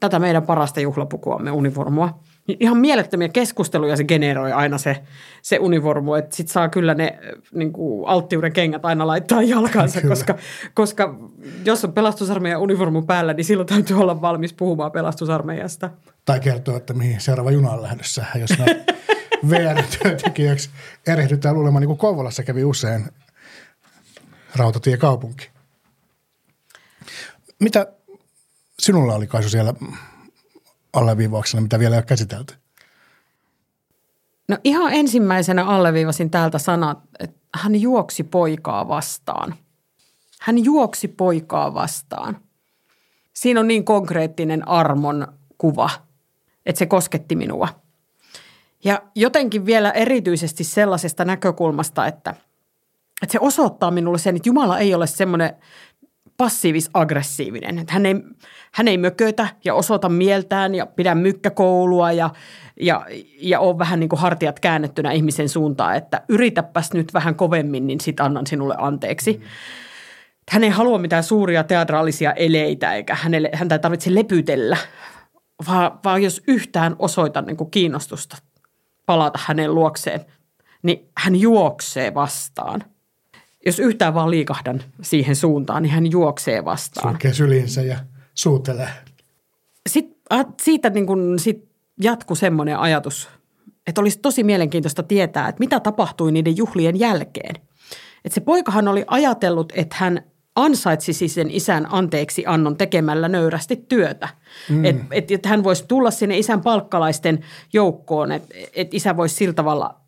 tätä 0.00 0.18
meidän 0.18 0.42
parasta 0.42 0.80
juhlapukuamme, 0.80 1.50
univormua. 1.50 2.20
Ihan 2.48 2.78
mielettömiä 2.78 3.28
keskusteluja 3.28 3.96
se 3.96 4.04
generoi 4.04 4.52
aina 4.52 4.78
se, 4.78 5.02
se 5.42 5.58
univormu, 5.58 6.14
että 6.14 6.36
sit 6.36 6.48
saa 6.48 6.68
kyllä 6.68 6.94
ne 6.94 7.18
niin 7.54 7.72
kuin 7.72 8.08
alttiuden 8.08 8.52
kengät 8.52 8.84
aina 8.84 9.06
laittaa 9.06 9.42
jalkansa, 9.42 10.00
koska, 10.08 10.34
koska 10.74 11.18
jos 11.64 11.84
on 11.84 11.92
pelastusarmeijan 11.92 12.60
univormu 12.60 13.02
päällä, 13.02 13.32
niin 13.32 13.44
silloin 13.44 13.66
täytyy 13.66 14.00
olla 14.00 14.20
valmis 14.20 14.52
puhumaan 14.52 14.92
pelastusarmeijasta. 14.92 15.90
Tai 16.24 16.40
kertoa, 16.40 16.76
että 16.76 16.94
mihin 16.94 17.20
seuraava 17.20 17.50
juna 17.50 17.70
on 17.70 17.82
lähdössä, 17.82 18.26
jos 18.34 18.58
me 18.58 18.84
VR-työntekijäksi 19.50 20.70
erehdytään 21.06 21.54
luulemaan, 21.54 21.80
niin 21.80 21.88
kuin 21.88 21.98
Kouvolassa 21.98 22.42
kävi 22.42 22.64
usein 22.64 23.04
rautatiekaupunki. 24.56 25.48
Mitä 27.60 27.86
sinulla 28.78 29.14
oli 29.14 29.26
Kaisu 29.26 29.48
siellä 29.48 29.74
alleviivauksena, 30.96 31.60
mitä 31.60 31.78
vielä 31.78 31.96
ei 31.96 31.98
ole 31.98 32.06
käsitelty? 32.06 32.54
No 34.48 34.58
ihan 34.64 34.92
ensimmäisenä 34.92 35.64
alleviivasin 35.64 36.30
täältä 36.30 36.58
sanat, 36.58 36.98
että 37.18 37.40
hän 37.54 37.80
juoksi 37.80 38.24
poikaa 38.24 38.88
vastaan. 38.88 39.54
Hän 40.40 40.64
juoksi 40.64 41.08
poikaa 41.08 41.74
vastaan. 41.74 42.36
Siinä 43.32 43.60
on 43.60 43.68
niin 43.68 43.84
konkreettinen 43.84 44.68
armon 44.68 45.26
kuva, 45.58 45.90
että 46.66 46.78
se 46.78 46.86
kosketti 46.86 47.36
minua– 47.36 47.68
ja 48.86 49.02
jotenkin 49.14 49.66
vielä 49.66 49.90
erityisesti 49.90 50.64
sellaisesta 50.64 51.24
näkökulmasta, 51.24 52.06
että, 52.06 52.30
että 53.22 53.32
se 53.32 53.38
osoittaa 53.40 53.90
minulle 53.90 54.18
sen, 54.18 54.36
että 54.36 54.48
Jumala 54.48 54.78
ei 54.78 54.94
ole 54.94 55.06
semmoinen 55.06 55.56
passiivis-aggressiivinen. 56.36 57.84
Hän, 57.88 58.06
ei, 58.06 58.14
hän 58.74 58.88
ei 58.88 58.98
mökötä 58.98 59.48
ja 59.64 59.74
osoita 59.74 60.08
mieltään 60.08 60.74
ja 60.74 60.86
pidä 60.86 61.14
mykkäkoulua 61.14 62.12
ja, 62.12 62.30
ja, 62.80 63.06
ja 63.40 63.60
on 63.60 63.78
vähän 63.78 64.00
niin 64.00 64.08
kuin 64.08 64.20
hartiat 64.20 64.60
käännettynä 64.60 65.12
ihmisen 65.12 65.48
suuntaan, 65.48 65.96
että 65.96 66.22
yritäpäs 66.28 66.92
nyt 66.92 67.14
vähän 67.14 67.34
kovemmin, 67.34 67.86
niin 67.86 68.00
sit 68.00 68.20
annan 68.20 68.46
sinulle 68.46 68.74
anteeksi. 68.78 69.32
Mm. 69.32 69.44
Hän 70.50 70.64
ei 70.64 70.70
halua 70.70 70.98
mitään 70.98 71.22
suuria 71.22 71.64
teatraalisia 71.64 72.32
eleitä 72.32 72.94
eikä 72.94 73.14
hänelle, 73.14 73.50
häntä 73.52 73.74
ei 73.74 73.78
tarvitse 73.78 74.14
lepytellä, 74.14 74.76
vaan, 75.68 75.98
vaan 76.04 76.22
jos 76.22 76.42
yhtään 76.46 76.96
osoita 76.98 77.42
niin 77.42 77.56
kuin 77.56 77.70
kiinnostusta 77.70 78.36
palata 79.06 79.38
hänen 79.42 79.74
luokseen, 79.74 80.20
niin 80.82 81.08
hän 81.18 81.36
juoksee 81.36 82.14
vastaan. 82.14 82.82
Jos 83.66 83.78
yhtään 83.78 84.14
vaan 84.14 84.30
liikahdan 84.30 84.82
siihen 85.02 85.36
suuntaan, 85.36 85.82
niin 85.82 85.90
hän 85.90 86.10
juoksee 86.10 86.64
vastaan. 86.64 87.12
Sulkee 87.12 87.32
sylinsä 87.32 87.82
ja 87.82 87.98
suutelee. 88.34 88.88
Sitten 89.88 90.44
siitä 90.62 90.90
niin 90.90 91.06
kuin, 91.06 91.38
sit 91.38 91.68
jatkui 92.00 92.36
semmoinen 92.36 92.78
ajatus, 92.78 93.28
että 93.86 94.00
olisi 94.00 94.18
tosi 94.18 94.42
mielenkiintoista 94.42 95.02
tietää, 95.02 95.48
että 95.48 95.60
mitä 95.60 95.80
tapahtui 95.80 96.32
niiden 96.32 96.56
juhlien 96.56 96.98
jälkeen. 96.98 97.56
Että 98.24 98.34
se 98.34 98.40
poikahan 98.40 98.88
oli 98.88 99.04
ajatellut, 99.06 99.72
että 99.76 99.96
hän 99.98 100.22
ansaitsisi 100.56 101.28
sen 101.28 101.50
isän 101.50 101.86
anteeksi 101.90 102.44
annon 102.46 102.76
tekemällä 102.76 103.28
nöyrästi 103.28 103.76
työtä. 103.88 104.28
Mm. 104.70 104.84
Että 104.84 105.04
et, 105.10 105.30
et 105.30 105.46
hän 105.46 105.64
voisi 105.64 105.84
tulla 105.88 106.10
sinne 106.10 106.38
isän 106.38 106.60
palkkalaisten 106.60 107.44
joukkoon, 107.72 108.32
että 108.32 108.54
et 108.74 108.94
isä 108.94 109.16
voisi 109.16 109.34
sillä 109.34 109.54
tavalla, 109.54 110.00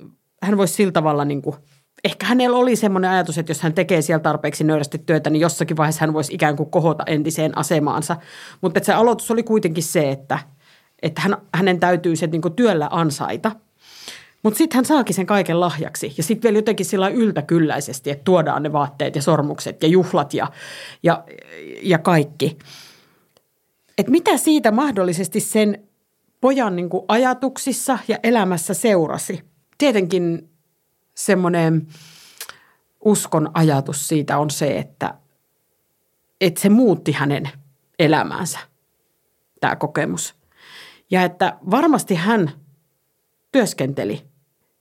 hän 0.42 0.56
voisi 0.56 0.74
sillä 0.74 0.92
tavalla 0.92 1.24
niin 1.24 1.42
kuin, 1.42 1.56
ehkä 2.04 2.26
hänellä 2.26 2.56
oli 2.56 2.76
semmoinen 2.76 3.10
ajatus, 3.10 3.38
että 3.38 3.50
jos 3.50 3.60
hän 3.60 3.74
tekee 3.74 4.02
siellä 4.02 4.22
tarpeeksi 4.22 4.64
nöyrästi 4.64 4.98
työtä, 4.98 5.30
niin 5.30 5.40
jossakin 5.40 5.76
vaiheessa 5.76 6.00
hän 6.00 6.12
voisi 6.12 6.34
ikään 6.34 6.56
kuin 6.56 6.70
kohota 6.70 7.04
entiseen 7.06 7.58
asemaansa. 7.58 8.16
Mutta 8.60 8.80
se 8.82 8.92
aloitus 8.92 9.30
oli 9.30 9.42
kuitenkin 9.42 9.84
se, 9.84 10.10
että, 10.10 10.38
että 11.02 11.20
hän, 11.20 11.36
hänen 11.54 11.80
täytyy 11.80 12.16
se 12.16 12.26
niin 12.26 12.42
työllä 12.56 12.88
ansaita– 12.90 13.52
mutta 14.42 14.58
sitten 14.58 14.76
hän 14.76 14.84
saakin 14.84 15.14
sen 15.14 15.26
kaiken 15.26 15.60
lahjaksi. 15.60 16.14
Ja 16.16 16.22
sitten 16.22 16.48
vielä 16.48 16.58
jotenkin 16.58 16.86
sillä 16.86 17.08
yltäkylläisesti, 17.08 18.10
että 18.10 18.24
tuodaan 18.24 18.62
ne 18.62 18.72
vaatteet 18.72 19.16
ja 19.16 19.22
sormukset 19.22 19.82
ja 19.82 19.88
juhlat 19.88 20.34
ja, 20.34 20.46
ja, 21.02 21.24
ja 21.82 21.98
kaikki. 21.98 22.58
Et 23.98 24.08
mitä 24.08 24.36
siitä 24.36 24.70
mahdollisesti 24.70 25.40
sen 25.40 25.82
pojan 26.40 26.76
niin 26.76 26.90
ajatuksissa 27.08 27.98
ja 28.08 28.18
elämässä 28.22 28.74
seurasi? 28.74 29.42
Tietenkin 29.78 30.48
semmoinen 31.18 31.86
uskon 33.04 33.50
ajatus 33.54 34.08
siitä 34.08 34.38
on 34.38 34.50
se, 34.50 34.78
että, 34.78 35.14
että 36.40 36.60
se 36.60 36.68
muutti 36.68 37.12
hänen 37.12 37.50
elämäänsä, 37.98 38.58
tämä 39.60 39.76
kokemus. 39.76 40.34
Ja 41.10 41.22
että 41.22 41.58
varmasti 41.70 42.14
hän 42.14 42.50
työskenteli 43.52 44.26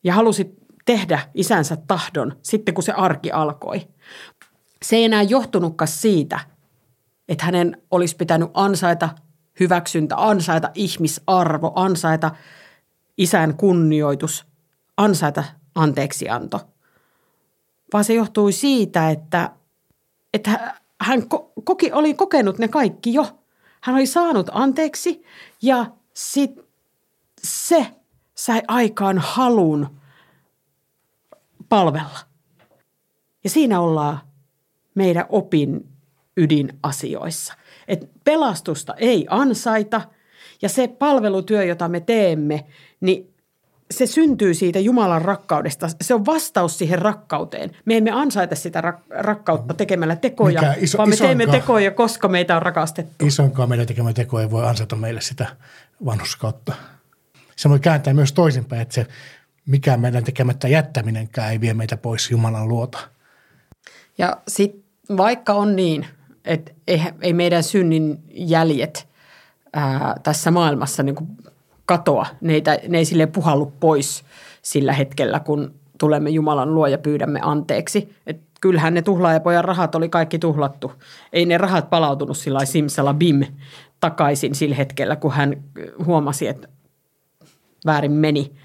ja 0.03 0.13
halusi 0.13 0.55
tehdä 0.85 1.19
isänsä 1.33 1.77
tahdon 1.87 2.37
sitten, 2.41 2.73
kun 2.73 2.83
se 2.83 2.91
arki 2.91 3.31
alkoi. 3.31 3.87
Se 4.81 4.95
ei 4.95 5.03
enää 5.03 5.21
johtunutkaan 5.21 5.87
siitä, 5.87 6.39
että 7.27 7.45
hänen 7.45 7.81
olisi 7.91 8.15
pitänyt 8.15 8.49
ansaita 8.53 9.09
hyväksyntä, 9.59 10.15
ansaita 10.17 10.71
ihmisarvo, 10.73 11.71
ansaita 11.75 12.31
isän 13.17 13.57
kunnioitus, 13.57 14.45
ansaita 14.97 15.43
anteeksianto. 15.77 16.59
Vaan 17.93 18.03
se 18.03 18.13
johtui 18.13 18.51
siitä, 18.51 19.09
että, 19.09 19.51
että 20.33 20.75
hän 21.01 21.23
koki, 21.63 21.91
oli 21.91 22.13
kokenut 22.13 22.57
ne 22.57 22.67
kaikki 22.67 23.13
jo. 23.13 23.39
Hän 23.81 23.95
oli 23.95 24.05
saanut 24.05 24.49
anteeksi 24.51 25.23
ja 25.61 25.85
sit 26.13 26.51
se 27.43 27.87
sai 28.35 28.61
aikaan 28.67 29.17
halun 29.17 29.97
palvella. 31.69 32.19
Ja 33.43 33.49
siinä 33.49 33.79
ollaan 33.79 34.19
meidän 34.95 35.25
opin 35.29 35.87
ydinasioissa. 36.37 37.53
Et 37.87 38.09
pelastusta 38.23 38.93
ei 38.93 39.25
ansaita 39.29 40.01
ja 40.61 40.69
se 40.69 40.87
palvelutyö, 40.87 41.63
jota 41.63 41.89
me 41.89 41.99
teemme, 41.99 42.65
niin 42.99 43.33
se 43.91 44.05
syntyy 44.05 44.53
siitä 44.53 44.79
Jumalan 44.79 45.21
rakkaudesta. 45.21 45.87
Se 46.01 46.13
on 46.13 46.25
vastaus 46.25 46.77
siihen 46.77 46.99
rakkauteen. 46.99 47.71
Me 47.85 47.97
emme 47.97 48.11
ansaita 48.11 48.55
sitä 48.55 48.81
rak- 48.81 49.03
rakkautta 49.09 49.73
tekemällä 49.73 50.15
tekoja, 50.15 50.61
Mikä 50.61 50.75
iso, 50.77 50.97
vaan 50.97 51.09
me 51.09 51.15
isonkaan, 51.15 51.37
teemme 51.37 51.59
tekoja, 51.59 51.91
koska 51.91 52.27
meitä 52.27 52.55
on 52.55 52.61
rakastettu. 52.61 53.25
Isonkaan 53.25 53.69
meidän 53.69 53.87
tekemä 53.87 54.13
teko 54.13 54.39
ei 54.39 54.51
voi 54.51 54.67
ansaita 54.67 54.95
meille 54.95 55.21
sitä 55.21 55.47
vanhuskautta. 56.05 56.73
Se 57.55 57.69
voi 57.69 57.79
kääntää 57.79 58.13
myös 58.13 58.33
toisinpäin, 58.33 58.81
että 58.81 58.95
se 58.95 59.07
mikään 59.65 59.99
meidän 59.99 60.23
tekemättä 60.23 60.67
jättäminenkään 60.67 61.51
ei 61.51 61.61
vie 61.61 61.73
meitä 61.73 61.97
pois 61.97 62.31
Jumalan 62.31 62.67
luota. 62.67 62.99
Ja 64.17 64.37
sitten 64.47 64.83
vaikka 65.17 65.53
on 65.53 65.75
niin, 65.75 66.05
että 66.45 66.71
ei, 66.87 67.01
ei 67.21 67.33
meidän 67.33 67.63
synnin 67.63 68.23
jäljet 68.29 69.07
ää, 69.73 70.15
tässä 70.23 70.51
maailmassa 70.51 71.03
niin 71.03 71.15
kuin 71.15 71.27
katoa, 71.87 72.25
ne 72.41 72.53
ei, 72.53 72.63
ne 72.87 72.97
ei 72.97 73.05
sille 73.05 73.25
puhallu 73.25 73.73
pois 73.79 74.23
sillä 74.61 74.93
hetkellä, 74.93 75.39
kun 75.39 75.73
tulemme 75.99 76.29
Jumalan 76.29 76.75
luo 76.75 76.87
ja 76.87 76.97
pyydämme 76.97 77.39
anteeksi. 77.43 78.15
Et 78.27 78.41
kyllähän 78.61 78.93
ne 78.93 79.01
tuhlaajapojan 79.01 79.65
rahat 79.65 79.95
oli 79.95 80.09
kaikki 80.09 80.39
tuhlattu. 80.39 80.91
Ei 81.33 81.45
ne 81.45 81.57
rahat 81.57 81.89
palautunut 81.89 82.37
sillä 82.37 82.65
simsala 82.65 83.13
bim 83.13 83.43
takaisin 83.99 84.55
sillä 84.55 84.75
hetkellä, 84.75 85.15
kun 85.15 85.31
hän 85.31 85.63
huomasi, 86.05 86.47
että 86.47 86.67
väärin 87.85 88.11
meni– 88.11 88.51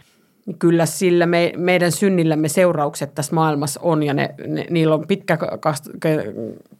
kyllä 0.59 0.87
sillä 0.87 1.27
me, 1.27 1.53
meidän 1.57 1.93
synnillämme 1.93 2.49
seuraukset 2.49 3.15
tässä 3.15 3.35
maailmassa 3.35 3.81
on 3.83 4.03
ja 4.03 4.15
ne, 4.15 4.35
ne, 4.47 4.67
niillä 4.71 4.95
on 4.95 5.07
pitkä, 5.07 5.39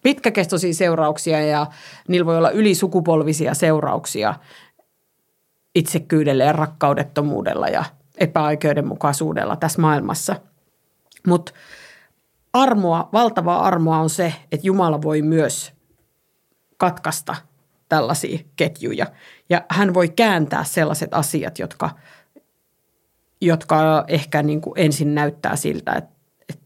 pitkäkestoisia 0.03 0.75
seurauksia 0.75 1.41
ja 1.41 1.67
niillä 2.09 2.27
voi 2.27 2.39
olla 2.39 2.51
ylisukupolvisia 2.51 3.55
seurauksia 3.55 4.35
itsekyydellä 5.75 6.45
ja 6.45 6.53
rakkaudettomuudella 6.53 7.69
ja 7.69 7.85
epäoikeudenmukaisuudella 8.19 9.57
tässä 9.57 9.81
maailmassa. 9.81 10.37
Mutta 11.27 11.53
armoa, 12.53 13.09
valtavaa 13.13 13.65
armoa 13.65 13.99
on 13.99 14.11
se, 14.11 14.35
että 14.53 14.67
Jumala 14.67 15.03
voi 15.03 15.23
myös 15.23 15.73
katkaista 16.77 17.37
tällaisia 17.89 18.39
ketjuja 18.57 19.07
ja 19.51 19.65
hän 19.71 19.95
voi 19.95 20.09
kääntää 20.09 20.65
sellaiset 20.65 21.15
asiat, 21.15 21.59
jotka– 21.59 21.91
jotka 23.43 24.05
ehkä 24.09 24.43
niin 24.43 24.61
kuin 24.61 24.73
ensin 24.77 25.15
näyttää 25.15 25.57
siltä, 25.57 25.93
että, 25.93 26.15
että 26.49 26.65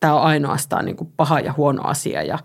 tämä 0.00 0.14
on 0.14 0.22
ainoastaan 0.22 0.84
niin 0.84 0.96
kuin 0.96 1.12
paha 1.16 1.40
ja 1.40 1.52
huono 1.56 1.82
asia 1.84 2.22
ja, 2.22 2.38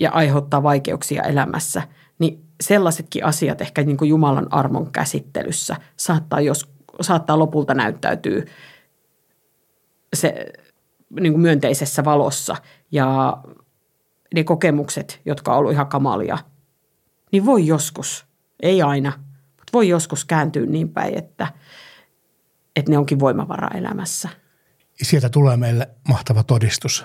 ja 0.00 0.10
aiheuttaa 0.10 0.62
vaikeuksia 0.62 1.22
elämässä, 1.22 1.82
niin 2.18 2.44
sellaisetkin 2.62 3.24
asiat 3.24 3.60
ehkä 3.60 3.82
niin 3.82 3.96
kuin 3.96 4.08
Jumalan 4.08 4.52
armon 4.52 4.92
käsittelyssä 4.92 5.76
saattaa, 5.96 6.40
jos, 6.40 6.72
saattaa 7.00 7.38
lopulta 7.38 7.74
näyttäytyy 7.74 8.46
se 10.16 10.52
niin 11.20 11.32
kuin 11.32 11.42
myönteisessä 11.42 12.04
valossa 12.04 12.56
ja 12.92 13.38
ne 14.34 14.44
kokemukset, 14.44 15.20
jotka 15.24 15.52
on 15.52 15.58
ollut 15.58 15.72
ihan 15.72 15.86
kamalia, 15.86 16.38
niin 17.32 17.46
voi 17.46 17.66
joskus, 17.66 18.26
ei 18.62 18.82
aina– 18.82 19.12
voi 19.72 19.88
joskus 19.88 20.24
kääntyä 20.24 20.66
niin 20.66 20.88
päin, 20.88 21.18
että, 21.18 21.46
että 22.76 22.90
ne 22.90 22.98
onkin 22.98 23.20
voimavara 23.20 23.68
elämässä. 23.68 24.28
Sieltä 25.02 25.28
tulee 25.28 25.56
meille 25.56 25.90
mahtava 26.08 26.42
todistus, 26.42 27.04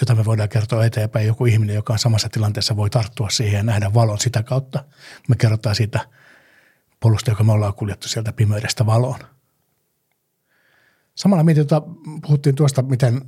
jota 0.00 0.14
me 0.14 0.24
voidaan 0.24 0.48
kertoa 0.48 0.84
eteenpäin. 0.84 1.26
Joku 1.26 1.46
ihminen, 1.46 1.76
joka 1.76 1.92
on 1.92 1.98
samassa 1.98 2.28
tilanteessa, 2.28 2.76
voi 2.76 2.90
tarttua 2.90 3.30
siihen 3.30 3.58
ja 3.58 3.62
nähdä 3.62 3.94
valon 3.94 4.18
sitä 4.18 4.42
kautta. 4.42 4.84
Me 5.28 5.36
kerrotaan 5.36 5.74
siitä 5.74 6.00
polusta, 7.00 7.30
joka 7.30 7.44
me 7.44 7.52
ollaan 7.52 7.74
kuljettu 7.74 8.08
sieltä 8.08 8.32
pimeydestä 8.32 8.86
valoon. 8.86 9.18
Samalla 11.14 11.44
mietin, 11.44 11.62
että 11.62 11.82
puhuttiin 12.22 12.54
tuosta, 12.54 12.82
miten 12.82 13.22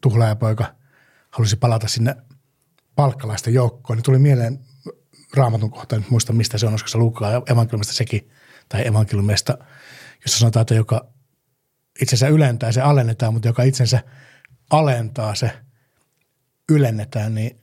tuhlaajapoika 0.00 0.74
halusi 1.30 1.56
palata 1.56 1.88
sinne 1.88 2.16
palkkalaisten 2.96 3.54
joukkoon, 3.54 3.96
niin 3.96 4.04
tuli 4.04 4.18
mieleen 4.18 4.60
raamatun 5.36 5.70
kohta, 5.70 5.96
en 5.96 6.06
muista 6.10 6.32
mistä 6.32 6.58
se 6.58 6.66
on, 6.66 6.72
olisiko 6.72 6.88
se 6.88 6.98
Luukkaa 6.98 7.42
evankeliumista 7.46 7.92
sekin, 7.92 8.30
tai 8.68 8.86
evankeliumista, 8.86 9.58
jossa 10.22 10.38
sanotaan, 10.38 10.62
että 10.62 10.74
joka 10.74 11.06
itsensä 12.00 12.28
ylentää, 12.28 12.72
se 12.72 12.80
alennetaan, 12.80 13.32
mutta 13.32 13.48
joka 13.48 13.62
itsensä 13.62 14.02
alentaa, 14.70 15.34
se 15.34 15.50
ylennetään, 16.68 17.34
niin 17.34 17.60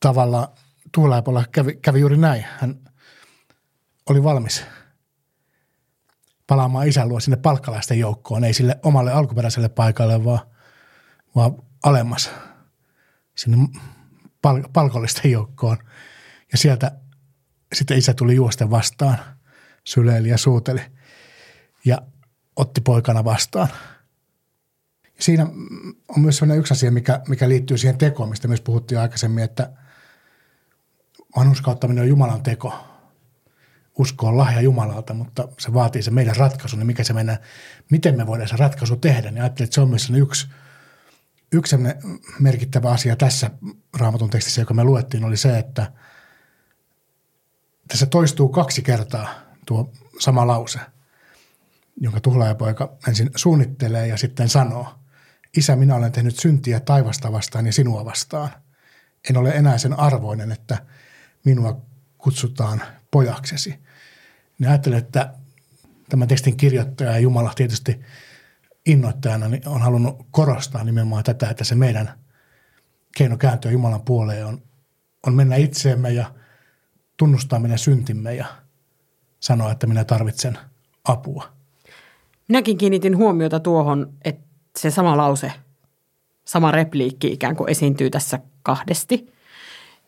tavallaan 0.00 0.48
Tuulaipolla 0.92 1.44
kävi, 1.52 1.74
kävi 1.74 2.00
juuri 2.00 2.16
näin. 2.16 2.46
Hän 2.58 2.80
oli 4.08 4.22
valmis 4.22 4.64
palaamaan 6.46 6.88
isän 6.88 7.08
luo 7.08 7.20
sinne 7.20 7.36
palkkalaisten 7.36 7.98
joukkoon, 7.98 8.44
ei 8.44 8.54
sille 8.54 8.80
omalle 8.82 9.12
alkuperäiselle 9.12 9.68
paikalle, 9.68 10.24
vaan, 10.24 10.40
vaan 11.36 11.52
alemmas 11.82 12.30
sinne 13.36 13.68
pal- 14.42 14.68
palkollisten 14.72 15.30
joukkoon– 15.30 15.78
ja 16.54 16.58
sieltä 16.58 16.92
sitten 17.72 17.98
isä 17.98 18.14
tuli 18.14 18.34
juosten 18.34 18.70
vastaan, 18.70 19.18
syleili 19.84 20.28
ja 20.28 20.38
suuteli 20.38 20.80
ja 21.84 21.98
otti 22.56 22.80
poikana 22.80 23.24
vastaan. 23.24 23.68
Siinä 25.20 25.46
on 26.08 26.20
myös 26.20 26.36
sellainen 26.36 26.60
yksi 26.60 26.74
asia, 26.74 26.92
mikä, 26.92 27.20
mikä 27.28 27.48
liittyy 27.48 27.78
siihen 27.78 27.98
tekoon, 27.98 28.28
mistä 28.28 28.48
myös 28.48 28.60
puhuttiin 28.60 29.00
aikaisemmin, 29.00 29.44
että 29.44 29.70
vanhuskauttaminen 31.36 32.02
on 32.02 32.08
Jumalan 32.08 32.42
teko. 32.42 32.74
Usko 33.98 34.26
on 34.26 34.38
lahja 34.38 34.60
Jumalalta, 34.60 35.14
mutta 35.14 35.48
se 35.58 35.74
vaatii 35.74 36.02
se 36.02 36.10
meidän 36.10 36.36
ratkaisu, 36.36 36.76
niin 36.76 36.86
mikä 36.86 37.04
se 37.04 37.12
meidän, 37.12 37.38
miten 37.90 38.16
me 38.16 38.26
voidaan 38.26 38.48
se 38.48 38.56
ratkaisu 38.56 38.96
tehdä. 38.96 39.30
Niin 39.30 39.42
ajattelin, 39.42 39.66
että 39.66 39.74
se 39.74 39.80
on 39.80 39.88
myös 39.88 40.10
yksi, 40.10 40.48
yksi 41.52 41.76
merkittävä 42.40 42.90
asia 42.90 43.16
tässä 43.16 43.50
raamatun 43.98 44.30
tekstissä, 44.30 44.60
joka 44.60 44.74
me 44.74 44.84
luettiin, 44.84 45.24
oli 45.24 45.36
se, 45.36 45.58
että– 45.58 45.90
tässä 47.88 48.06
toistuu 48.06 48.48
kaksi 48.48 48.82
kertaa 48.82 49.28
tuo 49.66 49.92
sama 50.18 50.46
lause, 50.46 50.80
jonka 52.00 52.20
tuhlaajapoika 52.20 52.92
ensin 53.08 53.30
suunnittelee 53.36 54.06
ja 54.06 54.16
sitten 54.16 54.48
sanoo, 54.48 54.94
Isä, 55.56 55.76
minä 55.76 55.94
olen 55.94 56.12
tehnyt 56.12 56.38
syntiä 56.38 56.80
taivasta 56.80 57.32
vastaan 57.32 57.66
ja 57.66 57.72
sinua 57.72 58.04
vastaan. 58.04 58.50
En 59.30 59.36
ole 59.36 59.50
enää 59.50 59.78
sen 59.78 59.98
arvoinen, 59.98 60.52
että 60.52 60.78
minua 61.44 61.80
kutsutaan 62.18 62.82
pojaksesi. 63.10 63.78
Niin 64.58 64.68
ajattelen, 64.68 64.98
että 64.98 65.34
tämän 66.08 66.28
tekstin 66.28 66.56
kirjoittaja 66.56 67.10
ja 67.10 67.18
Jumala 67.18 67.52
tietysti 67.54 68.00
innoittajana 68.86 69.48
niin 69.48 69.68
on 69.68 69.82
halunnut 69.82 70.26
korostaa 70.30 70.84
nimenomaan 70.84 71.24
tätä, 71.24 71.50
että 71.50 71.64
se 71.64 71.74
meidän 71.74 72.18
keino 73.16 73.36
kääntyä 73.36 73.70
Jumalan 73.70 74.02
puoleen 74.02 74.46
on, 74.46 74.62
on 75.26 75.34
mennä 75.34 75.56
itseemme 75.56 76.12
ja– 76.12 76.30
tunnustaa 77.16 77.58
meidän 77.58 77.78
syntimme 77.78 78.34
ja 78.34 78.46
sanoa, 79.40 79.72
että 79.72 79.86
minä 79.86 80.04
tarvitsen 80.04 80.58
apua. 81.04 81.52
Minäkin 82.48 82.78
kiinnitin 82.78 83.16
huomiota 83.16 83.60
tuohon, 83.60 84.12
että 84.24 84.43
se 84.78 84.90
sama 84.90 85.16
lause, 85.16 85.52
sama 86.44 86.70
repliikki 86.70 87.32
ikään 87.32 87.56
kuin 87.56 87.70
esiintyy 87.70 88.10
tässä 88.10 88.40
kahdesti. 88.62 89.32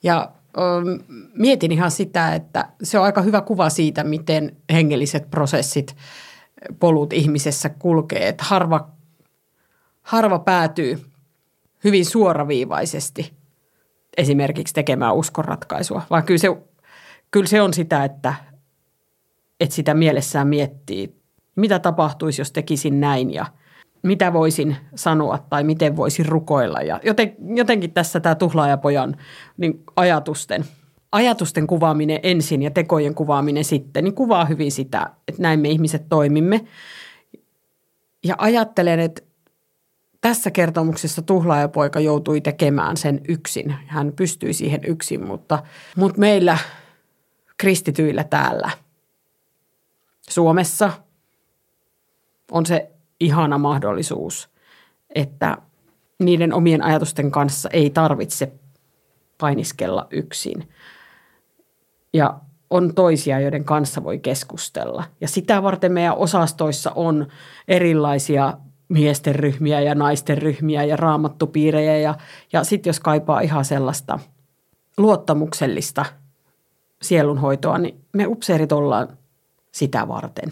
Ja 0.02 0.32
ö, 0.58 0.60
mietin 1.34 1.72
ihan 1.72 1.90
sitä, 1.90 2.34
että 2.34 2.68
se 2.82 2.98
on 2.98 3.04
aika 3.04 3.22
hyvä 3.22 3.40
kuva 3.40 3.70
siitä, 3.70 4.04
miten 4.04 4.56
hengelliset 4.72 5.30
prosessit, 5.30 5.96
polut 6.80 7.12
ihmisessä 7.12 7.68
kulkee. 7.68 8.28
Että 8.28 8.44
harva, 8.44 8.88
harva 10.02 10.38
päätyy 10.38 11.06
hyvin 11.84 12.06
suoraviivaisesti 12.06 13.32
esimerkiksi 14.16 14.74
tekemään 14.74 15.14
uskonratkaisua, 15.14 16.02
vaan 16.10 16.24
kyllä 16.24 16.38
se 16.38 16.48
kyllä 17.30 17.46
se 17.46 17.62
on 17.62 17.74
sitä, 17.74 18.04
että, 18.04 18.34
että 19.60 19.74
sitä 19.74 19.94
mielessään 19.94 20.48
miettii, 20.48 21.16
mitä 21.56 21.78
tapahtuisi, 21.78 22.40
jos 22.40 22.52
tekisin 22.52 23.00
näin 23.00 23.34
ja 23.34 23.46
mitä 24.06 24.32
voisin 24.32 24.76
sanoa 24.94 25.38
tai 25.50 25.64
miten 25.64 25.96
voisin 25.96 26.26
rukoilla. 26.26 26.80
Ja 26.80 27.00
joten, 27.02 27.36
jotenkin 27.56 27.92
tässä 27.92 28.20
tämä 28.20 28.34
tuhlaajapojan 28.34 29.16
niin 29.56 29.82
ajatusten, 29.96 30.64
ajatusten 31.12 31.66
kuvaaminen 31.66 32.20
ensin 32.22 32.62
ja 32.62 32.70
tekojen 32.70 33.14
kuvaaminen 33.14 33.64
sitten, 33.64 34.04
niin 34.04 34.14
kuvaa 34.14 34.44
hyvin 34.44 34.72
sitä, 34.72 35.10
että 35.28 35.42
näin 35.42 35.60
me 35.60 35.68
ihmiset 35.68 36.08
toimimme. 36.08 36.64
Ja 38.24 38.34
ajattelen, 38.38 39.00
että 39.00 39.22
tässä 40.20 40.50
kertomuksessa 40.50 41.22
tuhlaajapoika 41.22 42.00
joutui 42.00 42.40
tekemään 42.40 42.96
sen 42.96 43.20
yksin. 43.28 43.74
Hän 43.86 44.12
pystyi 44.12 44.52
siihen 44.52 44.80
yksin, 44.84 45.26
mutta, 45.26 45.62
mutta 45.96 46.20
meillä 46.20 46.58
kristityillä 47.58 48.24
täällä 48.24 48.70
Suomessa 50.30 50.92
on 52.50 52.66
se 52.66 52.90
ihana 53.20 53.58
mahdollisuus, 53.58 54.48
että 55.14 55.58
niiden 56.18 56.52
omien 56.52 56.82
ajatusten 56.82 57.30
kanssa 57.30 57.68
ei 57.72 57.90
tarvitse 57.90 58.52
painiskella 59.38 60.06
yksin. 60.10 60.68
Ja 62.12 62.40
on 62.70 62.94
toisia, 62.94 63.40
joiden 63.40 63.64
kanssa 63.64 64.04
voi 64.04 64.18
keskustella. 64.18 65.04
Ja 65.20 65.28
sitä 65.28 65.62
varten 65.62 65.92
meidän 65.92 66.16
osastoissa 66.16 66.92
on 66.94 67.26
erilaisia 67.68 68.58
miesten 68.88 69.34
ryhmiä 69.34 69.80
ja 69.80 69.94
naisten 69.94 70.38
ryhmiä 70.38 70.84
ja 70.84 70.96
raamattupiirejä. 70.96 71.96
Ja, 71.96 72.14
ja 72.52 72.64
sitten 72.64 72.88
jos 72.90 73.00
kaipaa 73.00 73.40
ihan 73.40 73.64
sellaista 73.64 74.18
luottamuksellista 74.96 76.04
sielunhoitoa, 77.02 77.78
niin 77.78 78.04
me 78.12 78.26
upseerit 78.26 78.72
ollaan 78.72 79.08
sitä 79.72 80.08
varten. 80.08 80.50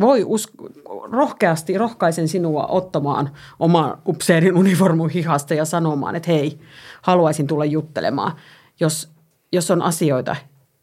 Voi 0.00 0.24
usko, 0.24 0.68
rohkeasti, 1.12 1.78
rohkaisen 1.78 2.28
sinua 2.28 2.66
ottamaan 2.66 3.30
oman 3.58 3.98
upseerin 4.06 4.56
uniformun 4.56 5.10
hihasta 5.10 5.54
ja 5.54 5.64
sanomaan, 5.64 6.16
että 6.16 6.30
hei, 6.30 6.58
haluaisin 7.02 7.46
tulla 7.46 7.64
juttelemaan, 7.64 8.32
jos, 8.80 9.10
jos 9.52 9.70
on 9.70 9.82
asioita, 9.82 10.36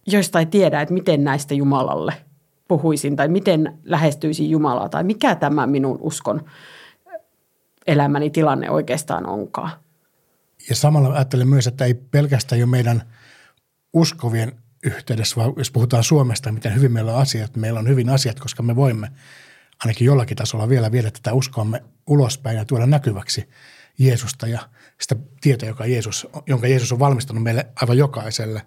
joista 0.08 0.39
ei 0.39 0.46
tiedä, 0.46 0.82
että 0.82 0.94
miten 0.94 1.24
näistä 1.24 1.54
Jumalalle 1.54 2.13
puhuisin 2.68 3.15
tai 3.15 3.28
miten 3.28 3.80
lähestyisin 3.84 4.50
Jumalaa 4.50 4.89
tai 4.89 5.04
mikä 5.04 5.36
tämä 5.36 5.68
minun 5.68 5.98
uskon 6.02 6.46
elämäni 7.88 8.30
tilanne 8.30 8.70
oikeastaan 8.70 9.26
onkaan. 9.26 9.72
Ja 10.70 10.76
samalla 10.76 11.13
ajattelen 11.13 11.48
myös, 11.48 11.68
että 11.68 11.86
ei 11.86 11.94
pelkästään 11.94 12.60
jo 12.60 12.68
meidän 12.68 13.04
uskovien 13.94 14.52
yhteydessä, 14.86 15.36
vaan 15.36 15.54
jos 15.58 15.71
puhutaan 15.71 16.04
Suomesta, 16.04 16.52
miten 16.52 16.76
hyvin 16.76 16.91
meillä 16.91 17.13
on 17.13 17.21
asiat, 17.21 17.56
meillä 17.56 17.80
on 17.80 17.88
hyvin 17.88 18.10
asiat, 18.10 18.39
koska 18.39 18.63
me 18.63 18.76
voimme 18.76 19.12
ainakin 19.84 20.06
jollakin 20.06 20.38
tasolla 20.38 20.69
vielä 20.69 20.91
viedä 20.91 21.12
tätä 21.12 21.34
uskoamme 21.34 21.84
ulospäin 22.08 22.58
ja 22.58 22.65
tuoda 22.65 22.86
näkyväksi 22.86 23.50
Jeesusta 23.98 24.48
ja 24.48 24.60
sitä 25.02 25.15
tietoa, 25.41 25.69
joka 25.69 25.86
Jeesus, 25.86 26.28
jonka 26.48 26.67
Jeesus 26.67 26.91
on 26.91 27.00
valmistanut 27.00 27.43
meille 27.43 27.67
aivan 27.82 27.98
jokaiselle. 27.98 28.62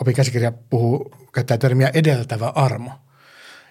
Opin 0.00 0.14
käsikirja 0.14 0.52
puhuu, 0.52 1.16
käyttää 1.32 1.58
termiä 1.58 1.90
edeltävä 1.94 2.48
armo. 2.48 2.92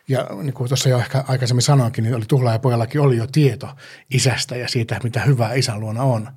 Ja 0.08 0.28
niin 0.44 0.54
kuin 0.54 0.68
tuossa 0.68 0.90
jo 0.90 1.00
ehkä 1.00 1.24
aikaisemmin 1.28 1.62
sanoinkin, 1.62 2.04
niin 2.04 2.16
oli 2.16 2.26
tuhlaaja 2.26 2.60
pojallakin 2.60 3.02
oli 3.02 3.18
jo 3.18 3.28
tieto 3.28 3.70
isästä 4.10 4.56
ja 4.56 4.68
siitä, 4.68 5.00
mitä 5.04 5.22
hyvää 5.22 5.54
isän 5.54 5.80
luona 5.80 6.04
on. 6.04 6.32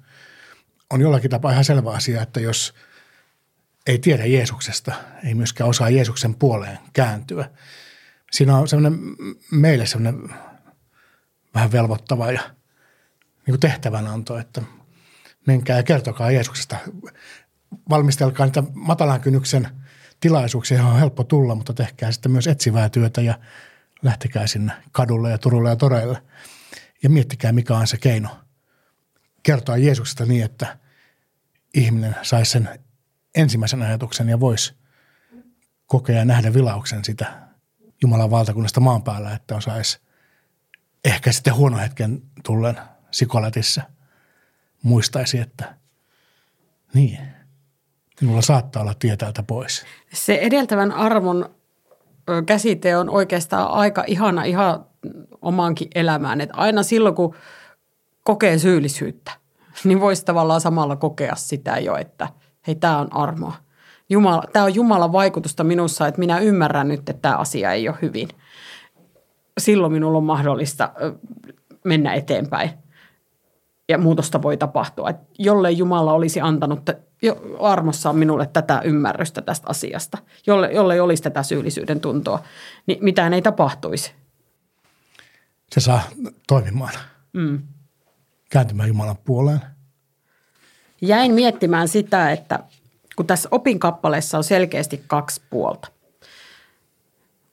On 0.90 1.00
jollakin 1.00 1.30
tapaa 1.30 1.52
ihan 1.52 1.64
selvä 1.64 1.90
asia, 1.90 2.22
että 2.22 2.40
jos 2.40 2.74
ei 3.88 3.98
tiedä 3.98 4.26
Jeesuksesta, 4.26 4.92
ei 5.24 5.34
myöskään 5.34 5.70
osaa 5.70 5.90
Jeesuksen 5.90 6.34
puoleen 6.34 6.78
kääntyä. 6.92 7.50
Siinä 8.32 8.56
on 8.56 8.68
semmoinen 8.68 9.00
meille 9.50 9.86
semmoinen 9.86 10.34
vähän 11.54 11.72
velvoittava 11.72 12.32
ja 12.32 12.40
niin 13.46 13.52
kuin 13.52 13.60
tehtävänanto, 13.60 14.38
että 14.38 14.62
menkää 15.46 15.76
ja 15.76 15.82
kertokaa 15.82 16.30
Jeesuksesta. 16.30 16.76
Valmistelkaa 17.90 18.46
niitä 18.46 18.62
matalan 18.74 19.20
kynnyksen 19.20 19.68
tilaisuuksia, 20.20 20.84
on 20.84 20.98
helppo 20.98 21.24
tulla, 21.24 21.54
mutta 21.54 21.74
tehkää 21.74 22.12
sitten 22.12 22.32
myös 22.32 22.46
etsivää 22.46 22.88
työtä 22.88 23.20
ja 23.20 23.38
lähtekää 24.02 24.46
sinne 24.46 24.72
kadulle 24.92 25.30
ja 25.30 25.38
Turulle 25.38 25.68
ja 25.68 25.76
Toreille. 25.76 26.22
Ja 27.02 27.10
miettikää, 27.10 27.52
mikä 27.52 27.76
on 27.76 27.86
se 27.86 27.96
keino 27.96 28.28
kertoa 29.42 29.76
Jeesuksesta 29.76 30.24
niin, 30.24 30.44
että 30.44 30.78
ihminen 31.74 32.16
saisi 32.22 32.50
sen 32.50 32.68
ensimmäisen 33.38 33.82
ajatuksen 33.82 34.28
ja 34.28 34.40
voisi 34.40 34.74
kokea 35.86 36.16
ja 36.16 36.24
nähdä 36.24 36.54
vilauksen 36.54 37.04
sitä 37.04 37.48
Jumalan 38.02 38.30
valtakunnasta 38.30 38.80
maan 38.80 39.02
päällä, 39.02 39.32
että 39.32 39.56
osaisi 39.56 40.00
ehkä 41.04 41.32
sitten 41.32 41.54
huono 41.54 41.78
hetken 41.78 42.22
tullen 42.44 42.78
sikolatissa 43.10 43.82
muistaisi, 44.82 45.38
että 45.38 45.74
niin, 46.94 47.18
minulla 48.20 48.42
saattaa 48.42 48.82
olla 48.82 48.94
tie 48.94 49.16
täältä 49.16 49.42
pois. 49.42 49.84
Se 50.12 50.34
edeltävän 50.34 50.92
arvon 50.92 51.54
käsite 52.46 52.96
on 52.96 53.10
oikeastaan 53.10 53.70
aika 53.70 54.04
ihana 54.06 54.44
ihan 54.44 54.86
omaankin 55.42 55.88
elämään. 55.94 56.40
Että 56.40 56.56
aina 56.56 56.82
silloin, 56.82 57.14
kun 57.14 57.34
kokee 58.22 58.58
syyllisyyttä, 58.58 59.32
niin 59.84 60.00
voisi 60.00 60.24
tavallaan 60.24 60.60
samalla 60.60 60.96
kokea 60.96 61.34
sitä 61.36 61.78
jo, 61.78 61.96
että 61.96 62.28
hei, 62.68 62.74
tämä 62.74 62.98
on 62.98 63.12
armoa. 63.12 63.54
Jumala, 64.08 64.42
tämä 64.52 64.64
on 64.64 64.74
Jumalan 64.74 65.12
vaikutusta 65.12 65.64
minussa, 65.64 66.06
että 66.06 66.18
minä 66.18 66.38
ymmärrän 66.38 66.88
nyt, 66.88 67.00
että 67.00 67.22
tämä 67.22 67.36
asia 67.36 67.72
ei 67.72 67.88
ole 67.88 67.96
hyvin. 68.02 68.28
Silloin 69.58 69.92
minulla 69.92 70.18
on 70.18 70.24
mahdollista 70.24 70.92
mennä 71.84 72.14
eteenpäin 72.14 72.70
ja 73.88 73.98
muutosta 73.98 74.42
voi 74.42 74.56
tapahtua. 74.56 75.10
Että 75.10 75.26
jollei 75.38 75.78
Jumala 75.78 76.12
olisi 76.12 76.40
antanut 76.40 76.90
armossaan 77.60 78.16
minulle 78.16 78.46
tätä 78.46 78.80
ymmärrystä 78.84 79.42
tästä 79.42 79.66
asiasta, 79.70 80.18
jolle, 80.46 80.72
jolle 80.72 81.00
olisi 81.00 81.22
tätä 81.22 81.42
syyllisyyden 81.42 82.00
tuntoa, 82.00 82.42
niin 82.86 82.98
mitään 83.00 83.34
ei 83.34 83.42
tapahtuisi. 83.42 84.12
Se 85.72 85.80
saa 85.80 86.02
toimimaan. 86.48 86.94
Mm. 87.32 87.62
Kääntymään 88.50 88.88
Jumalan 88.88 89.18
puoleen. 89.24 89.60
Jäin 91.00 91.34
miettimään 91.34 91.88
sitä, 91.88 92.30
että 92.32 92.58
kun 93.16 93.26
tässä 93.26 93.48
opinkappaleessa 93.52 94.38
on 94.38 94.44
selkeästi 94.44 95.04
kaksi 95.06 95.42
puolta. 95.50 95.88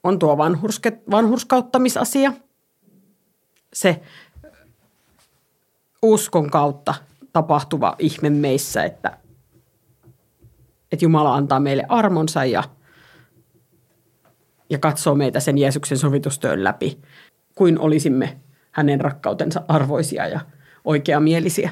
On 0.04 0.20
tuo 0.20 0.38
vanhurske, 0.38 1.00
vanhurskauttamisasia, 1.12 2.34
se 3.74 4.02
uskon 6.02 6.50
kautta 6.50 6.94
tapahtuva 7.34 7.96
ihme 8.00 8.30
meissä, 8.30 8.84
että 8.84 9.18
että 10.92 11.06
Jumala 11.06 11.36
antaa 11.36 11.60
meille 11.60 11.86
armonsa 11.90 12.46
ja, 12.46 12.64
ja 14.70 14.78
katsoo 14.78 15.16
meitä 15.16 15.40
sen 15.40 15.58
Jeesuksen 15.58 15.98
sovitustyön 15.98 16.64
läpi, 16.64 17.00
kuin 17.56 17.80
olisimme 17.80 18.38
hänen 18.72 19.02
rakkautensa 19.02 19.62
arvoisia 19.68 20.28
ja 20.28 20.40
oikeamielisiä. 20.86 21.72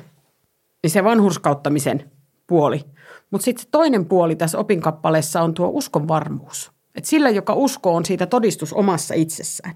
Niin 0.84 0.92
se 0.92 1.04
vanhurskauttamisen 1.04 2.12
puoli. 2.48 2.82
Mutta 3.32 3.46
sitten 3.46 3.64
se 3.64 3.68
toinen 3.72 4.06
puoli 4.06 4.36
tässä 4.36 4.58
opinkappaleessa 4.58 5.42
on 5.42 5.54
tuo 5.54 5.68
uskon 5.68 6.08
varmuus. 6.08 6.72
Että 6.96 7.10
sillä, 7.10 7.30
joka 7.30 7.54
uskoo, 7.54 7.96
on 7.96 8.06
siitä 8.06 8.26
todistus 8.26 8.74
omassa 8.74 9.14
itsessään. 9.14 9.76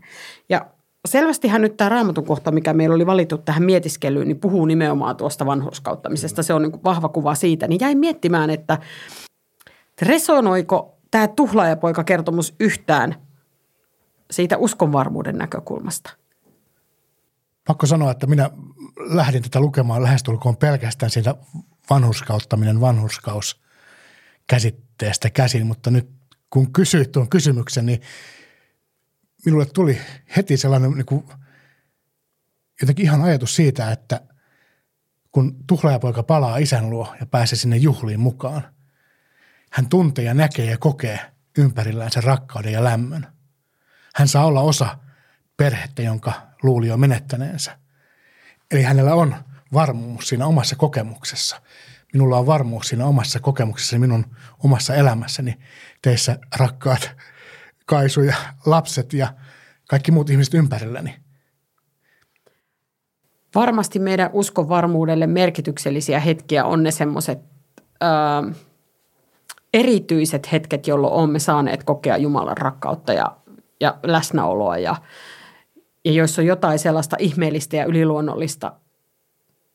Ja 0.49 0.65
selvästihän 1.07 1.61
nyt 1.61 1.77
tämä 1.77 1.89
raamatun 1.89 2.25
kohta, 2.25 2.51
mikä 2.51 2.73
meillä 2.73 2.95
oli 2.95 3.05
valittu 3.05 3.37
tähän 3.37 3.63
mietiskelyyn, 3.63 4.27
niin 4.27 4.39
puhuu 4.39 4.65
nimenomaan 4.65 5.17
tuosta 5.17 5.45
vanhurskauttamisesta. 5.45 6.43
Se 6.43 6.53
on 6.53 6.61
niin 6.61 6.83
vahva 6.83 7.09
kuva 7.09 7.35
siitä. 7.35 7.67
Niin 7.67 7.79
jäin 7.81 7.97
miettimään, 7.97 8.49
että 8.49 8.77
Resonoiko 10.01 10.97
tämä 11.11 11.27
tuhlaajapoika-kertomus 11.27 12.55
yhtään 12.59 13.15
siitä 14.31 14.57
uskonvarmuuden 14.57 15.37
näkökulmasta? 15.37 16.09
Pakko 17.67 17.85
sanoa, 17.85 18.11
että 18.11 18.27
minä 18.27 18.49
lähdin 18.97 19.43
tätä 19.43 19.59
lukemaan 19.59 20.03
lähestulkoon 20.03 20.57
pelkästään 20.57 21.09
siitä 21.09 21.35
vanhurskauttaminen, 21.89 22.81
vanhurskaus 22.81 23.61
käsitteestä 24.47 25.29
käsin, 25.29 25.67
mutta 25.67 25.91
nyt 25.91 26.09
kun 26.49 26.73
kysyit 26.73 27.11
tuon 27.11 27.29
kysymyksen, 27.29 27.85
niin 27.85 28.01
minulle 29.45 29.65
tuli 29.65 30.01
heti 30.37 30.57
sellainen 30.57 30.91
niin 30.91 31.05
kuin, 31.05 31.23
jotenkin 32.81 33.05
ihan 33.05 33.21
ajatus 33.21 33.55
siitä, 33.55 33.91
että 33.91 34.21
kun 35.31 35.55
tuhlaajapoika 35.67 36.23
palaa 36.23 36.57
isän 36.57 36.89
luo 36.89 37.15
ja 37.19 37.25
pääsee 37.25 37.57
sinne 37.57 37.77
juhliin 37.77 38.19
mukaan– 38.19 38.61
hän 39.71 39.89
tuntee 39.89 40.25
ja 40.25 40.33
näkee 40.33 40.65
ja 40.65 40.77
kokee 40.77 41.19
ympärillään 41.57 42.11
sen 42.11 42.23
rakkauden 42.23 42.73
ja 42.73 42.83
lämmön. 42.83 43.27
Hän 44.15 44.27
saa 44.27 44.45
olla 44.45 44.61
osa 44.61 44.97
perhettä, 45.57 46.01
jonka 46.01 46.46
luuli 46.63 46.87
jo 46.87 46.97
menettäneensä. 46.97 47.77
Eli 48.71 48.81
hänellä 48.81 49.15
on 49.15 49.35
varmuus 49.73 50.27
siinä 50.27 50.45
omassa 50.45 50.75
kokemuksessa. 50.75 51.61
Minulla 52.13 52.37
on 52.37 52.45
varmuus 52.45 52.87
siinä 52.87 53.05
omassa 53.05 53.39
kokemuksessa 53.39 53.99
minun 53.99 54.25
omassa 54.63 54.95
elämässäni. 54.95 55.57
Teissä 56.01 56.39
rakkaat 56.55 57.11
Kaisu 57.85 58.21
ja 58.21 58.35
lapset 58.65 59.13
ja 59.13 59.33
kaikki 59.89 60.11
muut 60.11 60.29
ihmiset 60.29 60.53
ympärilläni. 60.53 61.15
Varmasti 63.55 63.99
meidän 63.99 64.29
uskon 64.33 64.69
varmuudelle 64.69 65.27
merkityksellisiä 65.27 66.19
hetkiä 66.19 66.65
on 66.65 66.83
ne 66.83 66.91
semmoiset 66.91 67.39
äh, 68.03 68.55
erityiset 69.73 70.51
hetket, 70.51 70.87
jolloin 70.87 71.13
olemme 71.13 71.39
saaneet 71.39 71.83
kokea 71.83 72.17
Jumalan 72.17 72.57
rakkautta 72.57 73.13
ja, 73.13 73.37
ja 73.79 73.97
läsnäoloa 74.03 74.77
ja, 74.77 74.95
ja 76.07 76.13
jos 76.13 76.39
on 76.39 76.45
jotain 76.45 76.79
sellaista 76.79 77.15
ihmeellistä 77.19 77.75
ja 77.75 77.85
yliluonnollista 77.85 78.73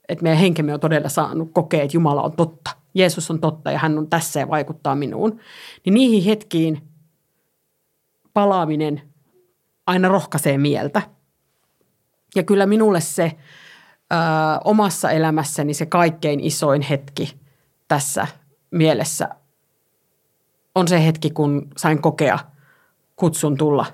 että 0.08 0.22
meidän 0.22 0.38
henkemme 0.38 0.74
on 0.74 0.80
todella 0.80 1.08
saanut 1.08 1.50
kokea, 1.52 1.82
että 1.82 1.96
Jumala 1.96 2.22
on 2.22 2.32
totta. 2.32 2.70
Jeesus 2.94 3.30
on 3.30 3.40
totta 3.40 3.70
ja 3.70 3.78
hän 3.78 3.98
on 3.98 4.10
tässä 4.10 4.40
ja 4.40 4.48
vaikuttaa 4.48 4.94
minuun. 4.94 5.40
Niin 5.84 5.94
niihin 5.94 6.24
hetkiin 6.24 6.82
palaaminen 8.34 9.02
aina 9.86 10.08
rohkaisee 10.08 10.58
mieltä. 10.58 11.02
Ja 12.34 12.42
kyllä 12.42 12.66
minulle 12.66 13.00
se 13.00 13.32
ö, 14.12 14.16
omassa 14.64 15.10
elämässäni 15.10 15.74
se 15.74 15.86
kaikkein 15.86 16.40
isoin 16.40 16.82
hetki 16.82 17.40
tässä 17.88 18.26
mielessä 18.70 19.28
on 20.74 20.88
se 20.88 21.06
hetki, 21.06 21.30
kun 21.30 21.68
sain 21.76 22.02
kokea 22.02 22.38
kutsun 23.16 23.56
tulla 23.56 23.86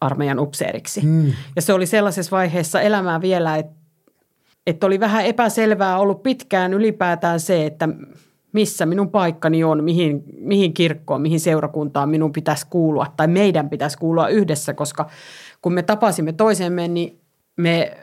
pelastusarmeijan 0.00 0.38
upseeriksi. 0.38 1.00
Mm. 1.04 1.32
Ja 1.56 1.62
se 1.62 1.72
oli 1.72 1.86
sellaisessa 1.86 2.36
vaiheessa 2.36 2.80
elämää 2.80 3.20
vielä, 3.20 3.56
että, 3.56 3.72
että 4.66 4.86
oli 4.86 5.00
vähän 5.00 5.24
epäselvää 5.24 5.98
ollut 5.98 6.22
pitkään 6.22 6.74
ylipäätään 6.74 7.40
se, 7.40 7.66
että 7.66 7.88
missä 8.52 8.86
minun 8.86 9.10
paikkani 9.10 9.64
on, 9.64 9.84
mihin, 9.84 10.22
mihin 10.38 10.74
kirkkoon, 10.74 11.22
mihin 11.22 11.40
seurakuntaan 11.40 12.08
minun 12.08 12.32
pitäisi 12.32 12.66
kuulua 12.70 13.06
tai 13.16 13.26
meidän 13.28 13.70
pitäisi 13.70 13.98
kuulua 13.98 14.28
yhdessä, 14.28 14.74
koska 14.74 15.08
kun 15.62 15.72
me 15.72 15.82
tapasimme 15.82 16.32
toisemme, 16.32 16.88
niin 16.88 17.20
me, 17.56 17.96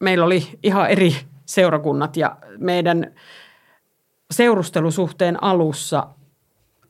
meillä 0.00 0.24
oli 0.24 0.58
ihan 0.62 0.90
eri 0.90 1.16
seurakunnat 1.46 2.16
ja 2.16 2.36
meidän 2.58 3.14
seurustelusuhteen 4.30 5.42
alussa, 5.42 6.06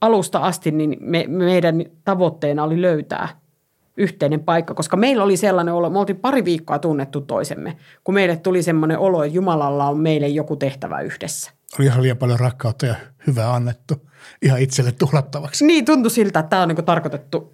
alusta 0.00 0.38
asti, 0.38 0.70
niin 0.70 0.96
me, 1.00 1.24
meidän 1.28 1.84
tavoitteena 2.04 2.64
oli 2.64 2.82
löytää 2.82 3.28
yhteinen 3.96 4.40
paikka, 4.40 4.74
koska 4.74 4.96
meillä 4.96 5.24
oli 5.24 5.36
sellainen 5.36 5.74
olo, 5.74 5.90
me 5.90 5.98
oltiin 5.98 6.20
pari 6.20 6.44
viikkoa 6.44 6.78
tunnettu 6.78 7.20
toisemme, 7.20 7.76
kun 8.04 8.14
meille 8.14 8.36
tuli 8.36 8.62
semmoinen 8.62 8.98
olo, 8.98 9.22
että 9.22 9.36
Jumalalla 9.36 9.88
on 9.88 9.98
meille 9.98 10.28
joku 10.28 10.56
tehtävä 10.56 11.00
yhdessä 11.00 11.56
oli 11.78 11.86
ihan 11.86 12.02
liian 12.02 12.16
paljon 12.16 12.40
rakkautta 12.40 12.86
ja 12.86 12.94
hyvää 13.26 13.54
annettu 13.54 13.94
ihan 14.42 14.60
itselle 14.60 14.92
tuhlattavaksi. 14.92 15.66
Niin, 15.66 15.84
tuntui 15.84 16.10
siltä, 16.10 16.38
että 16.38 16.50
tämä 16.50 16.62
on 16.62 16.68
niin 16.68 16.84
tarkoitettu 16.84 17.50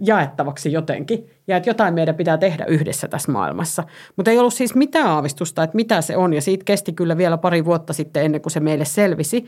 jaettavaksi 0.00 0.72
jotenkin 0.72 1.30
ja 1.46 1.56
että 1.56 1.70
jotain 1.70 1.94
meidän 1.94 2.14
pitää 2.14 2.38
tehdä 2.38 2.64
yhdessä 2.64 3.08
tässä 3.08 3.32
maailmassa. 3.32 3.84
Mutta 4.16 4.30
ei 4.30 4.38
ollut 4.38 4.54
siis 4.54 4.74
mitään 4.74 5.06
aavistusta, 5.06 5.62
että 5.62 5.76
mitä 5.76 6.00
se 6.00 6.16
on 6.16 6.34
ja 6.34 6.42
siitä 6.42 6.64
kesti 6.64 6.92
kyllä 6.92 7.16
vielä 7.16 7.38
pari 7.38 7.64
vuotta 7.64 7.92
sitten 7.92 8.24
ennen 8.24 8.40
kuin 8.40 8.52
se 8.52 8.60
meille 8.60 8.84
selvisi. 8.84 9.46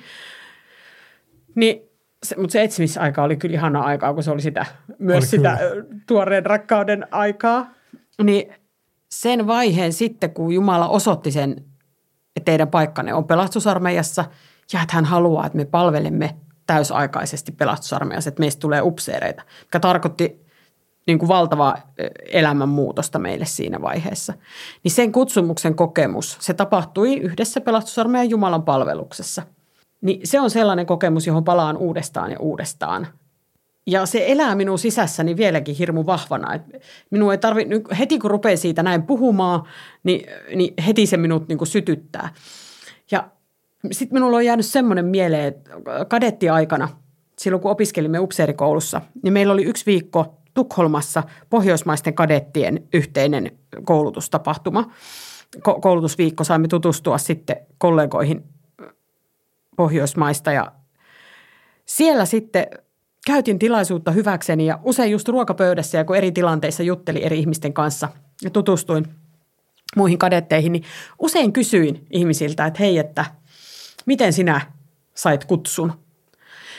Niin 1.54 1.87
se, 2.22 2.36
mutta 2.36 2.52
se 2.52 2.62
etsimisaika 2.62 3.22
oli 3.22 3.36
kyllä 3.36 3.54
ihana 3.54 3.80
aikaa, 3.80 4.14
kun 4.14 4.22
se 4.22 4.30
oli 4.30 4.42
sitä, 4.42 4.66
myös 4.98 5.16
oli 5.16 5.26
sitä 5.26 5.56
kyllä. 5.56 5.84
tuoreen 6.06 6.46
rakkauden 6.46 7.06
aikaa. 7.10 7.70
Niin 8.22 8.54
sen 9.10 9.46
vaiheen 9.46 9.92
sitten, 9.92 10.30
kun 10.30 10.52
Jumala 10.52 10.88
osoitti 10.88 11.30
sen 11.30 11.64
että 12.38 12.44
teidän 12.44 12.68
paikkanne 12.68 13.14
on 13.14 13.24
pelastusarmeijassa 13.24 14.24
ja 14.72 14.82
että 14.82 14.94
hän 14.94 15.04
haluaa, 15.04 15.46
että 15.46 15.56
me 15.56 15.64
palvelemme 15.64 16.36
täysaikaisesti 16.66 17.52
pelastusarmeijassa, 17.52 18.28
että 18.28 18.40
meistä 18.40 18.60
tulee 18.60 18.82
upseereita, 18.82 19.42
mikä 19.62 19.80
tarkoitti 19.80 20.46
niin 21.06 21.18
kuin 21.18 21.28
valtavaa 21.28 21.76
elämänmuutosta 22.32 23.18
meille 23.18 23.44
siinä 23.44 23.82
vaiheessa. 23.82 24.34
Niin 24.84 24.92
sen 24.92 25.12
kutsumuksen 25.12 25.74
kokemus, 25.74 26.36
se 26.40 26.54
tapahtui 26.54 27.16
yhdessä 27.16 27.60
pelastusarmeijan 27.60 28.30
Jumalan 28.30 28.62
palveluksessa. 28.62 29.42
Niin 30.00 30.20
se 30.24 30.40
on 30.40 30.50
sellainen 30.50 30.86
kokemus, 30.86 31.26
johon 31.26 31.44
palaan 31.44 31.76
uudestaan 31.76 32.30
ja 32.30 32.38
uudestaan. 32.40 33.06
Ja 33.86 34.06
se 34.06 34.24
elää 34.26 34.54
minun 34.54 34.78
sisässäni 34.78 35.36
vieläkin 35.36 35.74
hirmu 35.74 36.06
vahvana. 36.06 36.54
Et 36.54 36.62
minun 37.10 37.32
ei 37.32 37.38
tarvi, 37.38 37.66
heti 37.98 38.18
kun 38.18 38.30
rupeaa 38.30 38.56
siitä 38.56 38.82
näin 38.82 39.02
puhumaan, 39.02 39.62
niin, 40.04 40.26
niin 40.54 40.74
heti 40.86 41.06
se 41.06 41.16
minut 41.16 41.48
niin 41.48 41.58
kuin 41.58 41.68
sytyttää. 41.68 42.34
Ja 43.10 43.28
sitten 43.92 44.16
minulla 44.16 44.36
on 44.36 44.44
jäänyt 44.44 44.66
semmoinen 44.66 45.04
mieleen, 45.04 45.44
että 45.44 45.70
kadettiaikana, 46.08 46.88
silloin 47.38 47.62
kun 47.62 47.70
opiskelimme 47.70 48.18
upseerikoulussa, 48.18 49.00
niin 49.22 49.32
meillä 49.32 49.52
oli 49.52 49.64
yksi 49.64 49.86
viikko 49.86 50.34
Tukholmassa 50.54 51.22
pohjoismaisten 51.50 52.14
kadettien 52.14 52.82
yhteinen 52.92 53.58
koulutustapahtuma. 53.84 54.90
Ko- 55.56 55.80
koulutusviikko 55.80 56.44
saimme 56.44 56.68
tutustua 56.68 57.18
sitten 57.18 57.56
kollegoihin 57.78 58.44
Pohjoismaista 59.78 60.52
ja 60.52 60.72
siellä 61.86 62.24
sitten– 62.24 62.66
käytin 63.28 63.58
tilaisuutta 63.58 64.10
hyväkseni 64.10 64.66
ja 64.66 64.78
usein 64.82 65.10
just 65.10 65.28
ruokapöydässä 65.28 65.98
ja 65.98 66.04
kun 66.04 66.16
eri 66.16 66.32
tilanteissa 66.32 66.82
jutteli 66.82 67.24
eri 67.24 67.38
ihmisten 67.38 67.72
kanssa 67.72 68.08
ja 68.42 68.50
tutustuin 68.50 69.06
muihin 69.96 70.18
kadetteihin, 70.18 70.72
niin 70.72 70.84
usein 71.18 71.52
kysyin 71.52 72.06
ihmisiltä, 72.10 72.66
että 72.66 72.78
hei, 72.78 72.98
että 72.98 73.24
miten 74.06 74.32
sinä 74.32 74.60
sait 75.14 75.44
kutsun? 75.44 75.92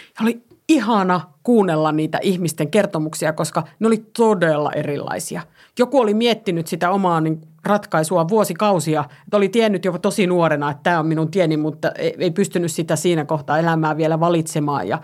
Ja 0.07 0.23
oli 0.23 0.43
ihana 0.69 1.21
kuunnella 1.43 1.91
niitä 1.91 2.19
ihmisten 2.21 2.71
kertomuksia, 2.71 3.33
koska 3.33 3.67
ne 3.79 3.87
oli 3.87 4.05
todella 4.17 4.71
erilaisia. 4.71 5.41
Joku 5.79 5.99
oli 5.99 6.13
miettinyt 6.13 6.67
sitä 6.67 6.91
omaa 6.91 7.21
niin 7.21 7.41
ratkaisua 7.65 8.27
vuosikausia, 8.29 9.03
että 9.23 9.37
oli 9.37 9.49
tiennyt 9.49 9.85
jo 9.85 9.97
tosi 9.97 10.27
nuorena, 10.27 10.71
että 10.71 10.83
tämä 10.83 10.99
on 10.99 11.07
minun 11.07 11.31
tieni, 11.31 11.57
mutta 11.57 11.91
ei 11.95 12.31
pystynyt 12.31 12.71
sitä 12.71 12.95
siinä 12.95 13.25
kohtaa 13.25 13.59
elämää 13.59 13.97
vielä 13.97 14.19
valitsemaan. 14.19 14.87
Ja, 14.87 15.01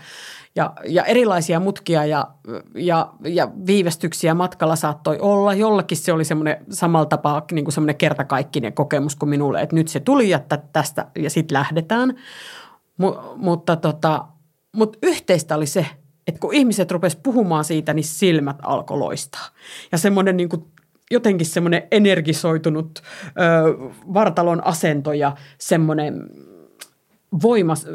ja, 0.55 0.73
ja 0.85 1.03
erilaisia 1.03 1.59
mutkia 1.59 2.05
ja, 2.05 2.27
ja, 2.75 3.13
ja 3.23 3.51
viivästyksiä 3.67 4.33
matkalla 4.33 4.75
saattoi 4.75 5.19
olla. 5.19 5.53
Jollakin 5.53 5.97
se 5.97 6.13
oli 6.13 6.25
semmoinen 6.25 6.57
samalla 6.69 7.05
tapaa 7.05 7.45
niin 7.51 7.65
kuin 7.65 7.73
semmoinen 7.73 7.95
kertakaikkinen 7.95 8.73
kokemus 8.73 9.15
kuin 9.15 9.29
minulle, 9.29 9.61
että 9.61 9.75
nyt 9.75 9.87
se 9.87 9.99
tuli 9.99 10.29
ja 10.29 10.39
tästä 10.73 11.05
ja 11.15 11.29
sitten 11.29 11.57
lähdetään. 11.57 12.09
M- 12.97 13.35
mutta, 13.35 13.75
tota, 13.75 14.25
mutta 14.75 14.97
yhteistä 15.01 15.55
oli 15.55 15.65
se, 15.65 15.85
että 16.27 16.39
kun 16.39 16.53
ihmiset 16.53 16.91
rupesivat 16.91 17.23
puhumaan 17.23 17.63
siitä, 17.63 17.93
niin 17.93 18.03
silmät 18.03 18.57
alkoi 18.61 18.97
loistaa. 18.97 19.47
Ja 19.91 19.97
semmoinen 19.97 20.37
niin 20.37 20.49
kuin 20.49 20.65
jotenkin 21.11 21.47
semmoinen 21.47 21.83
energisoitunut 21.91 23.01
ö, 23.27 23.31
vartalon 24.13 24.65
asento 24.65 25.13
ja 25.13 25.35
semmoinen 25.57 26.29
voimas, 27.41 27.87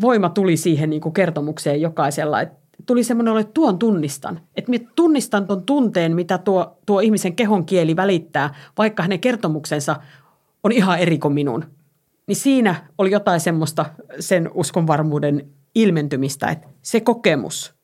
voima 0.00 0.28
tuli 0.28 0.56
siihen 0.56 0.90
niin 0.90 1.02
kuin 1.02 1.12
kertomukseen 1.12 1.80
jokaisella, 1.80 2.40
että 2.40 2.62
tuli 2.86 3.04
semmoinen, 3.04 3.36
että 3.36 3.52
tuon 3.52 3.78
tunnistan. 3.78 4.40
Että 4.56 4.70
minä 4.70 4.90
tunnistan 4.96 5.46
tuon 5.46 5.62
tunteen, 5.62 6.14
mitä 6.14 6.38
tuo, 6.38 6.78
tuo 6.86 7.00
ihmisen 7.00 7.36
kehon 7.36 7.64
kieli 7.66 7.96
välittää, 7.96 8.54
vaikka 8.78 9.02
hänen 9.02 9.20
kertomuksensa 9.20 9.96
on 10.62 10.72
ihan 10.72 10.98
eri 10.98 11.18
kuin 11.18 11.34
minun. 11.34 11.64
Niin 12.26 12.36
siinä 12.36 12.74
oli 12.98 13.10
jotain 13.10 13.40
semmoista 13.40 13.84
sen 14.20 14.50
uskonvarmuuden 14.54 15.48
ilmentymistä, 15.74 16.48
että 16.48 16.68
se 16.82 17.00
kokemus, 17.00 17.74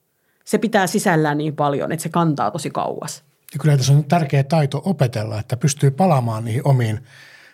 se 0.45 0.59
pitää 0.59 0.87
sisällään 0.87 1.39
niin 1.39 1.57
paljon, 1.57 1.93
että 1.93 2.03
se 2.03 2.09
kantaa 2.09 2.51
tosi 2.51 2.71
kauas. 2.71 3.25
Ja 3.53 3.59
kyllä 3.59 3.77
tässä 3.77 3.93
on 3.93 4.05
tärkeä 4.05 4.45
taito 4.45 4.83
opetella, 4.85 5.41
että 5.41 5.57
pystyy 5.57 5.91
palaamaan 5.91 6.45
niihin 6.45 6.63
omiin 6.65 7.01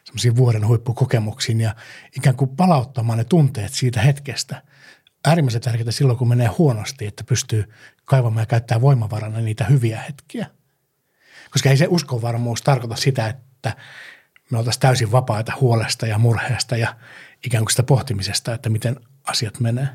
semmoisiin 0.05 0.37
vuoden 0.37 0.67
huippukokemuksiin 0.67 1.61
ja 1.61 1.75
ikään 2.17 2.37
kuin 2.37 2.57
palauttamaan 2.57 3.19
ne 3.19 3.25
tunteet 3.25 3.73
siitä 3.73 4.01
hetkestä. 4.01 4.63
Äärimmäisen 5.25 5.61
tärkeää 5.61 5.91
silloin, 5.91 6.19
kun 6.19 6.29
menee 6.29 6.47
huonosti, 6.47 7.07
että 7.07 7.25
pystyy 7.25 7.65
kaivamaan 8.05 8.43
ja 8.43 8.47
käyttää 8.47 8.81
voimavarana 8.81 9.41
niitä 9.41 9.65
hyviä 9.65 10.01
hetkiä. 10.01 10.47
Koska 11.51 11.71
ei 11.71 11.77
se 11.77 11.87
uskonvarmuus 11.91 12.63
tarkoita 12.63 12.97
sitä, 12.97 13.29
että 13.29 13.77
me 14.51 14.59
oltaisiin 14.59 14.81
täysin 14.81 15.13
vapaita 15.13 15.53
huolesta 15.61 16.07
ja 16.07 16.19
murheesta 16.19 16.77
ja 16.77 16.97
ikään 17.47 17.65
kuin 17.65 17.71
sitä 17.71 17.83
pohtimisesta, 17.83 18.55
että 18.55 18.69
miten 18.69 18.97
asiat 19.25 19.61
menee. 19.61 19.89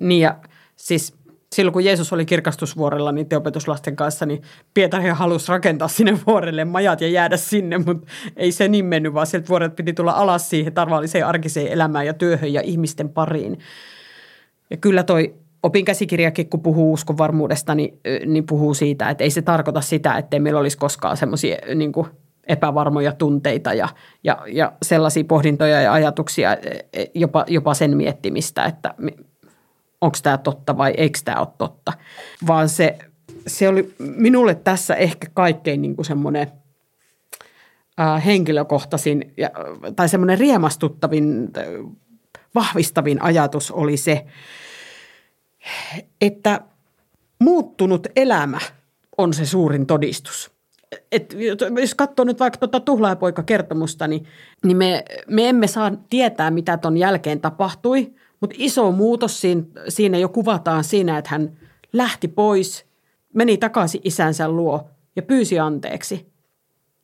Niin 0.00 0.20
ja 0.20 0.36
siis 0.76 1.14
silloin 1.52 1.72
kun 1.72 1.84
Jeesus 1.84 2.12
oli 2.12 2.26
kirkastusvuorella 2.26 3.12
niin 3.12 3.36
opetuslasten 3.36 3.96
kanssa, 3.96 4.26
niin 4.26 4.42
Pietari 4.74 5.08
halusi 5.08 5.52
rakentaa 5.52 5.88
sinne 5.88 6.18
vuorelle 6.26 6.64
majat 6.64 7.00
ja 7.00 7.08
jäädä 7.08 7.36
sinne, 7.36 7.78
mutta 7.78 8.06
ei 8.36 8.52
se 8.52 8.68
niin 8.68 8.84
mennyt, 8.84 9.14
vaan 9.14 9.26
sieltä 9.26 9.48
vuoret 9.48 9.76
piti 9.76 9.92
tulla 9.92 10.12
alas 10.12 10.50
siihen 10.50 10.72
tavalliseen 10.72 11.26
arkiseen 11.26 11.72
elämään 11.72 12.06
ja 12.06 12.14
työhön 12.14 12.52
ja 12.52 12.60
ihmisten 12.60 13.08
pariin. 13.08 13.58
Ja 14.70 14.76
kyllä 14.76 15.02
toi 15.02 15.34
opin 15.62 15.84
käsikirjakin, 15.84 16.48
kun 16.48 16.62
puhuu 16.62 16.92
uskon 16.92 17.18
varmuudesta, 17.18 17.74
niin, 17.74 18.00
niin 18.26 18.46
puhuu 18.46 18.74
siitä, 18.74 19.10
että 19.10 19.24
ei 19.24 19.30
se 19.30 19.42
tarkoita 19.42 19.80
sitä, 19.80 20.18
että 20.18 20.38
meillä 20.38 20.60
olisi 20.60 20.78
koskaan 20.78 21.16
semmoisia 21.16 21.56
niin 21.74 21.92
epävarmoja 22.48 23.12
tunteita 23.12 23.74
ja, 23.74 23.88
ja, 24.24 24.38
ja 24.46 24.72
sellaisia 24.82 25.24
pohdintoja 25.24 25.80
ja 25.80 25.92
ajatuksia, 25.92 26.56
jopa, 27.14 27.44
jopa 27.48 27.74
sen 27.74 27.96
miettimistä, 27.96 28.64
että 28.64 28.94
onko 30.00 30.18
tämä 30.22 30.38
totta 30.38 30.76
vai 30.76 30.94
eikö 30.96 31.18
tämä 31.24 31.38
ole 31.40 31.48
totta. 31.58 31.92
Vaan 32.46 32.68
se, 32.68 32.98
se 33.46 33.68
oli 33.68 33.94
minulle 33.98 34.54
tässä 34.54 34.94
ehkä 34.94 35.26
kaikkein 35.34 35.82
niin 35.82 35.96
kuin 35.96 36.06
semmoinen 36.06 36.52
henkilökohtaisin 38.26 39.34
tai 39.96 40.08
semmoinen 40.08 40.38
riemastuttavin, 40.38 41.50
vahvistavin 42.54 43.22
ajatus 43.22 43.70
oli 43.70 43.96
se, 43.96 44.26
että 46.20 46.60
muuttunut 47.38 48.06
elämä 48.16 48.58
on 49.18 49.34
se 49.34 49.46
suurin 49.46 49.86
todistus. 49.86 50.50
et, 51.12 51.34
jos 51.80 51.94
katsoo 51.94 52.24
nyt 52.24 52.40
vaikka 52.40 52.58
tuota 52.58 52.80
tuhlaajapoika-kertomusta, 52.80 54.06
niin, 54.06 54.26
niin 54.64 54.76
me, 54.76 55.04
me 55.28 55.48
emme 55.48 55.66
saa 55.66 55.92
tietää, 56.10 56.50
mitä 56.50 56.76
ton 56.76 56.96
jälkeen 56.96 57.40
tapahtui, 57.40 58.14
mutta 58.40 58.56
iso 58.58 58.92
muutos 58.92 59.40
siinä, 59.40 59.62
siinä 59.88 60.18
jo 60.18 60.28
kuvataan 60.28 60.84
siinä, 60.84 61.18
että 61.18 61.30
hän 61.30 61.58
lähti 61.92 62.28
pois, 62.28 62.86
meni 63.34 63.56
takaisin 63.56 64.00
isänsä 64.04 64.48
luo 64.48 64.90
ja 65.16 65.22
pyysi 65.22 65.58
anteeksi. 65.58 66.36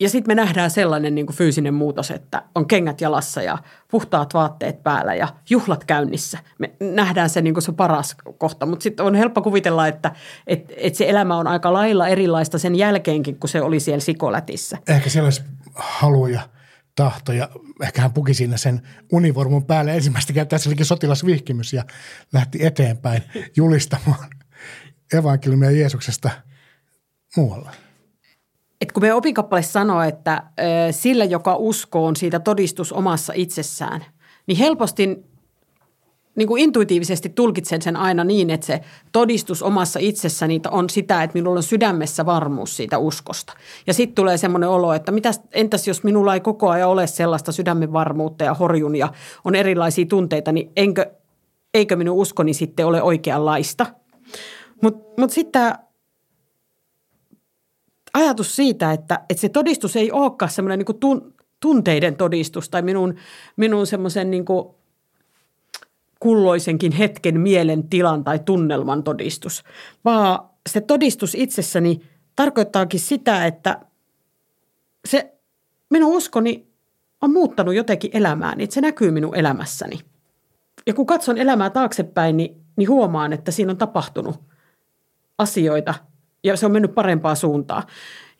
Ja 0.00 0.08
sitten 0.08 0.30
me 0.30 0.34
nähdään 0.34 0.70
sellainen 0.70 1.14
niin 1.14 1.26
kuin 1.26 1.36
fyysinen 1.36 1.74
muutos, 1.74 2.10
että 2.10 2.42
on 2.54 2.66
kengät 2.66 3.00
jalassa 3.00 3.42
ja 3.42 3.58
puhtaat 3.90 4.34
vaatteet 4.34 4.82
päällä 4.82 5.14
ja 5.14 5.28
juhlat 5.50 5.84
käynnissä. 5.84 6.38
Me 6.58 6.72
nähdään 6.80 7.30
se 7.30 7.42
niin 7.42 7.54
kuin 7.54 7.62
se 7.62 7.72
paras 7.72 8.16
kohta, 8.38 8.66
mutta 8.66 8.82
sitten 8.82 9.06
on 9.06 9.14
helppo 9.14 9.42
kuvitella, 9.42 9.88
että 9.88 10.12
et, 10.46 10.72
et 10.76 10.94
se 10.94 11.10
elämä 11.10 11.36
on 11.36 11.46
aika 11.46 11.72
lailla 11.72 12.08
erilaista 12.08 12.58
sen 12.58 12.74
jälkeenkin, 12.74 13.40
kun 13.40 13.48
se 13.48 13.62
oli 13.62 13.80
siellä 13.80 14.00
sikolätissä. 14.00 14.78
Ehkä 14.88 15.10
siellä 15.10 15.26
olisi 15.26 15.42
haluja 15.74 16.40
tahto 16.94 17.32
ja 17.32 17.48
ehkä 17.82 18.02
hän 18.02 18.12
puki 18.12 18.34
siinä 18.34 18.56
sen 18.56 18.82
univormun 19.12 19.66
päälle 19.66 19.94
ensimmäistä 19.94 20.32
kertaa. 20.32 20.58
Se 20.58 20.68
olikin 20.68 20.86
sotilasvihkimys 20.86 21.72
ja 21.72 21.84
lähti 22.32 22.66
eteenpäin 22.66 23.22
julistamaan 23.56 24.30
evankeliumia 25.12 25.70
Jeesuksesta 25.70 26.30
muualla 27.36 27.70
että 28.82 28.92
kun 28.94 29.02
meidän 29.02 29.16
opinkappale 29.16 29.62
sanoo, 29.62 30.02
että 30.02 30.42
sillä, 30.90 31.24
joka 31.24 31.56
uskoo, 31.56 32.06
on 32.06 32.16
siitä 32.16 32.40
todistus 32.40 32.92
omassa 32.92 33.32
itsessään, 33.36 34.04
niin 34.46 34.58
helposti 34.58 35.08
niin 36.34 36.48
kuin 36.48 36.62
intuitiivisesti 36.62 37.28
tulkitsen 37.28 37.82
sen 37.82 37.96
aina 37.96 38.24
niin, 38.24 38.50
että 38.50 38.66
se 38.66 38.80
todistus 39.12 39.62
omassa 39.62 39.98
itsessäni 40.02 40.60
on 40.70 40.90
sitä, 40.90 41.22
että 41.22 41.38
minulla 41.38 41.58
on 41.58 41.62
sydämessä 41.62 42.26
varmuus 42.26 42.76
siitä 42.76 42.98
uskosta. 42.98 43.52
Ja 43.86 43.94
sitten 43.94 44.14
tulee 44.14 44.36
semmoinen 44.36 44.68
olo, 44.68 44.92
että 44.92 45.12
mitäs, 45.12 45.40
entäs 45.52 45.88
jos 45.88 46.04
minulla 46.04 46.34
ei 46.34 46.40
koko 46.40 46.70
ajan 46.70 46.88
ole 46.88 47.06
sellaista 47.06 47.52
sydämen 47.52 47.92
varmuutta 47.92 48.44
ja 48.44 48.54
horjun 48.54 48.96
ja 48.96 49.12
on 49.44 49.54
erilaisia 49.54 50.06
tunteita, 50.06 50.52
niin 50.52 50.70
enkö, 50.76 51.10
eikö 51.74 51.96
minun 51.96 52.16
uskoni 52.16 52.54
sitten 52.54 52.86
ole 52.86 53.02
oikeanlaista? 53.02 53.86
Mutta 54.82 55.20
mut 55.20 55.30
sitten 55.30 55.72
ajatus 58.14 58.56
siitä, 58.56 58.92
että, 58.92 59.20
että 59.30 59.40
se 59.40 59.48
todistus 59.48 59.96
ei 59.96 60.12
olekaan 60.12 60.50
semmoinen 60.50 60.78
niin 60.78 60.98
tun, 61.00 61.34
tunteiden 61.60 62.16
todistus 62.16 62.68
tai 62.68 62.82
minun, 62.82 63.14
minun 63.56 63.86
semmoisen 63.86 64.30
niin 64.30 64.44
kulloisenkin 66.22 66.92
hetken 66.92 67.40
mielen 67.40 67.88
tilan 67.88 68.24
tai 68.24 68.38
tunnelman 68.38 69.02
todistus, 69.02 69.62
vaan 70.04 70.48
se 70.68 70.80
todistus 70.80 71.34
itsessäni 71.34 72.00
tarkoittaakin 72.36 73.00
sitä, 73.00 73.46
että 73.46 73.80
se 75.04 75.34
minun 75.90 76.16
uskoni 76.16 76.66
on 77.20 77.32
muuttanut 77.32 77.74
jotenkin 77.74 78.10
elämääni, 78.14 78.64
että 78.64 78.74
se 78.74 78.80
näkyy 78.80 79.10
minun 79.10 79.36
elämässäni. 79.36 79.98
Ja 80.86 80.94
kun 80.94 81.06
katson 81.06 81.38
elämää 81.38 81.70
taaksepäin, 81.70 82.36
niin, 82.36 82.60
niin 82.76 82.88
huomaan, 82.88 83.32
että 83.32 83.50
siinä 83.50 83.70
on 83.70 83.78
tapahtunut 83.78 84.40
asioita– 85.38 85.94
ja 86.44 86.56
se 86.56 86.66
on 86.66 86.72
mennyt 86.72 86.94
parempaa 86.94 87.34
suuntaan. 87.34 87.82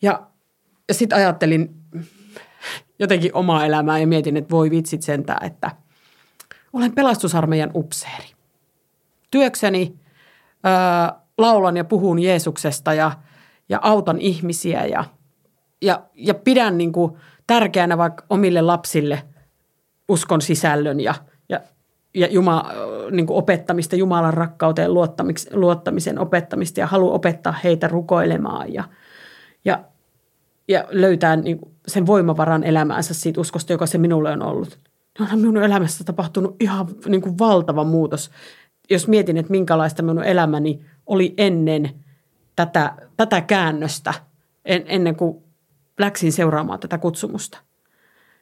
Ja, 0.01 0.27
ja 0.87 0.93
sitten 0.93 1.17
ajattelin 1.17 1.75
jotenkin 2.99 3.35
omaa 3.35 3.65
elämää 3.65 3.99
ja 3.99 4.07
mietin, 4.07 4.37
että 4.37 4.51
voi 4.51 4.71
vitsit 4.71 5.01
sentään, 5.01 5.45
että 5.45 5.71
olen 6.73 6.95
pelastusarmeijan 6.95 7.71
upseeri. 7.75 8.27
Työkseni 9.31 9.99
ää, 10.63 11.21
laulan 11.37 11.77
ja 11.77 11.83
puhun 11.83 12.19
Jeesuksesta 12.19 12.93
ja, 12.93 13.11
ja 13.69 13.79
autan 13.81 14.21
ihmisiä 14.21 14.85
ja, 14.85 15.03
ja, 15.81 16.03
ja 16.13 16.33
pidän 16.33 16.77
niin 16.77 16.91
kuin 16.91 17.17
tärkeänä 17.47 17.97
vaikka 17.97 18.25
omille 18.29 18.61
lapsille 18.61 19.23
uskon 20.09 20.41
sisällön 20.41 20.99
ja– 20.99 21.15
ja 22.13 22.27
Jumala, 22.27 22.71
niin 23.11 23.27
kuin 23.27 23.37
opettamista, 23.37 23.95
Jumalan 23.95 24.33
rakkauteen 24.33 24.91
luottamisen 25.53 26.19
opettamista 26.19 26.79
ja 26.79 26.87
halu 26.87 27.13
opettaa 27.13 27.55
heitä 27.63 27.87
rukoilemaan 27.87 28.73
ja, 28.73 28.83
ja, 29.65 29.83
ja 30.67 30.87
löytää 30.89 31.35
niin 31.35 31.59
kuin 31.59 31.71
sen 31.87 32.05
voimavaran 32.05 32.63
elämäänsä 32.63 33.13
siitä 33.13 33.41
uskosta, 33.41 33.73
joka 33.73 33.85
se 33.85 33.97
minulle 33.97 34.31
on 34.31 34.41
ollut. 34.41 34.79
On 35.19 35.39
minun 35.39 35.63
elämässä 35.63 36.03
tapahtunut 36.03 36.55
ihan 36.59 36.87
niin 37.05 37.21
kuin 37.21 37.39
valtava 37.39 37.83
muutos. 37.83 38.31
Jos 38.89 39.07
mietin, 39.07 39.37
että 39.37 39.51
minkälaista 39.51 40.03
minun 40.03 40.23
elämäni 40.23 40.81
oli 41.05 41.33
ennen 41.37 41.89
tätä, 42.55 42.95
tätä 43.17 43.41
käännöstä, 43.41 44.13
en, 44.65 44.83
ennen 44.85 45.15
kuin 45.15 45.43
läksin 45.99 46.31
seuraamaan 46.31 46.79
tätä 46.79 46.97
kutsumusta, 46.97 47.57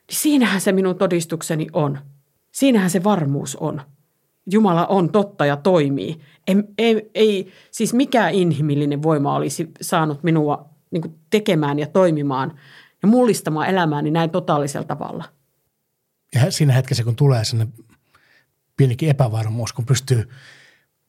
niin 0.08 0.18
siinähän 0.18 0.62
se 0.62 0.72
minun 0.72 0.98
todistukseni 0.98 1.68
on– 1.74 2.00
Siinähän 2.52 2.90
se 2.90 3.04
varmuus 3.04 3.56
on. 3.56 3.82
Jumala 4.52 4.86
on 4.86 5.12
totta 5.12 5.46
ja 5.46 5.58
toimii. 5.58 6.22
Ei, 6.48 6.56
ei, 6.78 7.10
ei 7.16 7.52
siis 7.72 7.94
mikä 7.94 8.30
inhimillinen 8.30 9.04
voima 9.04 9.36
olisi 9.36 9.72
saanut 9.82 10.24
minua 10.24 10.70
niin 10.92 11.16
tekemään 11.30 11.80
ja 11.80 11.88
toimimaan 11.88 12.60
ja 13.02 13.08
mullistamaan 13.08 13.70
elämääni 13.70 14.12
näin 14.12 14.30
totaalisella 14.30 14.88
tavalla. 14.88 15.24
Ja 16.36 16.52
siinä 16.52 16.74
hetkessä, 16.74 17.04
kun 17.04 17.16
tulee 17.16 17.46
sinne 17.46 17.68
pienikin 18.78 19.10
epävarmuus, 19.10 19.74
kun 19.74 19.86
pystyy 19.86 20.30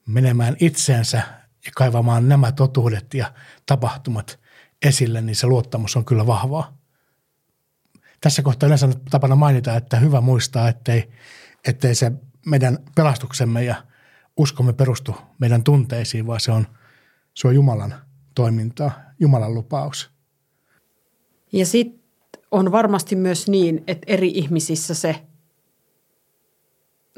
menemään 0.07 0.57
itseensä 0.61 1.23
ja 1.65 1.73
kaivamaan 1.77 2.29
nämä 2.29 2.53
totuudet 2.53 3.15
ja 3.15 3.33
tapahtumat 3.67 4.41
esille, 4.83 5.21
niin 5.21 5.37
se 5.37 5.47
luottamus 5.47 5.97
on 5.97 6.05
kyllä 6.05 6.27
vahvaa 6.27 6.83
tässä 8.23 8.43
kohtaa 8.43 8.67
yleensä 8.67 8.89
tapana 9.11 9.37
mainita, 9.37 9.77
että 9.77 9.97
hyvä 9.97 10.21
muistaa, 10.21 10.69
ettei, 10.69 11.11
ettei 11.65 11.95
se 11.95 12.13
meidän 12.47 12.79
pelastuksemme 12.95 13.65
ja 13.65 13.85
uskomme 14.37 14.73
perustu 14.73 15.17
meidän 15.39 15.65
tunteisiin, 15.65 16.27
vaan 16.27 16.41
se 16.41 16.53
on, 16.53 16.67
se 17.35 17.49
on 17.49 17.55
Jumalan 17.55 17.95
toimintaa, 18.35 19.01
Jumalan 19.21 19.55
lupaus. 19.55 20.11
Ja 21.53 21.67
sitten 21.67 22.02
on 22.53 22.73
varmasti 22.73 23.17
myös 23.17 23.49
niin, 23.49 23.85
että 23.87 24.05
eri 24.13 24.29
ihmisissä 24.29 24.95
se 24.95 25.17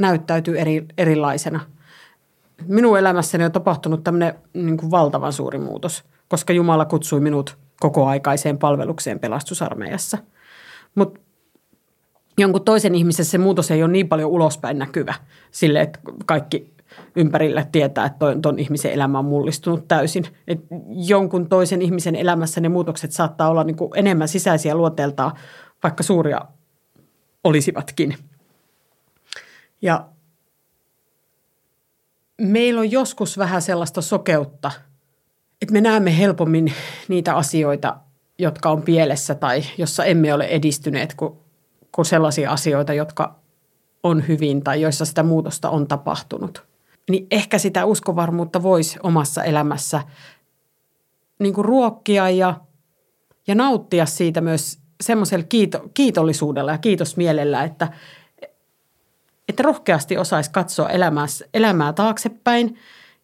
näyttäytyy 0.01 0.59
eri, 0.59 0.87
erilaisena. 0.99 1.61
Minun 2.67 2.99
elämässäni 2.99 3.45
on 3.45 3.53
tapahtunut 3.53 4.05
tämmöinen 4.05 4.35
niin 4.55 4.91
valtavan 4.91 5.33
suuri 5.33 5.59
muutos, 5.59 6.05
koska 6.29 6.53
Jumala 6.53 6.85
kutsui 6.85 7.21
minut 7.21 7.59
kokoaikaiseen 7.81 8.59
palvelukseen 8.59 9.21
pelastusarmeijassa– 9.21 10.19
mutta 10.95 11.21
jonkun 12.39 12.65
toisen 12.65 12.95
ihmisen 12.95 13.25
se 13.25 13.39
muutos 13.39 13.71
ei 13.71 13.83
ole 13.83 13.93
niin 13.93 14.09
paljon 14.09 14.31
ulospäin 14.31 14.79
näkyvä 14.79 15.15
sille, 15.51 15.81
että 15.81 15.99
kaikki 16.27 16.74
ympärillä 17.17 17.67
tietää, 17.73 18.07
että 18.07 18.27
ton 18.43 18.59
ihmisen 18.59 18.93
elämä 18.93 19.19
on 19.19 19.25
mullistunut 19.25 19.89
täysin. 19.89 20.25
Et 20.49 20.61
jonkun 20.89 21.49
toisen 21.49 21.83
ihmisen 21.83 22.17
elämässä 22.17 22.61
ne 22.61 22.69
muutokset 22.69 23.13
saattaa 23.13 23.51
olla 23.51 23.65
niin 23.65 23.77
enemmän 23.95 24.29
sisäisiä 24.29 24.75
luonteeltaan, 24.75 25.33
vaikka 25.83 26.03
suuria 26.03 26.41
olisivatkin. 27.45 28.17
Ja 29.83 30.09
meillä 32.41 32.81
on 32.81 32.91
joskus 32.91 33.39
vähän 33.39 33.63
sellaista 33.63 34.03
sokeutta, 34.03 34.71
että 35.63 35.73
me 35.73 35.81
näemme 35.81 36.19
helpommin 36.19 36.73
niitä 37.09 37.35
asioita, 37.37 37.97
jotka 38.39 38.71
on 38.71 38.83
pielessä 38.83 39.35
tai 39.35 39.63
jossa 39.79 40.05
emme 40.05 40.35
ole 40.35 40.45
edistyneet 40.45 41.15
kuin, 41.15 41.35
kuin 41.93 42.07
sellaisia 42.07 42.51
asioita, 42.51 42.93
jotka 42.93 43.41
on 44.03 44.29
hyvin 44.29 44.65
tai 44.65 44.81
joissa 44.81 45.05
sitä 45.05 45.23
muutosta 45.23 45.71
on 45.71 45.89
tapahtunut. 45.89 46.74
Niin 47.11 47.27
ehkä 47.31 47.59
sitä 47.59 47.85
uskovarmuutta 47.85 48.63
voisi 48.63 48.99
omassa 49.03 49.45
elämässä 49.45 50.03
niin 51.39 51.55
kuin 51.55 51.65
ruokkia 51.65 52.31
ja, 52.31 52.61
ja 53.47 53.55
nauttia 53.55 54.07
siitä 54.07 54.41
myös 54.41 54.79
semmoisella 55.01 55.47
kiito, 55.49 55.91
kiitollisuudella 55.95 56.73
ja 56.73 56.79
kiitosmielellä, 56.79 57.65
että, 57.65 57.93
että 59.49 59.63
rohkeasti 59.63 60.19
osaisi 60.19 60.51
katsoa 60.51 60.89
elämää, 60.89 61.27
elämää 61.55 61.93
taaksepäin 61.93 62.79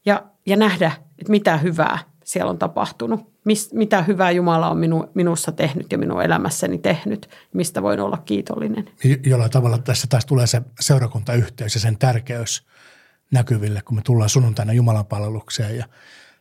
ja, 0.07 0.25
ja 0.47 0.57
nähdä, 0.57 0.93
että 1.19 1.31
mitä 1.31 1.57
hyvää 1.57 1.99
siellä 2.25 2.51
on 2.51 2.59
tapahtunut 2.59 3.31
mis, 3.45 3.73
mitä 3.73 4.03
hyvää 4.03 4.31
Jumala 4.31 4.71
on 4.71 4.79
minu, 4.79 5.07
minussa 5.15 5.53
tehnyt 5.53 5.93
ja 5.93 5.99
minun 5.99 6.23
elämässäni 6.23 6.79
tehnyt, 6.79 7.29
mistä 7.53 7.83
voin 7.83 8.01
olla 8.01 8.17
kiitollinen. 8.17 8.89
Jollain 9.27 9.51
tavalla 9.51 9.79
tässä 9.79 10.07
taas 10.11 10.27
tulee 10.27 10.47
se 10.47 10.63
seurakuntayhteys 10.81 11.75
ja 11.75 11.81
sen 11.81 11.99
tärkeys 11.99 12.67
näkyville, 13.31 13.83
kun 13.83 13.97
me 13.97 14.03
tullaan 14.03 14.31
sunnuntaina 14.31 14.73
Jumalan 14.73 15.07
palvelukseen 15.07 15.77
ja 15.77 15.89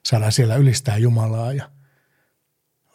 saadaan 0.05 0.31
siellä 0.31 0.55
ylistää 0.55 0.97
Jumalaa 0.97 1.53
ja 1.53 1.69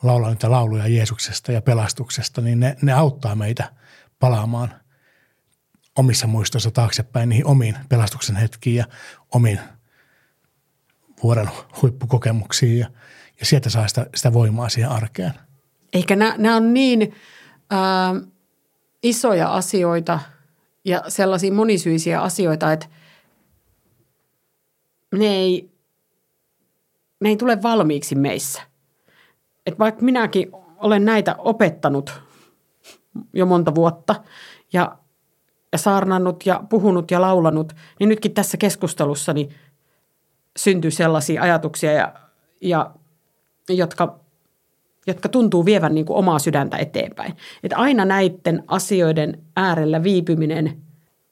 laulaa 0.02 0.30
niitä 0.30 0.50
lauluja 0.50 0.88
Jeesuksesta 0.88 1.52
ja 1.52 1.62
pelastuksesta, 1.62 2.40
niin 2.40 2.60
ne, 2.60 2.76
ne 2.82 2.92
auttaa 2.92 3.34
meitä 3.34 3.72
palaamaan 4.18 4.74
omissa 5.98 6.26
muistoissa 6.26 6.70
taaksepäin 6.70 7.28
niihin 7.28 7.46
omiin 7.46 7.76
pelastuksen 7.88 8.36
hetkiin 8.36 8.76
ja 8.76 8.84
omiin 9.34 9.60
vuoden 11.22 11.50
huippukokemuksiin 11.82 12.78
ja– 12.78 12.90
ja 13.40 13.46
sieltä 13.46 13.70
saa 13.70 13.88
sitä, 13.88 14.06
sitä 14.14 14.32
voimaa 14.32 14.68
siihen 14.68 14.90
arkeen. 14.90 15.32
Eikä 15.92 16.16
nämä 16.16 16.56
on 16.56 16.74
niin 16.74 17.14
ää, 17.70 18.14
isoja 19.02 19.54
asioita 19.54 20.20
ja 20.84 21.02
sellaisia 21.08 21.52
monisyisiä 21.52 22.22
asioita, 22.22 22.72
että 22.72 22.86
ne 25.18 25.26
ei, 25.26 25.70
ne 27.20 27.28
ei 27.28 27.36
tule 27.36 27.62
valmiiksi 27.62 28.14
meissä. 28.14 28.62
Et 29.66 29.78
vaikka 29.78 30.02
minäkin 30.02 30.48
olen 30.76 31.04
näitä 31.04 31.34
opettanut 31.38 32.20
jo 33.32 33.46
monta 33.46 33.74
vuotta 33.74 34.14
ja, 34.72 34.98
ja 35.72 35.78
saarnannut 35.78 36.46
ja 36.46 36.62
puhunut 36.68 37.10
ja 37.10 37.20
laulanut, 37.20 37.72
niin 38.00 38.08
nytkin 38.08 38.34
tässä 38.34 38.56
keskustelussa 38.56 39.32
niin 39.32 39.54
syntyy 40.56 40.90
sellaisia 40.90 41.42
ajatuksia, 41.42 41.92
ja, 41.92 42.14
ja, 42.60 42.90
jotka, 43.68 44.20
jotka 45.06 45.28
tuntuu 45.28 45.64
vievän 45.64 45.94
niin 45.94 46.06
kuin 46.06 46.16
omaa 46.16 46.38
sydäntä 46.38 46.76
eteenpäin. 46.76 47.36
Että 47.62 47.76
aina 47.76 48.04
näiden 48.04 48.64
asioiden 48.66 49.42
äärellä 49.56 50.02
viipyminen 50.02 50.82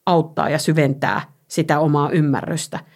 auttaa 0.06 0.50
ja 0.50 0.58
syventää 0.58 1.32
sitä 1.48 1.80
omaa 1.80 2.10
ymmärrystä– 2.10 2.80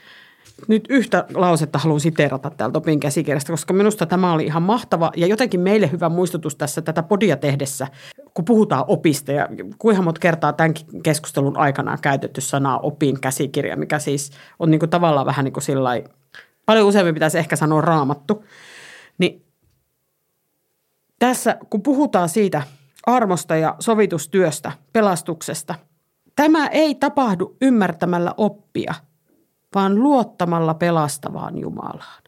nyt 0.68 0.84
yhtä 0.88 1.24
lausetta 1.34 1.78
haluan 1.78 2.00
siteerata 2.00 2.50
täältä 2.50 2.78
opin 2.78 3.00
käsikirjasta, 3.00 3.52
koska 3.52 3.74
minusta 3.74 4.07
tämä 4.07 4.32
oli 4.32 4.44
ihan 4.44 4.62
mahtava 4.62 5.11
ja 5.16 5.26
jotenkin 5.26 5.61
meille 5.61 5.90
hyvä 5.92 6.09
muistutus 6.09 6.57
tässä 6.57 6.82
tätä 6.82 7.02
podia 7.02 7.36
tehdessä, 7.36 7.86
kun 8.34 8.44
puhutaan 8.44 8.84
opista 8.86 9.32
ja 9.32 9.48
kuinka 9.78 10.02
monta 10.02 10.20
kertaa 10.20 10.52
tämän 10.52 10.74
keskustelun 11.02 11.57
aikana 11.57 11.92
on 11.92 11.98
käytetty 12.00 12.40
sanaa 12.40 12.78
opin 12.78 13.20
käsikirja, 13.20 13.76
mikä 13.76 13.98
siis 13.98 14.30
on 14.59 14.70
niin 14.70 14.90
tavallaan 14.90 15.26
vähän 15.26 15.44
niin 15.44 15.52
kuin 15.52 16.04
paljon 16.66 16.86
useammin 16.86 17.14
pitäisi 17.14 17.38
ehkä 17.38 17.57
sanoa 17.57 17.80
raamattu. 17.80 18.44
Niin 19.18 19.44
tässä, 21.18 21.57
kun 21.70 21.82
puhutaan 21.82 22.28
siitä 22.28 22.62
armosta 23.07 23.57
ja 23.57 23.76
sovitustyöstä, 23.78 24.72
pelastuksesta, 24.92 25.74
tämä 26.36 26.66
ei 26.66 26.94
tapahdu 26.94 27.57
ymmärtämällä 27.61 28.34
oppia– 28.36 28.94
vaan 29.77 30.03
luottamalla 30.03 30.74
pelastavaan 30.74 31.59
Jumalaan. 31.59 32.22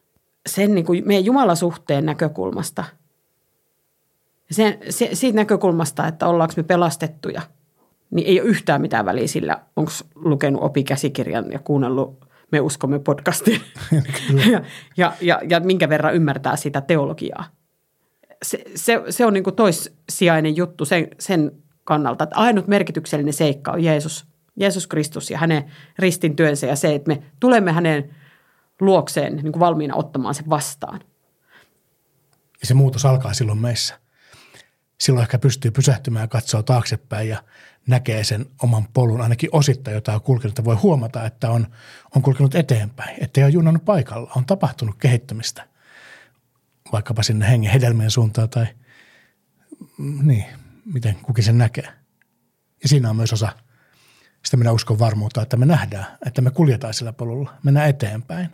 Sen 0.47 0.75
niin 0.75 0.85
kuin 0.85 1.03
meidän 1.07 1.25
Jumalasuhteen 1.25 2.07
näkökulmasta. 2.07 2.85
Sen, 4.51 4.79
se, 4.91 5.09
siitä 5.13 5.37
näkökulmasta, 5.37 6.07
että 6.07 6.27
ollaanko 6.27 6.55
me 6.57 6.63
pelastettuja, 6.63 7.43
niin 8.11 8.27
ei 8.27 8.41
ole 8.41 8.49
yhtään 8.49 8.81
mitään 8.81 9.05
väliä 9.05 9.27
sillä, 9.27 9.61
onko 9.77 9.93
lukenut 10.15 10.63
opikäsikirjan 10.63 11.53
ja 11.53 11.59
kuunnellut 11.59 12.25
Me 12.53 12.61
uskomme 12.61 12.99
podcastin 12.99 13.61
ja, 14.53 14.63
ja, 14.97 15.13
ja, 15.21 15.41
ja 15.49 15.61
minkä 15.61 15.89
verran 15.89 16.15
ymmärtää 16.15 16.57
sitä 16.57 16.81
teologiaa. 16.81 17.45
Se, 18.43 18.65
se, 18.75 19.03
se 19.11 19.27
on 19.27 19.33
niin 19.33 19.45
kuin 19.45 19.57
toissijainen 19.57 20.57
juttu 20.57 20.85
sen, 20.85 21.09
sen 21.19 21.53
kannalta, 21.85 22.25
että 22.25 22.37
ainut 22.37 22.67
merkityksellinen 22.67 23.33
seikka 23.33 23.73
on 23.73 23.85
Jeesus– 23.85 24.25
Jeesus 24.59 24.87
Kristus 24.87 25.31
ja 25.31 25.39
hänen 25.39 25.71
ristin 25.99 26.37
työnsä 26.37 26.67
ja 26.67 26.77
se, 26.77 26.95
että 26.95 27.09
me 27.09 27.23
tulemme 27.41 27.73
hänen 27.73 28.17
luokseen 28.81 29.37
niin 29.37 29.53
kuin 29.53 29.61
valmiina 29.61 29.95
ottamaan 29.95 30.35
sen 30.35 30.51
vastaan. 30.51 31.01
Ja 32.61 32.67
se 32.67 32.75
muutos 32.75 33.05
alkaa 33.07 33.35
silloin 33.35 33.59
meissä. 33.59 34.01
Silloin 34.99 35.23
ehkä 35.23 35.39
pystyy 35.39 35.71
pysähtymään 35.71 36.23
ja 36.23 36.29
katsoa 36.29 36.63
taaksepäin 36.63 37.29
ja 37.29 37.43
näkee 37.87 38.25
sen 38.25 38.47
oman 38.63 38.89
polun 38.95 39.21
ainakin 39.21 39.51
osittain, 39.53 39.95
jota 39.95 40.15
on 40.15 40.21
kulkenut. 40.21 40.65
Voi 40.65 40.77
huomata, 40.77 41.27
että 41.27 41.51
on, 41.51 41.67
on 42.17 42.23
kulkenut 42.23 42.55
eteenpäin, 42.55 43.17
ettei 43.21 43.45
ole 43.45 43.51
junannut 43.51 43.85
paikalla. 43.85 44.33
On 44.37 44.45
tapahtunut 44.45 44.97
kehittymistä 44.99 45.69
vaikkapa 46.93 47.23
sinne 47.23 47.49
hengen 47.49 47.73
hedelmien 47.73 48.11
suuntaan 48.11 48.49
tai 48.49 48.67
mm, 49.99 50.27
niin, 50.27 50.45
miten 50.85 51.17
kukin 51.23 51.45
sen 51.45 51.59
näkee. 51.59 51.89
Ja 52.83 52.89
siinä 52.89 53.11
on 53.11 53.17
myös 53.17 53.33
osa– 53.33 53.53
sitä 54.45 54.57
minä 54.57 54.73
uskon 54.73 54.99
varmuutta, 54.99 55.43
että 55.43 55.57
me 55.57 55.67
nähdään, 55.67 56.07
että 56.27 56.43
me 56.43 56.51
kuljetaan 56.51 56.95
sillä 56.95 57.13
polulla, 57.13 57.51
mennään 57.63 57.89
eteenpäin. 57.89 58.49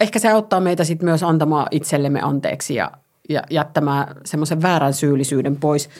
Ehkä 0.00 0.18
se 0.18 0.28
auttaa 0.28 0.60
meitä 0.60 0.84
sitten 0.84 1.08
myös 1.08 1.22
antamaan 1.22 1.66
itsellemme 1.70 2.20
anteeksi 2.22 2.74
ja, 2.74 2.90
ja 3.28 3.42
jättämään 3.50 4.16
semmoisen 4.24 4.62
väärän 4.62 4.94
syyllisyyden 4.94 5.56
pois. 5.56 5.90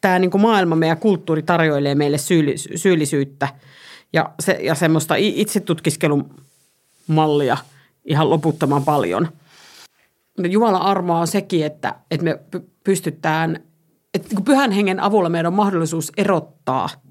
Tämä 0.00 0.18
niin 0.18 0.30
kuin 0.30 0.42
maailma, 0.42 0.76
meidän 0.76 0.98
kulttuuri 0.98 1.42
tarjoilee 1.42 1.94
meille 1.94 2.16
syyllis- 2.16 2.78
syyllisyyttä 2.78 3.48
ja, 4.12 4.30
se, 4.40 4.52
ja 4.52 4.74
semmoista 4.74 5.14
itsetutkiskelun 5.18 6.34
mallia 7.06 7.56
ihan 8.04 8.30
loputtoman 8.30 8.84
paljon. 8.84 9.28
Jumalan 10.48 10.82
armoa 10.82 11.18
on 11.18 11.26
sekin, 11.26 11.66
että, 11.66 11.94
että 12.10 12.24
me 12.24 12.40
pystytään, 12.84 13.62
että 14.14 14.34
niin 14.34 14.44
pyhän 14.44 14.70
hengen 14.70 15.00
avulla 15.00 15.28
meidän 15.28 15.46
on 15.46 15.54
mahdollisuus 15.54 16.12
erottaa– 16.16 16.88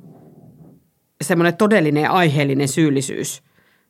semmoinen 1.24 1.58
todellinen 1.58 2.04
ja 2.04 2.12
aiheellinen 2.12 2.68
syyllisyys 2.68 3.44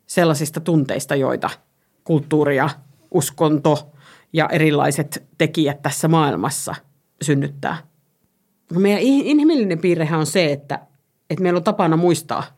sellaisista 0.05 0.59
tunteista, 0.59 1.15
joita 1.15 1.49
kulttuuri 2.03 2.55
ja 2.55 2.69
uskonto 3.11 3.91
ja 4.34 4.49
erilaiset 4.51 5.23
tekijät 5.38 5.81
tässä 5.81 6.07
maailmassa 6.07 6.75
synnyttää. 7.21 7.77
Meidän 8.73 9.01
inhimillinen 9.01 9.79
piirrehän 9.79 10.19
on 10.19 10.25
se, 10.25 10.51
että, 10.51 10.79
että 11.29 11.43
meillä 11.43 11.57
on 11.57 11.63
tapana 11.63 11.97
muistaa– 11.97 12.43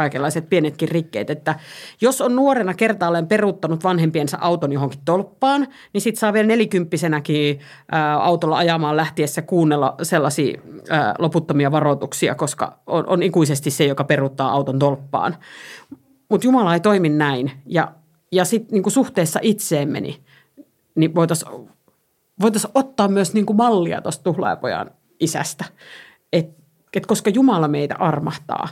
kaikenlaiset 0.00 0.48
pienetkin 0.50 0.88
rikkeet. 0.88 1.30
Että 1.30 1.54
jos 2.00 2.20
on 2.20 2.36
nuorena 2.36 2.74
kertaalleen 2.74 3.26
peruuttanut 3.26 3.84
vanhempiensa 3.84 4.38
auton 4.40 4.72
johonkin 4.72 5.00
tolppaan, 5.04 5.66
niin 5.92 6.00
sitten 6.00 6.20
saa 6.20 6.32
vielä 6.32 6.46
nelikymppisenäkin 6.46 7.60
ää, 7.92 8.16
autolla 8.16 8.56
ajamaan 8.56 8.96
lähtiessä 8.96 9.42
kuunnella 9.42 9.94
sellaisia 10.02 10.60
ää, 10.90 11.14
loputtomia 11.18 11.72
varoituksia, 11.72 12.34
koska 12.34 12.78
on, 12.86 13.06
on 13.06 13.22
ikuisesti 13.22 13.70
se, 13.70 13.84
joka 13.84 14.04
peruuttaa 14.04 14.52
auton 14.52 14.78
tolppaan. 14.78 15.36
Mutta 16.28 16.46
Jumala 16.46 16.74
ei 16.74 16.80
toimi 16.80 17.08
näin. 17.08 17.50
Ja, 17.66 17.92
ja 18.32 18.44
sitten 18.44 18.72
niin 18.72 18.90
suhteessa 18.90 19.40
itseemme, 19.42 20.00
niin, 20.00 20.24
niin 20.94 21.14
voitaisiin 21.14 21.68
voitais 22.40 22.68
ottaa 22.74 23.08
myös 23.08 23.34
niin 23.34 23.56
mallia 23.56 24.00
tuosta 24.00 24.24
tuhlaajapojan 24.24 24.90
isästä. 25.20 25.64
Et, 26.32 26.50
et 26.94 27.06
koska 27.06 27.30
Jumala 27.30 27.68
meitä 27.68 27.96
armahtaa, 27.98 28.68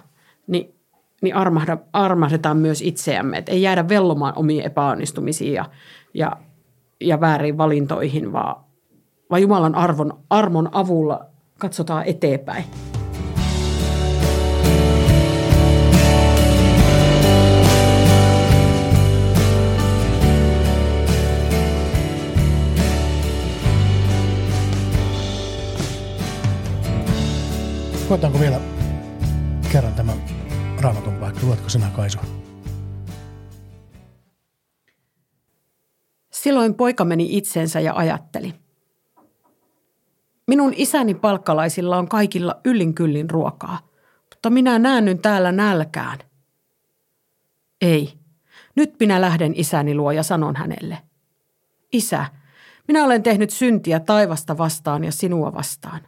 niin 0.47 0.78
niin 1.23 1.35
armahda, 1.35 1.79
armahdetaan 1.93 2.57
myös 2.57 2.83
itseämme. 2.83 3.39
Että 3.39 3.53
ei 3.53 3.63
jäädä 3.63 3.89
vellomaan 3.89 4.33
omiin 4.37 4.65
epäonnistumisiin 4.65 5.53
ja, 5.53 5.65
ja, 6.15 6.37
ja 7.01 7.21
väärin 7.21 7.59
valintoihin, 7.59 8.33
vaan, 8.33 8.65
vaan 9.31 9.43
Jumalan 9.43 9.75
arvon, 9.75 10.19
armon 10.31 10.69
avulla 10.73 11.27
katsotaan 11.59 12.05
eteenpäin. 12.05 12.65
Koetaanko 28.09 28.41
vielä 28.41 28.61
kerran 29.73 29.95
tämän 29.95 30.28
raamatun 30.81 31.15
paikka. 31.15 31.47
Luotko 31.47 31.69
sinä 31.69 31.91
Kaisu? 31.97 32.19
Silloin 36.33 36.75
poika 36.75 37.05
meni 37.05 37.37
itsensä 37.37 37.81
ja 37.81 37.95
ajatteli. 37.95 38.55
Minun 40.47 40.73
isäni 40.77 41.15
palkkalaisilla 41.15 41.99
on 41.99 42.09
kaikilla 42.09 42.61
yllin 42.65 42.95
kyllin 42.95 43.31
ruokaa, 43.31 43.79
mutta 44.31 44.51
minä 44.51 44.79
näännyn 44.79 45.19
täällä 45.19 45.53
nälkään. 45.53 46.19
Ei, 47.81 48.13
nyt 48.75 48.95
minä 49.01 49.21
lähden 49.21 49.53
isäni 49.57 49.95
luo 49.95 50.11
ja 50.11 50.23
sanon 50.23 50.57
hänelle. 50.57 50.99
Isä, 51.93 52.27
minä 52.89 53.05
olen 53.05 53.23
tehnyt 53.23 53.51
syntiä 53.51 54.01
taivasta 54.01 54.59
vastaan 54.59 55.05
ja 55.05 55.13
sinua 55.13 55.55
vastaan. 55.55 56.01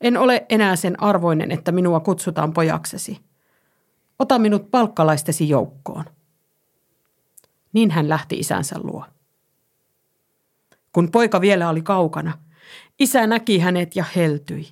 En 0.00 0.16
ole 0.16 0.46
enää 0.48 0.76
sen 0.76 1.02
arvoinen, 1.02 1.50
että 1.50 1.72
minua 1.72 2.00
kutsutaan 2.00 2.52
pojaksesi– 2.52 3.18
ota 4.18 4.38
minut 4.38 4.70
palkkalaistesi 4.70 5.48
joukkoon. 5.48 6.04
Niin 7.72 7.90
hän 7.90 8.08
lähti 8.08 8.38
isänsä 8.38 8.76
luo. 8.82 9.04
Kun 10.92 11.10
poika 11.10 11.40
vielä 11.40 11.68
oli 11.68 11.82
kaukana, 11.82 12.38
isä 12.98 13.26
näki 13.26 13.58
hänet 13.58 13.96
ja 13.96 14.04
heltyi. 14.16 14.68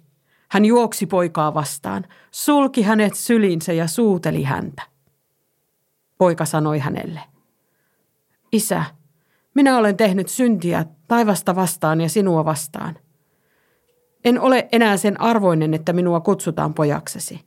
Hän 0.51 0.65
juoksi 0.65 1.07
poikaa 1.07 1.55
vastaan, 1.55 2.05
sulki 2.31 2.83
hänet 2.83 3.15
sylinsä 3.15 3.73
ja 3.73 3.87
suuteli 3.87 4.43
häntä. 4.43 4.83
Poika 6.19 6.45
sanoi 6.45 6.79
hänelle, 6.79 7.21
Isä, 8.53 8.85
minä 9.55 9.79
olen 9.79 9.97
tehnyt 9.97 10.29
syntiä 10.29 10.85
taivasta 11.09 11.55
vastaan 11.57 12.01
ja 12.01 12.09
sinua 12.09 12.45
vastaan. 12.45 12.99
En 14.25 14.41
ole 14.41 14.69
enää 14.73 14.97
sen 14.97 15.21
arvoinen, 15.21 15.75
että 15.75 15.93
minua 15.93 16.21
kutsutaan 16.21 16.75
pojaksesi. 16.75 17.45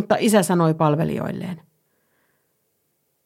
Mutta 0.00 0.16
isä 0.18 0.42
sanoi 0.42 0.74
palvelijoilleen, 0.74 1.62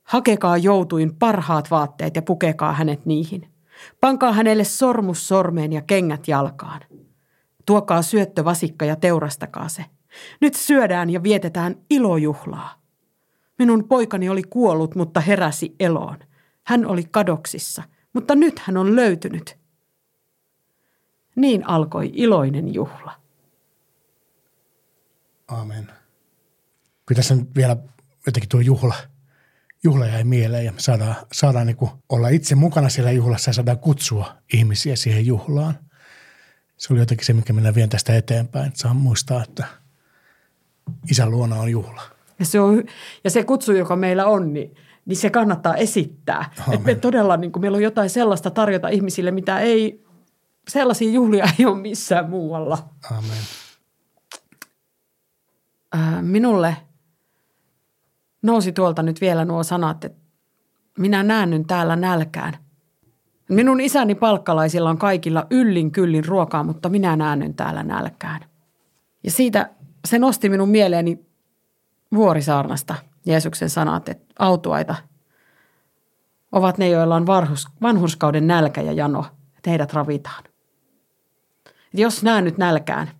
hakekaa 0.02 0.56
joutuin 0.56 1.16
parhaat 1.16 1.70
vaatteet 1.70 2.16
ja 2.16 2.22
pukekaa 2.22 2.72
hänet 2.72 3.06
niihin. 3.06 3.48
Pankaa 4.00 4.32
hänelle 4.32 4.64
sormus 4.64 5.28
sormeen 5.28 5.72
ja 5.72 5.82
kengät 5.82 6.28
jalkaan. 6.28 6.80
Tuokaa 7.66 8.02
syöttö 8.02 8.44
vasikka 8.44 8.84
ja 8.84 8.96
teurastakaa 8.96 9.68
se. 9.68 9.84
Nyt 10.40 10.54
syödään 10.54 11.10
ja 11.10 11.22
vietetään 11.22 11.76
ilojuhlaa. 11.90 12.82
Minun 13.58 13.88
poikani 13.88 14.28
oli 14.28 14.42
kuollut, 14.42 14.94
mutta 14.94 15.20
heräsi 15.20 15.74
eloon. 15.80 16.18
Hän 16.64 16.86
oli 16.86 17.04
kadoksissa, 17.10 17.82
mutta 18.12 18.34
nyt 18.34 18.58
hän 18.58 18.76
on 18.76 18.96
löytynyt. 18.96 19.58
Niin 21.36 21.68
alkoi 21.68 22.10
iloinen 22.14 22.74
juhla. 22.74 23.12
Amen. 25.48 26.03
Kyllä 27.06 27.16
tässä 27.16 27.34
nyt 27.34 27.54
vielä 27.56 27.76
jotenkin 28.26 28.48
tuo 28.48 28.60
juhla, 28.60 28.94
juhla 29.84 30.06
jäi 30.06 30.24
mieleen 30.24 30.64
ja 30.64 30.72
me 30.72 30.80
saadaan, 30.80 31.14
saadaan 31.32 31.66
niin 31.66 31.76
olla 32.08 32.28
itse 32.28 32.54
mukana 32.54 32.88
siellä 32.88 33.10
juhlassa 33.10 33.48
ja 33.48 33.54
saadaan 33.54 33.78
kutsua 33.78 34.36
ihmisiä 34.52 34.96
siihen 34.96 35.26
juhlaan. 35.26 35.78
Se 36.76 36.92
oli 36.92 37.00
jotenkin 37.00 37.26
se, 37.26 37.32
mikä 37.32 37.52
minä 37.52 37.74
vien 37.74 37.88
tästä 37.88 38.16
eteenpäin, 38.16 38.66
että 38.66 38.78
saan 38.78 38.96
muistaa, 38.96 39.42
että 39.42 39.64
isän 41.10 41.30
luona 41.30 41.56
on 41.56 41.70
juhla. 41.70 42.02
Ja 42.38 42.44
se, 42.44 42.60
on, 42.60 42.84
ja 43.24 43.30
se 43.30 43.44
kutsu, 43.44 43.72
joka 43.72 43.96
meillä 43.96 44.26
on, 44.26 44.52
niin, 44.52 44.74
niin 45.06 45.16
se 45.16 45.30
kannattaa 45.30 45.74
esittää. 45.74 46.50
Että 46.72 46.86
me 46.86 46.94
todella, 46.94 47.36
niin 47.36 47.52
kuin 47.52 47.60
meillä 47.60 47.76
on 47.76 47.82
jotain 47.82 48.10
sellaista 48.10 48.50
tarjota 48.50 48.88
ihmisille, 48.88 49.30
mitä 49.30 49.60
ei, 49.60 50.04
sellaisia 50.68 51.10
juhlia 51.10 51.44
ei 51.58 51.66
ole 51.66 51.78
missään 51.80 52.30
muualla. 52.30 52.88
Amen. 53.10 53.44
minulle 56.22 56.76
nousi 58.44 58.72
tuolta 58.72 59.02
nyt 59.02 59.20
vielä 59.20 59.44
nuo 59.44 59.62
sanat, 59.62 60.04
että 60.04 60.18
minä 60.98 61.22
näännyn 61.22 61.66
täällä 61.66 61.96
nälkään. 61.96 62.56
Minun 63.48 63.80
isäni 63.80 64.14
palkkalaisilla 64.14 64.90
on 64.90 64.98
kaikilla 64.98 65.46
yllin 65.50 65.90
kyllin 65.90 66.24
ruokaa, 66.24 66.62
mutta 66.62 66.88
minä 66.88 67.16
näännyn 67.16 67.54
täällä 67.54 67.82
nälkään. 67.82 68.40
Ja 69.24 69.30
siitä 69.30 69.70
se 70.04 70.18
nosti 70.18 70.48
minun 70.48 70.68
mieleeni 70.68 71.26
Vuorisaarnasta 72.14 72.94
Jeesuksen 73.26 73.70
sanat, 73.70 74.08
että 74.08 74.34
autuaita 74.38 74.94
ovat 76.52 76.78
ne, 76.78 76.88
joilla 76.88 77.16
on 77.16 77.26
varhus, 77.26 77.68
vanhurskauden 77.82 78.46
nälkä 78.46 78.80
ja 78.80 78.92
jano, 78.92 79.26
että 79.56 79.70
heidät 79.70 79.92
ravitaan. 79.92 80.44
Et 81.66 82.00
jos 82.00 82.22
näen 82.22 82.44
nyt 82.44 82.58
nälkään, 82.58 83.10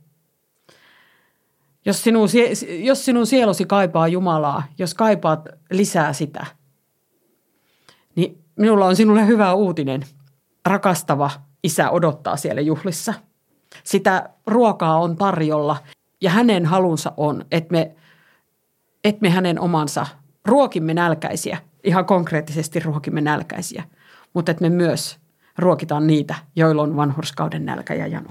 jos 1.86 2.02
sinun, 2.02 2.28
jos 2.66 3.04
sinun 3.04 3.26
sielosi 3.26 3.64
kaipaa 3.64 4.08
Jumalaa, 4.08 4.62
jos 4.78 4.94
kaipaat 4.94 5.48
lisää 5.70 6.12
sitä, 6.12 6.46
niin 8.16 8.44
minulla 8.56 8.86
on 8.86 8.96
sinulle 8.96 9.26
hyvä 9.26 9.54
uutinen. 9.54 10.02
Rakastava 10.66 11.30
isä 11.62 11.90
odottaa 11.90 12.36
siellä 12.36 12.60
juhlissa. 12.60 13.14
Sitä 13.84 14.28
ruokaa 14.46 14.98
on 14.98 15.16
tarjolla 15.16 15.76
ja 16.20 16.30
hänen 16.30 16.66
halunsa 16.66 17.12
on, 17.16 17.44
että 17.50 17.72
me, 17.72 17.94
että 19.04 19.22
me 19.22 19.30
hänen 19.30 19.60
omansa 19.60 20.06
ruokimme 20.44 20.94
nälkäisiä, 20.94 21.58
ihan 21.84 22.04
konkreettisesti 22.04 22.80
ruokimme 22.80 23.20
nälkäisiä, 23.20 23.84
mutta 24.34 24.50
että 24.50 24.62
me 24.62 24.68
myös 24.68 25.18
ruokitaan 25.58 26.06
niitä, 26.06 26.34
joilla 26.56 26.82
on 26.82 26.96
vanhurskauden 26.96 27.64
nälkä 27.64 27.94
ja 27.94 28.06
jano. 28.06 28.30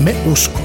Me 0.00 0.14
usko 0.32 0.57